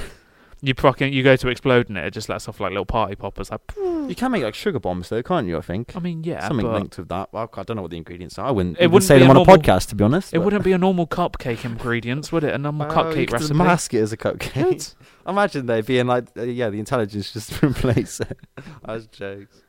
You 0.62 0.74
fucking 0.76 1.13
you 1.13 1.22
go 1.22 1.36
to 1.36 1.50
explode 1.50 1.82
exploding 1.82 1.98
it, 1.98 2.08
it 2.08 2.12
just 2.12 2.30
lets 2.30 2.48
off 2.48 2.60
like 2.60 2.72
little 2.72 2.86
party 2.86 3.15
poppers. 3.15 3.52
Like, 3.52 3.62
You 3.78 4.15
can 4.17 4.32
make 4.32 4.41
like 4.43 4.56
sugar 4.56 4.80
bombs 4.80 5.10
though, 5.10 5.22
can't 5.22 5.46
you? 5.48 5.56
I 5.58 5.62
think 5.62 5.96
I 5.96 6.00
mean, 6.00 6.24
yeah, 6.24 6.48
something 6.48 6.65
but 6.65 6.74
linked 6.74 6.98
with 6.98 7.10
that. 7.10 7.32
Well, 7.32 7.48
I 7.54 7.62
don't 7.63 7.76
know 7.76 7.84
what 7.84 7.91
the 7.91 7.98
ingredients 7.98 8.39
are. 8.39 8.48
I 8.48 8.52
wouldn't, 8.52 8.78
It 8.78 8.84
even 8.86 8.91
wouldn't 8.93 9.08
say 9.08 9.17
be 9.20 9.28
them 9.28 9.38
a 9.38 9.39
on 9.39 9.48
a 9.48 9.58
podcast, 9.58 9.89
to 9.89 9.96
be 9.96 10.04
honest. 10.04 10.34
it 10.34 10.38
but- 10.38 10.46
wouldn't 10.46 10.63
be 10.63 10.72
a 10.72 10.78
normal 10.80 11.06
cupcake 11.06 11.63
ingredients, 11.63 12.32
would 12.32 12.43
it? 12.43 12.56
A 12.56 12.58
normal 12.58 12.88
you 12.89 12.93
cupcake 12.93 13.28
could 13.28 13.34
recipe. 13.34 13.54
mask 13.54 13.93
it 13.93 14.00
as 14.02 14.12
a 14.12 14.17
cupcake. 14.17 14.96
Imagine 15.28 15.67
they 15.67 15.82
being 15.82 16.08
like, 16.08 16.26
uh, 16.36 16.41
yeah, 16.43 16.70
the 16.72 16.80
intelligence 16.80 17.32
just 17.34 17.62
replace 17.63 18.20
it. 18.20 18.39
That's 18.84 19.06
jokes. 19.08 19.62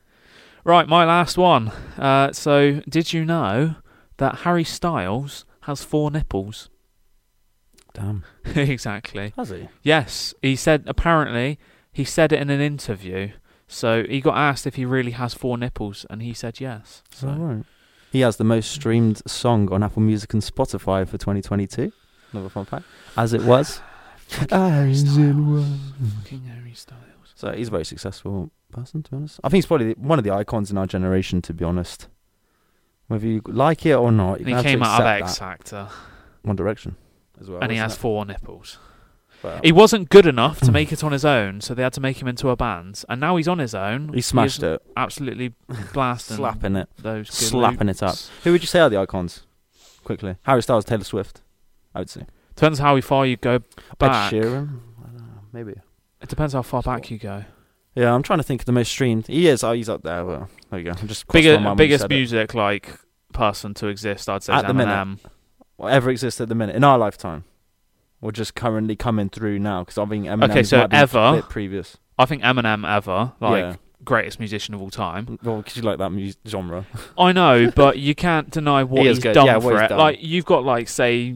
Right, 0.63 0.87
my 0.87 1.05
last 1.05 1.37
one. 1.37 1.71
Uh, 1.97 2.31
so, 2.33 2.81
did 2.89 3.13
you 3.13 3.25
know 3.25 3.75
that 4.17 4.37
Harry 4.39 4.63
Styles 4.63 5.45
has 5.61 5.83
four 5.83 6.09
nipples? 6.09 6.69
Damn. 7.99 8.23
exactly. 8.55 9.33
Has 9.35 9.49
he? 9.49 9.67
Yes, 9.83 10.33
he 10.41 10.55
said. 10.55 10.83
Apparently, 10.87 11.59
he 11.91 12.03
said 12.03 12.31
it 12.31 12.39
in 12.41 12.49
an 12.49 12.61
interview. 12.61 13.31
So 13.67 14.03
he 14.03 14.21
got 14.21 14.37
asked 14.37 14.65
if 14.65 14.75
he 14.75 14.85
really 14.85 15.11
has 15.11 15.33
four 15.33 15.57
nipples, 15.57 16.05
and 16.09 16.21
he 16.21 16.33
said 16.33 16.59
yes. 16.59 17.03
So 17.11 17.27
All 17.27 17.35
right. 17.35 17.65
He 18.11 18.21
has 18.21 18.37
the 18.37 18.43
most 18.43 18.71
streamed 18.71 19.21
song 19.29 19.71
on 19.71 19.83
Apple 19.83 20.01
Music 20.01 20.33
and 20.33 20.41
Spotify 20.41 21.07
for 21.07 21.17
2022. 21.19 21.91
Another 22.31 22.49
fun 22.49 22.65
fact. 22.65 22.85
As 23.15 23.33
it 23.33 23.43
was. 23.43 23.81
As 24.51 25.17
it 25.17 25.33
was. 25.33 25.65
fucking 26.15 26.45
Harry 26.45 26.73
Styles. 26.73 27.03
So 27.35 27.51
he's 27.51 27.67
a 27.67 27.71
very 27.71 27.85
successful 27.85 28.49
person, 28.71 29.03
to 29.03 29.11
be 29.11 29.17
honest. 29.17 29.39
I 29.43 29.49
think 29.49 29.57
he's 29.57 29.65
probably 29.67 29.93
one 29.93 30.17
of 30.17 30.25
the 30.25 30.31
icons 30.31 30.71
in 30.71 30.77
our 30.77 30.87
generation, 30.87 31.41
to 31.43 31.53
be 31.53 31.63
honest. 31.63 32.07
Whether 33.07 33.27
you 33.27 33.41
like 33.45 33.85
it 33.85 33.93
or 33.93 34.11
not, 34.11 34.39
you 34.39 34.47
And 34.47 34.57
he 34.57 34.63
came 34.63 34.81
out 34.81 35.01
of 35.01 35.07
X. 35.07 35.37
Factor, 35.37 35.89
One 36.41 36.55
Direction 36.55 36.95
as 37.39 37.49
well. 37.49 37.59
and 37.61 37.71
he 37.71 37.77
has 37.77 37.93
it? 37.95 37.97
four 37.99 38.25
nipples. 38.25 38.77
But 39.41 39.63
He 39.63 39.71
wasn't 39.71 40.09
good 40.09 40.25
enough 40.25 40.59
to 40.61 40.71
make 40.71 40.91
it 40.91 41.01
on 41.03 41.13
his 41.13 41.23
own, 41.23 41.61
so 41.61 41.73
they 41.73 41.81
had 41.83 41.93
to 41.93 42.01
make 42.01 42.21
him 42.21 42.27
into 42.27 42.49
a 42.49 42.57
band. 42.57 43.03
And 43.07 43.21
now 43.21 43.37
he's 43.37 43.47
on 43.47 43.59
his 43.59 43.73
own. 43.73 44.11
he 44.13 44.19
smashed 44.21 44.57
is 44.57 44.63
it, 44.63 44.81
Absolutely 44.97 45.53
blasting 45.93 46.35
slapping 46.37 46.75
it. 46.75 46.89
those 46.97 47.29
slapping 47.33 47.87
it 47.87 48.03
up. 48.03 48.17
Who 48.43 48.51
would 48.51 48.61
you 48.61 48.67
say 48.67 48.81
are 48.81 48.89
the 48.89 48.97
icons? 48.99 49.43
Quickly, 50.03 50.35
Harry 50.43 50.61
Styles, 50.61 50.83
Taylor 50.85 51.03
Swift. 51.05 51.41
I 51.95 51.99
would 51.99 52.09
say. 52.09 52.25
Depends 52.55 52.79
how 52.79 52.99
far 53.01 53.25
you 53.25 53.37
go 53.37 53.59
back. 53.97 54.33
Ed 54.33 54.41
Sheeran. 54.43 54.79
I 55.01 55.07
don't 55.07 55.17
know, 55.17 55.41
maybe. 55.53 55.73
It 56.21 56.27
depends 56.27 56.53
how 56.53 56.61
far 56.61 56.81
back 56.81 57.09
you 57.09 57.17
go. 57.17 57.45
Yeah, 57.95 58.13
I'm 58.13 58.23
trying 58.23 58.39
to 58.39 58.43
think 58.43 58.61
of 58.61 58.65
the 58.65 58.71
most 58.73 58.91
streamed. 58.91 59.27
He 59.27 59.47
is. 59.47 59.63
Oh, 59.63 59.71
he's 59.71 59.87
up 59.89 60.03
there. 60.03 60.25
Well, 60.25 60.49
there 60.69 60.79
you 60.79 60.85
go. 60.91 60.99
I'm 60.99 61.07
just 61.07 61.27
Bigger, 61.29 61.53
mind 61.53 61.65
when 61.65 61.71
you 61.73 61.77
biggest 61.77 62.05
it. 62.05 62.09
music 62.09 62.53
like 62.53 62.99
person 63.33 63.73
to 63.75 63.87
exist, 63.87 64.27
I'd 64.29 64.43
say, 64.43 64.51
At 64.53 64.67
the 64.67 64.73
minute. 64.73 65.19
Whatever 65.79 66.09
exists 66.09 66.39
at 66.41 66.49
the 66.49 66.55
minute 66.55 66.75
in 66.75 66.83
our 66.83 66.97
lifetime, 66.97 67.45
or 68.21 68.31
just 68.31 68.53
currently 68.53 68.95
coming 68.95 69.29
through 69.29 69.59
now. 69.59 69.83
Because 69.83 69.97
I 69.97 70.05
think 70.05 70.25
Eminem 70.25 70.49
Okay, 70.51 70.63
so 70.63 70.87
ever- 70.91 71.41
previous. 71.49 71.97
I 72.17 72.25
think 72.25 72.43
Eminem 72.43 72.85
ever, 72.87 73.31
like 73.39 73.63
yeah. 73.63 73.75
greatest 74.03 74.39
musician 74.39 74.73
of 74.73 74.81
all 74.81 74.89
time. 74.89 75.39
Well, 75.43 75.57
because 75.57 75.77
you 75.77 75.83
like 75.83 75.99
that 75.99 76.09
mu- 76.11 76.33
genre. 76.45 76.85
I 77.17 77.31
know, 77.31 77.71
but 77.75 77.97
you 77.97 78.13
can't 78.15 78.49
deny 78.49 78.83
what 78.83 79.03
He 79.03 79.07
he's 79.07 79.19
done 79.19 79.45
Yeah, 79.45 79.59
for 79.59 79.71
he's 79.71 79.81
it. 79.83 79.87
done. 79.87 79.97
Like 79.99 80.17
you've 80.21 80.45
got 80.45 80.65
like 80.65 80.89
say 80.89 81.35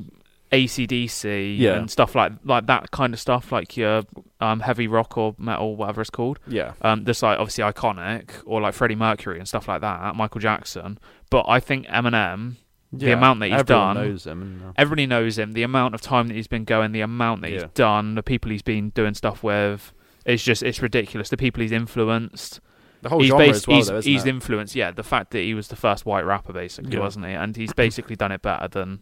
ACDC 0.52 1.58
Yeah. 1.58 1.76
and 1.78 1.90
stuff 1.90 2.16
like 2.16 2.34
like 2.44 2.66
that 2.68 2.92
kind 2.92 3.14
of 3.14 3.20
stuff, 3.20 3.52
like 3.52 3.76
your 3.78 4.04
um, 4.40 4.60
heavy 4.60 4.88
rock 4.88 5.18
or 5.18 5.36
metal, 5.38 5.76
whatever 5.76 6.02
it's 6.02 6.10
called. 6.10 6.40
Yeah. 6.48 6.74
Um, 6.82 7.04
that's 7.06 7.24
like 7.24 7.40
obviously 7.40 7.64
iconic, 7.64 8.30
or 8.46 8.62
like 8.62 8.74
Freddie 8.74 8.96
Mercury 8.96 9.40
and 9.40 9.48
stuff 9.48 9.68
like 9.68 9.82
that, 9.82 10.16
Michael 10.16 10.42
Jackson. 10.42 11.00
But 11.30 11.46
I 11.48 11.60
think 11.60 11.88
Eminem, 11.88 12.56
The 12.96 13.12
amount 13.12 13.40
that 13.40 13.48
he's 13.50 13.60
Everyone 13.62 13.96
done- 13.96 14.06
knows 14.08 14.28
him. 14.28 14.42
And, 14.44 14.64
uh, 14.64 14.74
everybody 14.78 15.06
knows 15.08 15.38
him. 15.40 15.54
The 15.54 15.64
amount 15.64 15.96
of 15.96 16.02
time 16.02 16.28
that 16.28 16.36
he's 16.36 16.48
been 16.48 16.64
going, 16.64 16.92
the 16.92 17.02
amount 17.02 17.42
that 17.42 17.50
he's 17.52 17.64
done, 17.74 18.16
the 18.16 18.24
people 18.24 18.52
he's 18.52 18.62
been 18.62 18.90
doing 18.92 19.14
stuff 19.16 19.42
with, 19.44 19.94
it's 20.26 20.44
just 20.44 20.62
it's 20.64 20.82
ridiculous. 20.82 21.30
The 21.30 21.38
people 21.38 21.62
he's 21.62 21.72
influenced, 21.72 22.60
the 23.02 23.10
whole 23.10 23.20
he's 23.20 23.30
genre 23.30 23.48
bas- 23.48 23.58
as 23.58 23.68
well, 23.68 23.78
he's, 23.78 23.88
though, 23.88 23.98
isn't 23.98 24.12
he's 24.12 24.24
it? 24.26 24.30
influenced. 24.30 24.76
Yeah, 24.76 24.92
the 24.92 25.04
fact 25.04 25.32
that 25.32 25.40
he 25.40 25.54
was 25.54 25.68
the 25.70 25.76
first 25.76 26.06
white 26.06 26.22
rapper, 26.26 26.54
basically, 26.54 26.94
Yeah. 26.94 27.00
wasn't 27.00 27.26
he? 27.26 27.34
And 27.34 27.56
he's 27.56 27.74
basically 27.86 28.16
done 28.16 28.32
it 28.32 28.42
better 28.42 28.68
than 28.68 29.00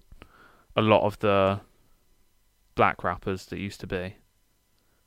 a 0.76 0.82
lot 0.82 1.04
of 1.04 1.20
the 1.20 1.60
black 2.76 3.04
rappers 3.04 3.46
that 3.48 3.60
used 3.60 3.80
to 3.82 3.88
be. 3.88 4.16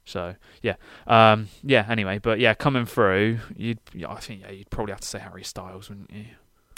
So 0.05 0.35
yeah, 0.61 0.75
um, 1.07 1.49
yeah. 1.63 1.87
Anyway, 1.89 2.19
but 2.19 2.39
yeah, 2.39 2.53
coming 2.53 2.85
through, 2.85 3.39
you'd 3.57 3.79
I 4.07 4.17
think 4.17 4.43
yeah, 4.43 4.51
you'd 4.51 4.69
probably 4.69 4.93
have 4.93 5.01
to 5.01 5.09
say 5.09 5.19
Harry 5.19 5.43
Styles, 5.45 5.89
wouldn't 5.89 6.11
you? 6.13 6.27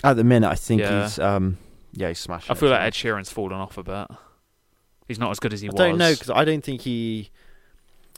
At 0.05 0.15
the 0.17 0.23
minute, 0.23 0.49
I 0.49 0.55
think 0.55 0.83
Yeah. 0.83 1.03
he's 1.03 1.19
um, 1.19 1.59
yeah, 1.93 2.09
he's 2.09 2.19
smashing. 2.19 2.51
I 2.51 2.55
feel 2.59 2.69
it. 2.69 2.73
like 2.73 2.83
Ed 2.83 2.93
Sheeran's 2.93 3.31
fallen 3.31 3.59
off 3.59 3.79
a 3.79 3.83
bit. 3.83 4.09
He's 5.09 5.19
not 5.19 5.31
as 5.31 5.39
good 5.39 5.53
as 5.53 5.61
he 5.61 5.69
I 5.69 5.73
was. 5.73 5.81
I 5.81 5.89
don't 5.89 5.99
know 5.99 6.13
because 6.13 6.31
I 6.31 6.45
don't 6.45 6.65
think 6.65 6.81
he 6.83 7.31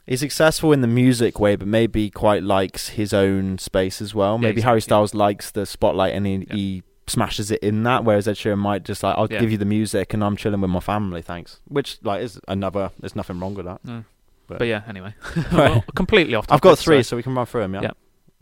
he's 0.07 0.21
successful 0.21 0.73
in 0.73 0.81
the 0.81 0.87
music 0.87 1.39
way, 1.39 1.55
but 1.57 1.69
maybe 1.69 2.09
quite 2.11 2.43
likes 2.43 2.91
his 2.91 3.13
own 3.13 3.59
space 3.59 4.01
as 4.01 4.15
well. 4.15 4.37
Yeah, 4.37 4.49
maybe 4.49 4.61
Harry 4.63 4.79
exactly. 4.79 4.89
Styles 4.97 5.15
likes 5.15 5.51
the 5.51 5.67
spotlight 5.67 6.15
and 6.15 6.27
he, 6.27 6.47
Yeah. 6.49 6.55
he 6.55 6.83
smashes 7.07 7.51
it 7.51 7.63
in 7.63 7.83
that, 7.83 8.05
whereas 8.05 8.27
Ed 8.27 8.37
Sheeran 8.37 8.59
might 8.59 8.85
just 8.85 9.03
like, 9.03 9.17
I'll 9.19 9.29
Yeah. 9.31 9.41
give 9.41 9.51
you 9.51 9.59
the 9.59 9.65
music 9.67 10.15
and 10.15 10.25
I'm 10.25 10.37
chilling 10.37 10.61
with 10.63 10.71
my 10.71 10.81
family, 10.81 11.21
thanks. 11.23 11.61
Which 11.69 11.99
like 12.03 12.23
is 12.23 12.41
another. 12.49 12.91
There's 12.99 13.15
nothing 13.17 13.39
wrong 13.39 13.55
with 13.55 13.67
that. 13.67 13.85
No. 13.85 14.05
But- 14.47 14.61
But, 14.61 14.69
yeah, 14.69 14.81
anyway, 14.89 15.15
well, 15.53 15.85
completely 15.95 16.35
off. 16.35 16.47
I've 16.49 16.63
got 16.63 16.79
three, 16.79 17.03
so- 17.03 17.09
so 17.11 17.17
we 17.19 17.23
can 17.23 17.35
run 17.35 17.45
through 17.45 17.61
them. 17.63 17.75
Yeah. 17.75 17.81
Yeah. 17.83 17.91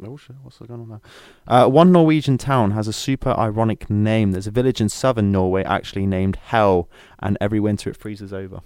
Oh 0.05 0.17
shit! 0.17 0.37
What's 0.43 0.59
going 0.59 0.73
on 0.81 0.89
there? 0.91 1.01
Uh, 1.47 1.69
one 1.69 1.91
Norwegian 1.91 2.37
town 2.37 2.73
has 2.73 2.87
a 2.87 2.93
super 2.93 3.31
ironic 3.31 3.89
name. 3.89 4.33
There's 4.33 4.47
a 4.47 4.51
village 4.51 4.81
in 4.81 4.89
southern 4.91 5.33
Norway 5.33 5.65
actually 5.65 6.05
named 6.07 6.37
Hell, 6.37 6.91
and 7.19 7.39
every 7.41 7.61
winter 7.61 7.89
it 7.91 7.97
freezes 7.97 8.33
over. 8.33 8.61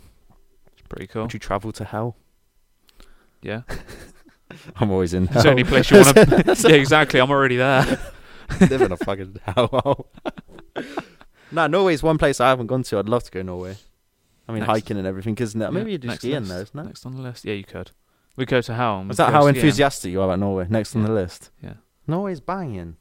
It's 0.73 0.83
pretty 0.88 1.07
cool. 1.07 1.23
Would 1.23 1.33
you 1.33 1.38
travel 1.38 1.71
to 1.73 1.85
Hell? 1.85 2.16
Yeah, 3.43 3.62
I'm 4.77 4.90
always 4.90 5.14
in 5.14 5.25
it's 5.25 5.35
Hell. 5.35 5.43
the 5.45 5.51
only 5.51 5.64
place 5.64 5.88
you 5.90 5.99
want 5.99 6.16
to. 6.16 6.57
yeah, 6.69 6.75
exactly. 6.75 7.21
I'm 7.21 7.31
already 7.31 7.57
there. 7.57 7.85
live 8.61 8.83
in 8.83 8.90
a 8.90 8.97
fucking 8.97 9.38
hellhole. 9.47 10.07
no, 11.53 11.66
Norway's 11.69 12.03
one 12.03 12.19
place 12.19 12.40
I 12.40 12.49
haven't 12.49 12.66
gone 12.66 12.83
to. 12.83 12.99
I'd 12.99 13.09
love 13.09 13.23
to 13.25 13.31
go 13.31 13.43
Norway. 13.43 13.77
I 14.49 14.53
mean, 14.53 14.61
Next. 14.62 14.71
hiking 14.71 14.97
and 14.99 15.07
everything, 15.07 15.37
isn't 15.38 15.62
it? 15.62 15.71
Maybe 15.71 15.90
Yeah, 15.90 15.93
you 15.93 15.99
do 15.99 16.11
skiing 16.11 16.35
list. 16.40 16.49
there, 16.51 16.62
isn't 16.62 16.79
it? 16.81 16.85
Next 16.87 17.07
on 17.07 17.14
the 17.14 17.23
list. 17.23 17.45
Yeah, 17.45 17.55
you 17.55 17.62
could. 17.62 17.93
We 18.40 18.46
go 18.46 18.62
to 18.62 18.72
hell. 18.74 19.07
Is 19.11 19.18
that 19.18 19.33
how 19.33 19.48
enthusiastic 19.48 20.11
you 20.12 20.22
are 20.22 20.24
about 20.24 20.38
Norway? 20.38 20.66
Next 20.70 20.96
on 20.96 21.03
the 21.03 21.12
list. 21.12 21.50
Yeah. 21.62 21.74
Norway's 22.07 22.40
banging. 22.40 22.96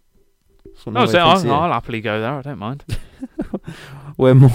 No, 0.86 0.91
Norway 0.91 1.12
so 1.13 1.19
I'll. 1.19 1.52
I'll 1.54 1.71
happily 1.71 2.02
go 2.02 2.19
there. 2.19 2.34
I 2.34 2.41
don't 2.41 2.60
mind. 2.60 2.84
We're 4.17 4.34
more 4.34 4.52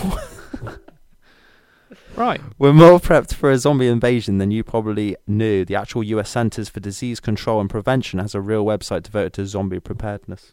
Right. 2.16 2.40
we're 2.58 2.74
more 2.74 3.00
prepped 3.00 3.32
for 3.32 3.50
a 3.50 3.56
zombie 3.56 3.88
invasion 3.88 4.36
than 4.36 4.50
you 4.50 4.62
probably 4.62 5.16
knew. 5.26 5.64
The 5.64 5.74
actual 5.74 6.02
U.S. 6.04 6.28
Centers 6.28 6.68
for 6.68 6.80
Disease 6.80 7.18
Control 7.18 7.60
and 7.62 7.70
Prevention 7.70 8.18
has 8.18 8.34
a 8.34 8.42
real 8.42 8.64
website 8.64 9.04
devoted 9.04 9.32
to 9.32 9.46
zombie 9.46 9.80
preparedness. 9.80 10.52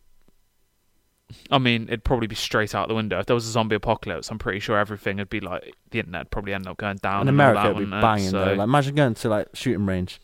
I 1.50 1.58
mean, 1.58 1.84
it'd 1.84 2.04
probably 2.04 2.28
be 2.28 2.36
straight 2.36 2.74
out 2.76 2.88
the 2.88 2.96
window. 2.96 3.20
If 3.20 3.26
there 3.26 3.34
was 3.34 3.48
a 3.48 3.52
zombie 3.52 3.76
apocalypse, 3.76 4.30
I'm 4.30 4.40
pretty 4.40 4.60
sure 4.60 4.78
everything 4.78 5.18
would 5.18 5.30
be 5.30 5.40
like 5.40 5.76
the 5.92 6.00
internet 6.00 6.22
would 6.22 6.32
probably 6.32 6.54
end 6.54 6.68
up 6.68 6.78
going 6.78 6.98
down. 6.98 7.22
in 7.24 7.28
and 7.28 7.30
America, 7.30 7.66
it'd 7.72 7.78
be 7.78 7.84
it? 7.84 8.02
banging 8.02 8.30
So- 8.30 8.46
though. 8.46 8.54
Like, 8.54 8.64
imagine 8.66 8.96
going 8.96 9.14
to 9.16 9.30
like 9.30 9.48
shooting 9.54 9.86
range 9.86 10.20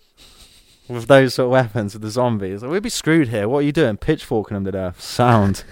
with 0.88 1.08
those 1.08 1.34
sort 1.34 1.46
of 1.48 1.52
weapons 1.52 1.94
with 1.94 2.02
the 2.02 2.10
zombies. 2.10 2.62
Like, 2.64 2.72
we'd 2.72 2.84
be 2.84 2.90
screwed 2.90 3.28
here. 3.30 3.48
What 3.50 3.60
are 3.60 3.64
you 3.64 3.72
doing? 3.74 3.98
Pitchforking 3.98 4.56
them 4.56 4.66
to 4.66 4.72
death. 4.72 5.02
Sound 5.02 5.64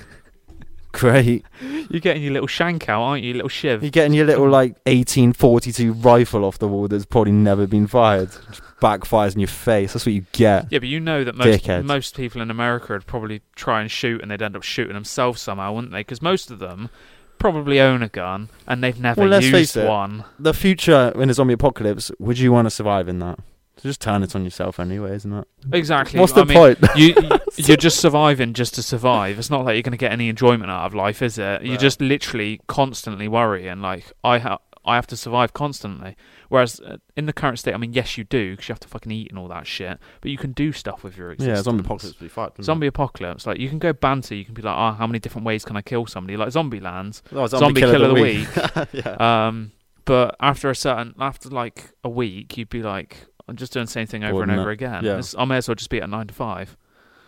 great. 0.99 1.45
You're 1.89 1.99
getting 1.99 2.23
your 2.23 2.33
little 2.33 2.47
shank 2.47 2.87
out, 2.89 3.01
aren't 3.01 3.21
you? 3.23 3.29
Your 3.29 3.35
little 3.35 3.49
shiv. 3.49 3.83
You're 3.83 3.91
getting 3.91 4.13
your 4.13 4.25
little 4.25 4.49
like 4.49 4.71
1842 4.85 5.93
rifle 5.93 6.45
off 6.45 6.57
the 6.59 6.67
wall 6.67 6.87
that's 6.87 7.05
probably 7.05 7.31
never 7.31 7.67
been 7.67 7.87
fired. 7.87 8.31
Just 8.49 8.61
backfires 8.81 9.33
in 9.33 9.39
your 9.41 9.47
face. 9.47 9.93
That's 9.93 10.05
what 10.05 10.13
you 10.13 10.25
get. 10.31 10.67
Yeah, 10.71 10.79
but 10.79 10.87
you 10.87 10.99
know 10.99 11.23
that 11.23 11.35
most 11.35 11.63
Dickhead. 11.63 11.83
most 11.85 12.15
people 12.15 12.41
in 12.41 12.49
America 12.51 12.93
would 12.93 13.05
probably 13.05 13.41
try 13.55 13.81
and 13.81 13.91
shoot, 13.91 14.21
and 14.21 14.31
they'd 14.31 14.41
end 14.41 14.55
up 14.55 14.63
shooting 14.63 14.93
themselves 14.93 15.41
somehow, 15.41 15.73
wouldn't 15.73 15.91
they? 15.93 15.99
Because 16.01 16.21
most 16.21 16.49
of 16.51 16.59
them 16.59 16.89
probably 17.37 17.79
own 17.79 18.01
a 18.01 18.09
gun, 18.09 18.49
and 18.67 18.83
they've 18.83 18.99
never 18.99 19.21
Well, 19.21 19.29
let's 19.29 19.45
used 19.45 19.73
face 19.73 19.75
it. 19.75 19.87
one. 19.87 20.23
The 20.39 20.53
future 20.53 21.11
in 21.15 21.29
a 21.29 21.33
zombie 21.33 21.53
apocalypse. 21.53 22.11
Would 22.19 22.39
you 22.39 22.51
want 22.51 22.65
to 22.65 22.69
survive 22.71 23.07
in 23.07 23.19
that? 23.19 23.39
Just 23.85 24.01
turn 24.01 24.23
it 24.23 24.35
on 24.35 24.43
yourself 24.43 24.79
anyway, 24.79 25.15
isn't 25.15 25.31
it? 25.31 25.47
Exactly. 25.71 26.19
What's 26.19 26.33
I 26.33 26.37
the 26.43 26.45
mean, 26.45 26.57
point? 26.57 26.79
you 26.95 27.07
you- 27.07 27.39
you're 27.57 27.77
just 27.77 27.99
surviving 27.99 28.53
just 28.53 28.73
to 28.75 28.83
survive. 28.83 29.37
It's 29.37 29.49
not 29.51 29.63
like 29.63 29.75
you're 29.75 29.83
going 29.83 29.91
to 29.91 29.97
get 29.97 30.11
any 30.11 30.27
enjoyment 30.27 30.71
out 30.71 30.85
of 30.87 30.95
life, 30.95 31.21
is 31.21 31.37
it? 31.37 31.61
You're 31.63 31.77
just 31.77 32.01
literally 32.01 32.61
constantly 32.67 33.27
worrying. 33.27 33.81
Like 33.81 34.11
I 34.23 34.39
have, 34.39 34.59
I 34.83 34.95
have 34.95 35.07
to 35.07 35.15
survive 35.17 35.53
constantly. 35.53 36.15
Whereas 36.49 36.79
uh, 36.79 36.97
in 37.15 37.25
the 37.25 37.33
current 37.33 37.59
state, 37.59 37.73
I 37.73 37.77
mean, 37.77 37.93
yes, 37.93 38.17
you 38.17 38.23
do 38.23 38.51
because 38.53 38.67
you 38.69 38.73
have 38.73 38.79
to 38.81 38.87
fucking 38.87 39.11
eat 39.11 39.29
and 39.29 39.37
all 39.39 39.47
that 39.49 39.65
shit. 39.67 39.97
But 40.21 40.31
you 40.31 40.37
can 40.37 40.51
do 40.51 40.71
stuff 40.71 41.03
with 41.03 41.15
your 41.17 41.31
existence. 41.31 41.59
yeah, 41.59 41.63
zombie 41.63 41.81
apocalypse 41.81 42.19
would 42.19 42.25
be 42.25 42.29
fucked. 42.29 42.53
wouldn't 42.53 42.65
Zombie 42.65 42.87
apocalypse, 42.87 43.45
like 43.47 43.59
you 43.59 43.69
can 43.69 43.79
go 43.79 43.93
banter. 43.93 44.35
You 44.35 44.45
can 44.45 44.53
be 44.53 44.61
like, 44.61 44.75
oh, 44.75 44.95
how 44.97 45.05
many 45.07 45.19
different 45.19 45.45
ways 45.45 45.63
can 45.63 45.77
I 45.77 45.81
kill 45.81 46.05
somebody? 46.07 46.37
Like 46.37 46.51
Zombie 46.51 46.79
Lands. 46.79 47.21
it? 47.31 47.35
Oh, 47.35 47.45
Zombie 47.47 47.81
Killer 47.81 48.09
of 48.09 48.15
the 48.15 48.21
Week. 48.21 48.47
yeah. 49.05 49.47
Um, 49.47 49.71
but 50.05 50.35
after 50.39 50.69
a 50.69 50.75
certain, 50.75 51.15
after 51.19 51.49
like 51.49 51.91
a 52.03 52.09
week, 52.09 52.57
you'd 52.57 52.69
be 52.69 52.83
like, 52.83 53.25
I'm 53.47 53.55
just 53.55 53.73
doing 53.73 53.85
the 53.85 53.91
same 53.91 54.07
thing 54.07 54.23
over 54.23 54.33
Bored, 54.33 54.49
and 54.49 54.59
over 54.59 54.69
again. 54.71 55.03
Yeah. 55.03 55.11
It's- 55.13 55.35
I 55.37 55.45
may 55.45 55.57
as 55.57 55.67
well 55.67 55.75
just 55.75 55.89
be 55.89 56.01
at 56.01 56.09
nine 56.09 56.27
to 56.27 56.33
five. 56.33 56.75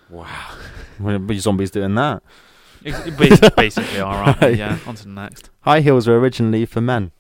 wow. 0.10 0.56
Well, 1.00 1.20
be 1.20 1.38
zombies 1.40 1.72
doing 1.72 1.96
that. 1.96 2.24
Basi- 2.84 3.56
Basically, 3.56 4.00
all 4.00 4.14
right. 4.22 4.42
Right. 4.42 4.58
Yeah, 4.58 4.78
on 4.88 4.96
to 4.96 5.04
the 5.04 5.10
next. 5.10 5.50
High 5.62 5.82
heels 5.82 6.08
were 6.08 6.18
originally 6.20 6.66
for 6.66 6.82
men. 6.82 7.12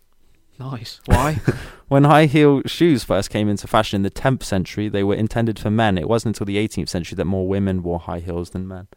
Nice. 0.59 0.99
Why? 1.05 1.39
When 1.89 2.03
high 2.03 2.25
heel 2.25 2.63
shoes 2.65 3.05
first 3.05 3.29
came 3.29 3.47
into 3.47 3.65
fashion 3.65 3.95
in 3.97 4.01
the 4.03 4.11
10th 4.11 4.43
century, 4.43 4.89
they 4.89 5.03
were 5.05 5.15
intended 5.15 5.57
for 5.57 5.71
men. 5.71 5.97
It 5.97 6.09
wasn't 6.09 6.35
until 6.37 6.45
the 6.45 6.57
18th 6.57 6.89
century 6.89 7.15
that 7.15 7.23
more 7.23 7.47
women 7.47 7.81
wore 7.81 7.99
high 7.99 8.19
heels 8.19 8.49
than 8.49 8.67
men. 8.67 8.87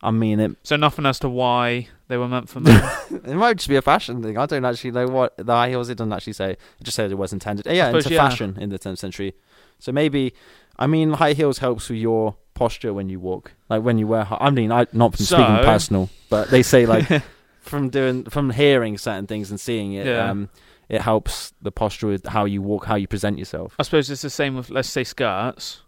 I 0.00 0.10
mean, 0.10 0.38
it 0.38 0.56
so 0.62 0.76
nothing 0.76 1.06
as 1.06 1.18
to 1.20 1.28
why 1.28 1.88
they 2.06 2.16
were 2.16 2.28
meant 2.28 2.48
for 2.48 2.60
men. 2.60 2.82
it 3.10 3.34
might 3.34 3.56
just 3.56 3.68
be 3.68 3.76
a 3.76 3.82
fashion 3.82 4.22
thing. 4.22 4.38
I 4.38 4.46
don't 4.46 4.64
actually 4.64 4.92
know 4.92 5.08
what 5.08 5.36
the 5.36 5.52
high 5.52 5.70
heels. 5.70 5.88
It 5.88 5.98
doesn't 5.98 6.12
actually 6.12 6.34
say. 6.34 6.52
It 6.52 6.84
just 6.84 6.94
says 6.94 7.10
it 7.10 7.18
was 7.18 7.32
intended. 7.32 7.66
Yeah, 7.66 7.88
suppose, 7.88 8.04
into 8.04 8.14
yeah. 8.14 8.28
fashion 8.28 8.56
in 8.60 8.70
the 8.70 8.78
10th 8.78 8.98
century. 8.98 9.34
So 9.80 9.90
maybe, 9.90 10.34
I 10.76 10.86
mean, 10.86 11.14
high 11.14 11.32
heels 11.32 11.58
helps 11.58 11.88
with 11.88 11.98
your 11.98 12.36
posture 12.54 12.94
when 12.94 13.08
you 13.08 13.18
walk. 13.18 13.52
Like 13.68 13.82
when 13.82 13.98
you 13.98 14.06
wear. 14.06 14.24
hi- 14.24 14.38
I 14.40 14.50
mean, 14.50 14.70
I 14.70 14.86
not 14.92 15.16
from 15.16 15.24
speaking 15.24 15.44
personal, 15.44 16.10
but 16.30 16.50
they 16.50 16.62
say 16.62 16.86
like 16.86 17.06
from 17.60 17.90
doing 17.90 18.24
from 18.24 18.50
hearing 18.50 18.98
certain 18.98 19.26
things 19.26 19.50
and 19.50 19.58
seeing 19.60 19.94
it. 19.94 20.06
Yeah. 20.06 20.30
Um, 20.30 20.48
it 20.88 21.02
helps 21.02 21.52
the 21.60 21.70
posture 21.70 22.06
with 22.06 22.26
how 22.26 22.46
you 22.46 22.62
walk, 22.62 22.86
how 22.86 22.94
you 22.94 23.06
present 23.06 23.38
yourself. 23.38 23.74
I 23.78 23.82
suppose 23.82 24.10
it's 24.10 24.22
the 24.22 24.30
same 24.30 24.56
with 24.56 24.70
let's 24.70 24.88
say 24.88 25.04
skirts. 25.04 25.82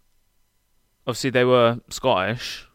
Obviously, 1.07 1.31
they 1.31 1.43
were 1.43 1.79
Scottish. 1.89 2.67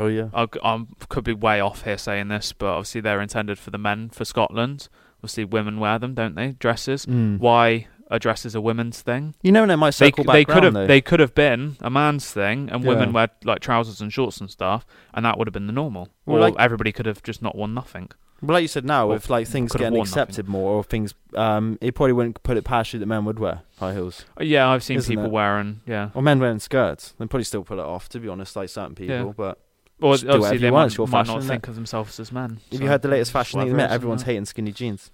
Oh 0.00 0.06
yeah. 0.06 0.28
I 0.34 0.46
I 0.62 0.84
could 1.08 1.24
be 1.24 1.32
way 1.34 1.60
off 1.60 1.82
here 1.84 1.98
saying 1.98 2.28
this, 2.28 2.52
but 2.52 2.66
obviously 2.66 3.00
they're 3.00 3.20
intended 3.20 3.58
for 3.58 3.70
the 3.70 3.78
men 3.78 4.10
for 4.10 4.24
Scotland. 4.24 4.88
Obviously, 5.18 5.44
women 5.44 5.80
wear 5.80 5.98
them, 5.98 6.14
don't 6.14 6.34
they? 6.34 6.52
Dresses. 6.52 7.06
Mm. 7.06 7.38
Why 7.38 7.86
are 8.10 8.18
dresses 8.18 8.54
a 8.54 8.60
women's 8.60 9.00
thing? 9.00 9.34
You 9.42 9.52
know, 9.52 9.62
when 9.62 9.70
it 9.70 9.76
might 9.76 9.94
They, 9.94 10.06
circle 10.08 10.24
back 10.24 10.34
they 10.34 10.44
could 10.44 10.62
have 10.62 10.74
though. 10.74 10.86
they 10.86 11.00
could 11.00 11.20
have 11.20 11.34
been 11.34 11.76
a 11.80 11.88
man's 11.88 12.30
thing, 12.30 12.68
and 12.70 12.84
women 12.84 13.12
wear 13.14 13.28
like 13.44 13.60
trousers 13.60 14.00
and 14.02 14.12
shorts 14.12 14.38
and 14.38 14.50
stuff, 14.50 14.84
and 15.14 15.24
that 15.24 15.38
would 15.38 15.46
have 15.46 15.54
been 15.54 15.66
the 15.66 15.72
normal. 15.72 16.08
Well, 16.26 16.36
or 16.36 16.40
like- 16.40 16.54
everybody 16.58 16.92
could 16.92 17.06
have 17.06 17.22
just 17.22 17.40
not 17.40 17.56
worn 17.56 17.72
nothing. 17.72 18.10
Well, 18.42 18.52
like 18.56 18.62
you 18.62 18.68
said 18.68 18.84
now, 18.84 19.06
Or 19.06 19.14
with 19.14 19.30
like 19.30 19.46
things 19.46 19.72
getting 19.72 19.94
worn 19.94 20.00
nothing. 20.00 20.20
accepted 20.22 20.48
more, 20.48 20.72
or 20.72 20.84
things, 20.84 21.14
um, 21.34 21.78
it 21.80 21.94
probably 21.94 22.12
wouldn't 22.12 22.42
put 22.42 22.58
it 22.58 22.64
past 22.64 22.92
you 22.92 22.98
that 22.98 23.06
men 23.06 23.24
would 23.24 23.38
wear 23.38 23.62
high 23.78 23.94
heels, 23.94 24.26
Uh, 24.38 24.44
Yeah, 24.44 24.68
I've 24.68 24.82
seen 24.82 24.98
Isn't 24.98 25.08
people 25.10 25.24
it? 25.26 25.30
wearing 25.30 25.80
yeah. 25.86 26.10
or 26.12 26.20
men 26.20 26.38
wearing 26.40 26.58
skirts. 26.58 27.14
They 27.18 27.26
probably 27.26 27.44
still 27.44 27.64
pull 27.64 27.78
it 27.78 27.84
off. 27.84 28.10
To 28.10 28.20
be 28.20 28.28
honest, 28.28 28.54
like 28.54 28.68
certain 28.68 28.94
people, 28.94 29.16
Yeah. 29.16 29.32
but 29.34 29.58
Or 30.00 30.16
do 30.16 30.28
obviously 30.28 30.58
they 30.58 30.70
want, 30.70 30.92
might, 30.92 30.98
your 30.98 31.06
might 31.06 31.26
fashion, 31.26 31.40
not 31.40 31.44
think 31.44 31.68
of 31.68 31.74
themselves 31.76 32.18
as 32.20 32.32
men. 32.32 32.60
Have 32.70 32.78
so 32.78 32.82
you 32.82 32.88
heard 32.88 33.02
the 33.02 33.08
latest 33.08 33.32
fashion 33.32 33.60
thing 33.60 33.68
at 33.68 33.70
the 33.70 33.76
minute? 33.76 33.92
Everyone's 33.92 34.22
innit? 34.22 34.26
hating 34.26 34.44
skinny 34.46 34.72
jeans. 34.72 35.10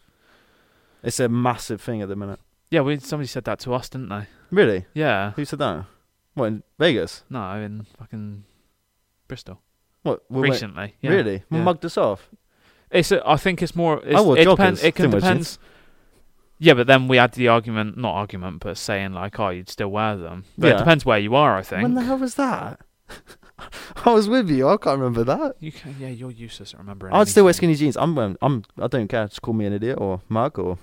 It's 1.02 1.20
a 1.20 1.28
massive 1.28 1.80
thing 1.80 2.02
at 2.02 2.08
the 2.08 2.16
minute. 2.16 2.40
Yeah, 2.70 2.82
we, 2.82 2.98
somebody 2.98 3.26
said 3.26 3.44
that 3.44 3.58
to 3.60 3.74
us, 3.74 3.88
didn't 3.88 4.08
they? 4.08 4.26
Really? 4.50 4.86
Yeah. 4.94 5.32
Who 5.32 5.44
said 5.44 5.58
that? 5.58 5.84
What 6.34 6.46
in 6.46 6.62
Vegas? 6.78 7.24
No, 7.28 7.52
in 7.60 7.86
fucking 7.98 8.44
Bristol 9.28 9.60
What? 10.02 10.22
recently. 10.28 10.94
Yeah. 11.00 11.10
Really? 11.10 11.42
Yeah. 11.50 11.62
Mugged 11.62 11.84
us 11.84 11.96
off. 11.96 12.30
It's. 12.90 13.12
A, 13.12 13.22
I 13.28 13.36
think 13.36 13.62
it's 13.62 13.74
more. 13.74 14.00
It's, 14.04 14.14
oh, 14.16 14.18
I 14.18 14.20
wore 14.22 14.38
it 14.38 14.44
depends. 14.44 14.82
It 14.82 14.94
can 14.94 15.10
depends. 15.10 15.58
Yeah, 16.58 16.74
but 16.74 16.86
then 16.86 17.08
we 17.08 17.16
had 17.16 17.32
the 17.32 17.48
argument, 17.48 17.96
not 17.96 18.14
argument, 18.14 18.60
but 18.60 18.76
saying 18.76 19.12
like, 19.12 19.40
oh, 19.40 19.48
you'd 19.48 19.70
still 19.70 19.88
wear 19.88 20.16
them. 20.16 20.44
But 20.58 20.68
Yeah. 20.68 20.74
it 20.74 20.78
depends 20.78 21.04
where 21.06 21.18
you 21.18 21.34
are. 21.34 21.56
I 21.56 21.62
think. 21.62 21.82
When 21.82 21.94
the 21.94 22.02
hell 22.02 22.18
was 22.18 22.34
that? 22.34 22.80
I 24.04 24.12
was 24.12 24.28
with 24.28 24.48
you. 24.50 24.68
I 24.68 24.76
can't 24.76 24.98
remember 24.98 25.24
that. 25.24 25.56
You 25.60 25.72
can, 25.72 25.96
yeah, 25.98 26.08
you're 26.08 26.30
useless 26.30 26.72
at 26.74 26.80
remembering. 26.80 27.12
I'd 27.14 27.28
still 27.28 27.44
wear 27.44 27.52
skinny 27.52 27.74
jeans. 27.74 27.96
I'm, 27.96 28.14
wearing- 28.14 28.36
I'm, 28.42 28.64
I 28.80 28.86
don't 28.86 29.08
care. 29.08 29.26
Just 29.28 29.42
call 29.42 29.54
me 29.54 29.66
an 29.66 29.72
idiot 29.72 29.98
or 30.00 30.20
mug 30.28 30.58
or 30.58 30.78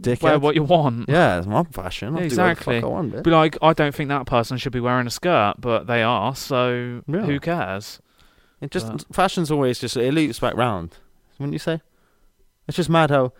Dickhead. 0.00 0.22
wear 0.22 0.38
what 0.38 0.54
you 0.54 0.62
want. 0.64 1.08
yeah, 1.08 1.38
it's 1.38 1.46
my 1.46 1.62
fashion. 1.64 2.14
I'll 2.16 2.22
Yeah, 2.22 2.28
do 2.28 2.36
what 2.36 2.44
the 2.44 2.50
exactly. 2.50 2.80
fuck 2.80 2.84
I 2.84 2.92
want. 2.92 3.22
Be 3.24 3.30
like, 3.30 3.56
I 3.62 3.72
don't 3.72 3.94
think 3.94 4.08
that 4.08 4.26
person 4.26 4.56
should 4.58 4.72
be 4.72 4.80
wearing 4.80 5.06
a 5.06 5.10
skirt, 5.10 5.54
but 5.58 5.86
they 5.86 6.02
are, 6.02 6.34
so 6.34 7.02
Yeah. 7.06 7.20
who 7.22 7.38
cares? 7.40 8.00
It 8.60 8.70
just 8.70 8.88
But- 8.90 9.06
fashion's 9.14 9.50
always 9.50 9.78
just 9.78 9.96
it 9.96 10.12
loops 10.14 10.38
back 10.40 10.54
round, 10.56 10.96
wouldn't 11.38 11.52
you 11.52 11.58
say? 11.58 11.80
It's 12.68 12.76
just 12.76 12.88
mad 12.88 13.10
how, 13.10 13.32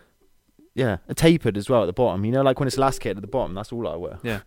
yeah, 0.75 0.99
a 1.09 1.15
tapered 1.15 1.57
as 1.57 1.71
well 1.71 1.83
at 1.83 1.87
the 1.87 1.93
bottom. 1.93 2.25
You 2.25 2.33
know, 2.33 2.43
like 2.43 2.59
when 2.61 2.67
it's 2.67 2.77
elasticated 2.77 3.19
at 3.19 3.23
the 3.23 3.29
bottom. 3.29 3.55
That's 3.55 3.73
all 3.73 3.87
I 3.89 3.97
wear. 3.97 4.19
Yeah. 4.23 4.41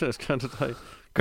it's 0.00 0.16
kind 0.18 0.44
of 0.44 0.60
like 0.60 0.76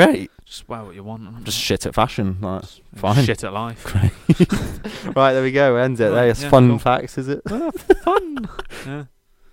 great. 0.06 0.32
Just 0.46 0.68
wear 0.70 0.82
what 0.84 0.96
you 0.96 1.04
want. 1.04 1.28
I'm 1.28 1.44
just 1.44 1.58
shit 1.58 1.86
at 1.86 1.94
fashion. 1.94 2.38
Like, 2.40 2.64
fine. 2.96 3.26
Shit 3.26 3.44
at 3.44 3.52
life. 3.52 3.84
Great. 4.28 5.14
right, 5.16 5.34
there 5.34 5.44
we 5.44 5.52
go. 5.52 5.76
End 5.76 6.00
it. 6.00 6.06
Right, 6.06 6.28
That's 6.28 6.44
yeah, 6.44 6.50
fun 6.50 6.70
cool. 6.70 6.80
facts, 6.80 7.18
is 7.18 7.28
it? 7.28 7.42
Ah, 7.52 7.72
fun. 7.72 8.50
yeah. 8.86 9.04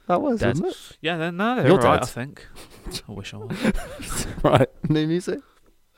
That 0.07 0.21
was, 0.23 0.39
Dead. 0.41 0.49
wasn't 0.61 0.69
it? 0.69 0.99
Yeah, 1.01 1.17
then 1.17 1.37
no, 1.39 1.57
they're 1.57 1.67
You're 1.67 1.79
right. 1.79 2.01
I 2.03 2.07
think. 2.07 2.47
I 3.09 3.13
wish 3.13 3.35
I 3.35 3.39
was. 3.39 4.27
Right, 4.45 4.69
new 4.89 5.07
music. 5.09 5.41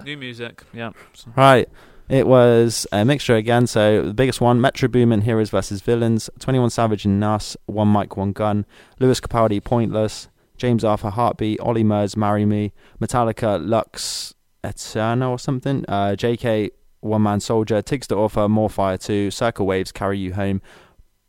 New 0.04 0.16
music. 0.16 0.62
Yeah. 0.72 0.92
So- 1.12 1.30
Right. 1.36 1.68
It 2.08 2.26
was 2.28 2.86
a 2.92 3.04
mixture 3.04 3.34
again. 3.34 3.66
So 3.66 4.00
the 4.02 4.14
biggest 4.14 4.40
one: 4.40 4.60
Metro 4.60 4.88
Boomin, 4.88 5.22
Heroes 5.22 5.50
versus 5.50 5.80
Villains, 5.82 6.30
Twenty 6.38 6.60
One 6.60 6.70
Savage 6.70 7.04
and 7.04 7.18
Nas, 7.18 7.56
One 7.66 7.92
Mic, 7.92 8.16
One 8.16 8.30
Gun, 8.30 8.64
Lewis 9.00 9.20
Capaldi, 9.20 9.62
Pointless, 9.62 10.28
James 10.56 10.84
Arthur, 10.84 11.10
Heartbeat, 11.10 11.58
Ollie 11.58 11.82
Murs, 11.82 12.16
Marry 12.16 12.44
Me, 12.46 12.72
Metallica, 13.00 13.58
Lux, 13.60 14.34
Eterna 14.68 15.30
or 15.30 15.38
something, 15.38 15.84
uh, 15.88 16.16
J.K. 16.16 16.70
One 17.00 17.22
Man 17.22 17.40
Soldier, 17.40 17.82
Tiggs 17.82 18.06
Da 18.08 18.16
Author, 18.16 18.48
More 18.48 18.68
Fire 18.70 18.96
Two, 18.98 19.30
Circle 19.30 19.66
Waves, 19.66 19.92
Carry 19.92 20.18
You 20.18 20.34
Home. 20.34 20.60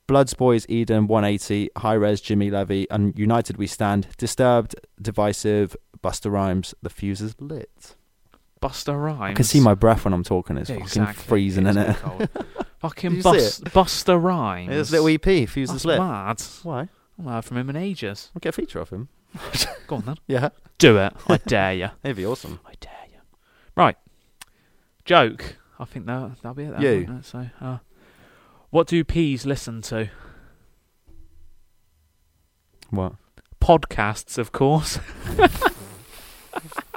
Bloods 0.07 0.33
Boys, 0.33 0.65
Eden, 0.69 1.07
180, 1.07 1.69
Hi-Rez, 1.77 2.21
Jimmy 2.21 2.49
Levy, 2.49 2.88
and 2.89 3.17
United 3.19 3.57
We 3.57 3.67
Stand, 3.67 4.07
Disturbed, 4.17 4.73
Divisive, 5.01 5.75
Busta 6.01 6.31
Rhymes, 6.31 6.73
The 6.81 6.89
Fuse 6.89 7.19
is 7.21 7.35
Lit. 7.41 7.95
Busta 8.61 8.95
Rhymes. 8.99 9.31
I 9.31 9.33
can 9.33 9.43
see 9.43 9.59
my 9.59 9.73
breath 9.75 10.05
when 10.05 10.13
I'm 10.13 10.23
talking. 10.23 10.57
It's 10.57 10.69
Yeah, 10.69 10.77
fucking 10.77 10.85
exactly. 11.03 11.23
freezing 11.27 11.65
It 11.67 11.71
is 11.71 11.75
in 11.75 11.83
really 11.83 12.23
it. 12.23 12.45
Fucking 12.79 13.21
Bus- 13.21 13.59
Busta 13.59 14.21
Rhymes. 14.21 14.73
It's 14.73 14.91
little 14.91 15.09
EP, 15.09 15.47
Fuse 15.49 15.69
That's 15.69 15.81
is 15.81 15.85
lit. 15.85 15.99
mad. 15.99 16.41
Why? 16.63 16.88
I've 17.19 17.25
heard 17.25 17.45
from 17.45 17.57
him 17.57 17.69
in 17.69 17.75
ages. 17.75 18.31
We'll 18.33 18.39
get 18.39 18.49
a 18.49 18.51
feature 18.53 18.79
of 18.79 18.89
him. 18.89 19.09
Go 19.88 19.97
on 19.97 20.03
then. 20.03 20.15
Yeah, 20.27 20.49
Do 20.79 20.97
it. 20.99 21.13
I 21.27 21.38
dare 21.38 21.73
you. 21.73 21.89
it'd 22.03 22.15
be 22.17 22.25
awesome. 22.25 22.59
I 22.65 22.73
dare 22.79 22.91
you. 22.93 22.96
Right. 23.78 23.95
Joke. 25.05 25.55
I 25.80 25.86
think 25.86 26.05
that 26.07 26.32
that'll 26.41 26.55
be 26.55 26.63
it. 26.63 26.71
Then, 26.71 26.82
You. 26.82 27.05
won't? 27.07 27.25
So, 27.25 27.47
uh, 27.61 27.78
what 28.71 28.88
do 28.88 29.03
peas 29.05 29.45
listen 29.45 29.82
to? 29.84 30.09
What? 32.89 33.13
Podcasts, 33.61 34.38
of 34.38 34.51
course. 34.51 34.99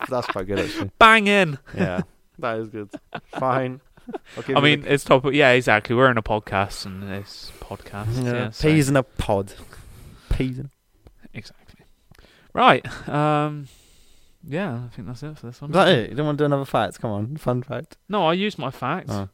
That's 0.08 0.26
quite 0.28 0.46
good 0.46 0.58
actually. 0.58 0.90
Bang 0.98 1.26
in. 1.26 1.58
Yeah, 1.76 2.02
that 2.38 2.58
is 2.58 2.68
good. 2.68 2.88
Fine. 3.38 3.80
I'll 4.36 4.42
give 4.42 4.56
I 4.56 4.60
you 4.60 4.64
mean, 4.64 4.80
the- 4.82 4.92
it's 4.94 5.04
top. 5.04 5.24
Yeah, 5.32 5.50
exactly. 5.50 5.94
We're 5.94 6.10
in 6.10 6.18
a 6.18 6.22
podcast, 6.22 6.86
and 6.86 7.04
it's 7.12 7.52
podcast. 7.60 8.24
yeah, 8.24 8.32
Yeah, 8.32 8.50
so- 8.50 8.68
peas 8.68 8.88
in 8.88 8.96
a 8.96 9.02
pod. 9.02 9.52
Peas 10.30 10.58
in. 10.58 10.70
Exactly. 11.34 11.84
Right. 12.52 12.84
Um. 13.08 13.68
Yeah, 14.42 14.84
I 14.86 14.88
think 14.94 15.06
that's 15.08 15.22
it 15.22 15.36
for 15.38 15.46
this 15.46 15.60
one. 15.60 15.70
Is 15.70 15.74
that 15.74 15.88
it? 15.88 16.10
You 16.10 16.16
don't 16.16 16.26
want 16.26 16.38
to 16.38 16.42
do 16.42 16.46
another 16.46 16.64
fact? 16.64 17.00
Come 17.00 17.10
on, 17.10 17.36
fun 17.36 17.62
fact. 17.62 17.98
No, 18.08 18.26
I 18.26 18.32
used 18.32 18.58
my 18.58 18.70
fact. 18.70 19.10
Oh, 19.10 19.28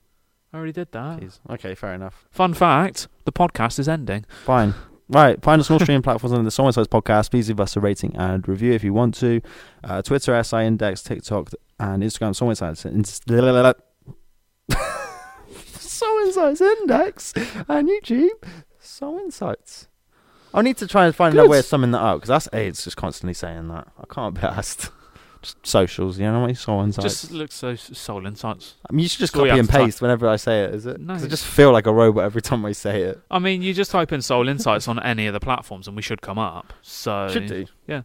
I 0.53 0.57
already 0.57 0.73
did 0.73 0.91
that. 0.93 1.21
jeez. 1.21 1.39
Okay, 1.49 1.75
fair 1.75 1.95
enough. 1.95 2.27
Fun 2.31 2.55
fact: 2.55 3.09
the 3.25 3.33
podcast 3.33 3.79
is 3.79 3.89
ending. 3.89 4.25
Fine. 4.45 4.75
Right, 5.09 5.41
find 5.41 5.61
us 5.61 5.71
on 5.71 5.75
all 5.75 5.79
streaming 5.81 6.03
platforms 6.03 6.37
on 6.37 6.45
the 6.45 6.51
Soul 6.51 6.67
Insights 6.67 6.89
Podcast. 6.89 7.31
Please 7.31 7.47
leave 7.49 7.61
us 7.61 7.77
a 7.77 7.81
rating 7.81 8.17
and 8.17 8.47
review 8.49 8.73
if 8.73 8.83
you 8.83 8.93
want 8.93 9.15
to. 9.17 9.41
Uh, 9.85 10.03
Twitter, 10.03 10.43
SI 10.43 10.65
Index, 10.65 11.05
TikTok, 11.05 11.51
and 11.79 12.03
Instagram, 12.03 12.35
Soul 12.35 12.51
Insights. 12.51 12.81
Soul 15.79 16.19
Insights 16.27 16.61
Index 16.61 17.33
and 17.69 17.89
YouTube, 17.89 18.43
Soul 18.81 19.19
Insights. 19.21 19.87
I 20.55 20.63
need 20.63 20.77
to 20.79 20.87
try 20.87 21.07
and 21.07 21.15
find 21.15 21.33
another 21.35 21.47
Good. 21.47 21.51
way 21.53 21.59
of 21.59 21.65
summing 21.67 21.91
that 21.93 22.01
up 22.01 22.17
because 22.19 22.29
that's 22.29 22.49
AIDS 22.53 22.85
just 22.85 22.97
constantly 22.97 23.35
saying 23.35 23.69
that. 23.69 23.89
I 23.99 24.05
can't 24.13 24.35
be 24.35 24.41
asked. 24.43 24.91
Just 25.43 25.65
socials, 25.67 26.19
you 26.19 26.25
know 26.25 26.39
what 26.41 26.45
I 26.45 26.47
mean? 26.47 26.55
Soul 26.57 26.83
Insights. 26.83 27.21
Just 27.21 27.31
looks 27.31 27.55
so 27.55 27.75
soul 27.77 28.27
insights. 28.27 28.75
I 28.89 28.93
mean, 28.95 29.03
you 29.03 29.09
should 29.11 29.21
just 29.21 29.35
copy 29.35 29.51
and 29.51 29.69
paste 29.69 30.01
whenever 30.01 30.27
I 30.29 30.37
say 30.37 30.65
it, 30.65 30.75
is 30.75 30.87
it? 30.87 30.99
No. 30.99 31.13
'Cause 31.13 31.25
I 31.25 31.29
just 31.29 31.45
feel 31.45 31.73
like 31.73 31.87
a 31.87 31.93
robot 31.93 32.25
every 32.25 32.41
time 32.43 32.65
I 32.65 32.73
say 32.73 33.03
it. 33.03 33.21
I 33.31 33.39
mean, 33.39 33.61
you 33.63 33.75
just 33.75 33.91
type 33.91 34.13
in 34.13 34.23
Soul 34.23 34.49
Insights 34.49 34.89
on 34.89 34.99
any 35.03 35.27
of 35.27 35.35
the 35.35 35.41
platforms, 35.41 35.87
and 35.87 35.95
we 35.95 36.03
should 36.03 36.23
come 36.23 36.39
up. 36.39 36.73
So 36.83 37.29
Should 37.29 37.47
do. 37.49 37.67
yeah. 37.87 38.03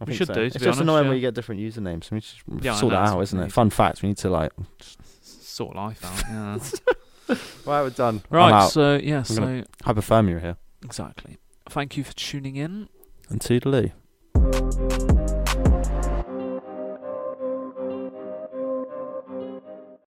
I 0.00 0.04
We 0.04 0.06
think 0.06 0.18
should 0.18 0.26
so. 0.28 0.34
do, 0.34 0.40
to 0.40 0.46
It's 0.46 0.54
be 0.54 0.58
just 0.60 0.66
honest, 0.68 0.80
annoying 0.82 1.04
yeah. 1.04 1.08
when 1.08 1.16
you 1.16 1.20
get 1.20 1.34
different 1.34 1.60
usernames. 1.60 2.10
We 2.12 2.20
should 2.20 2.38
Yeah, 2.64 2.74
I 2.74 2.76
sort 2.78 2.92
know, 2.92 2.98
that 3.00 3.04
it's 3.06 3.12
out, 3.12 3.20
isn't 3.22 3.40
it? 3.40 3.52
Fun 3.52 3.70
fact. 3.70 4.00
We 4.02 4.10
need 4.10 4.18
to 4.18 4.30
like. 4.30 4.52
sort 5.22 5.74
life 5.76 6.04
out. 6.04 6.22
Yeah. 6.30 6.58
Right, 7.66 7.82
we're 7.82 7.90
done. 7.90 8.22
I'm 8.30 8.36
right. 8.36 8.52
out. 8.52 8.70
So 8.72 8.94
yeah. 9.02 9.22
So 9.24 9.34
gonna- 9.42 9.64
Hypothermia 9.84 10.40
here. 10.40 10.56
exactly. 10.82 11.36
Thank 11.68 11.96
you 11.96 12.04
for 12.04 12.14
tuning 12.14 12.56
in. 12.56 12.88
And 13.28 13.40
toodaloo. 13.40 13.92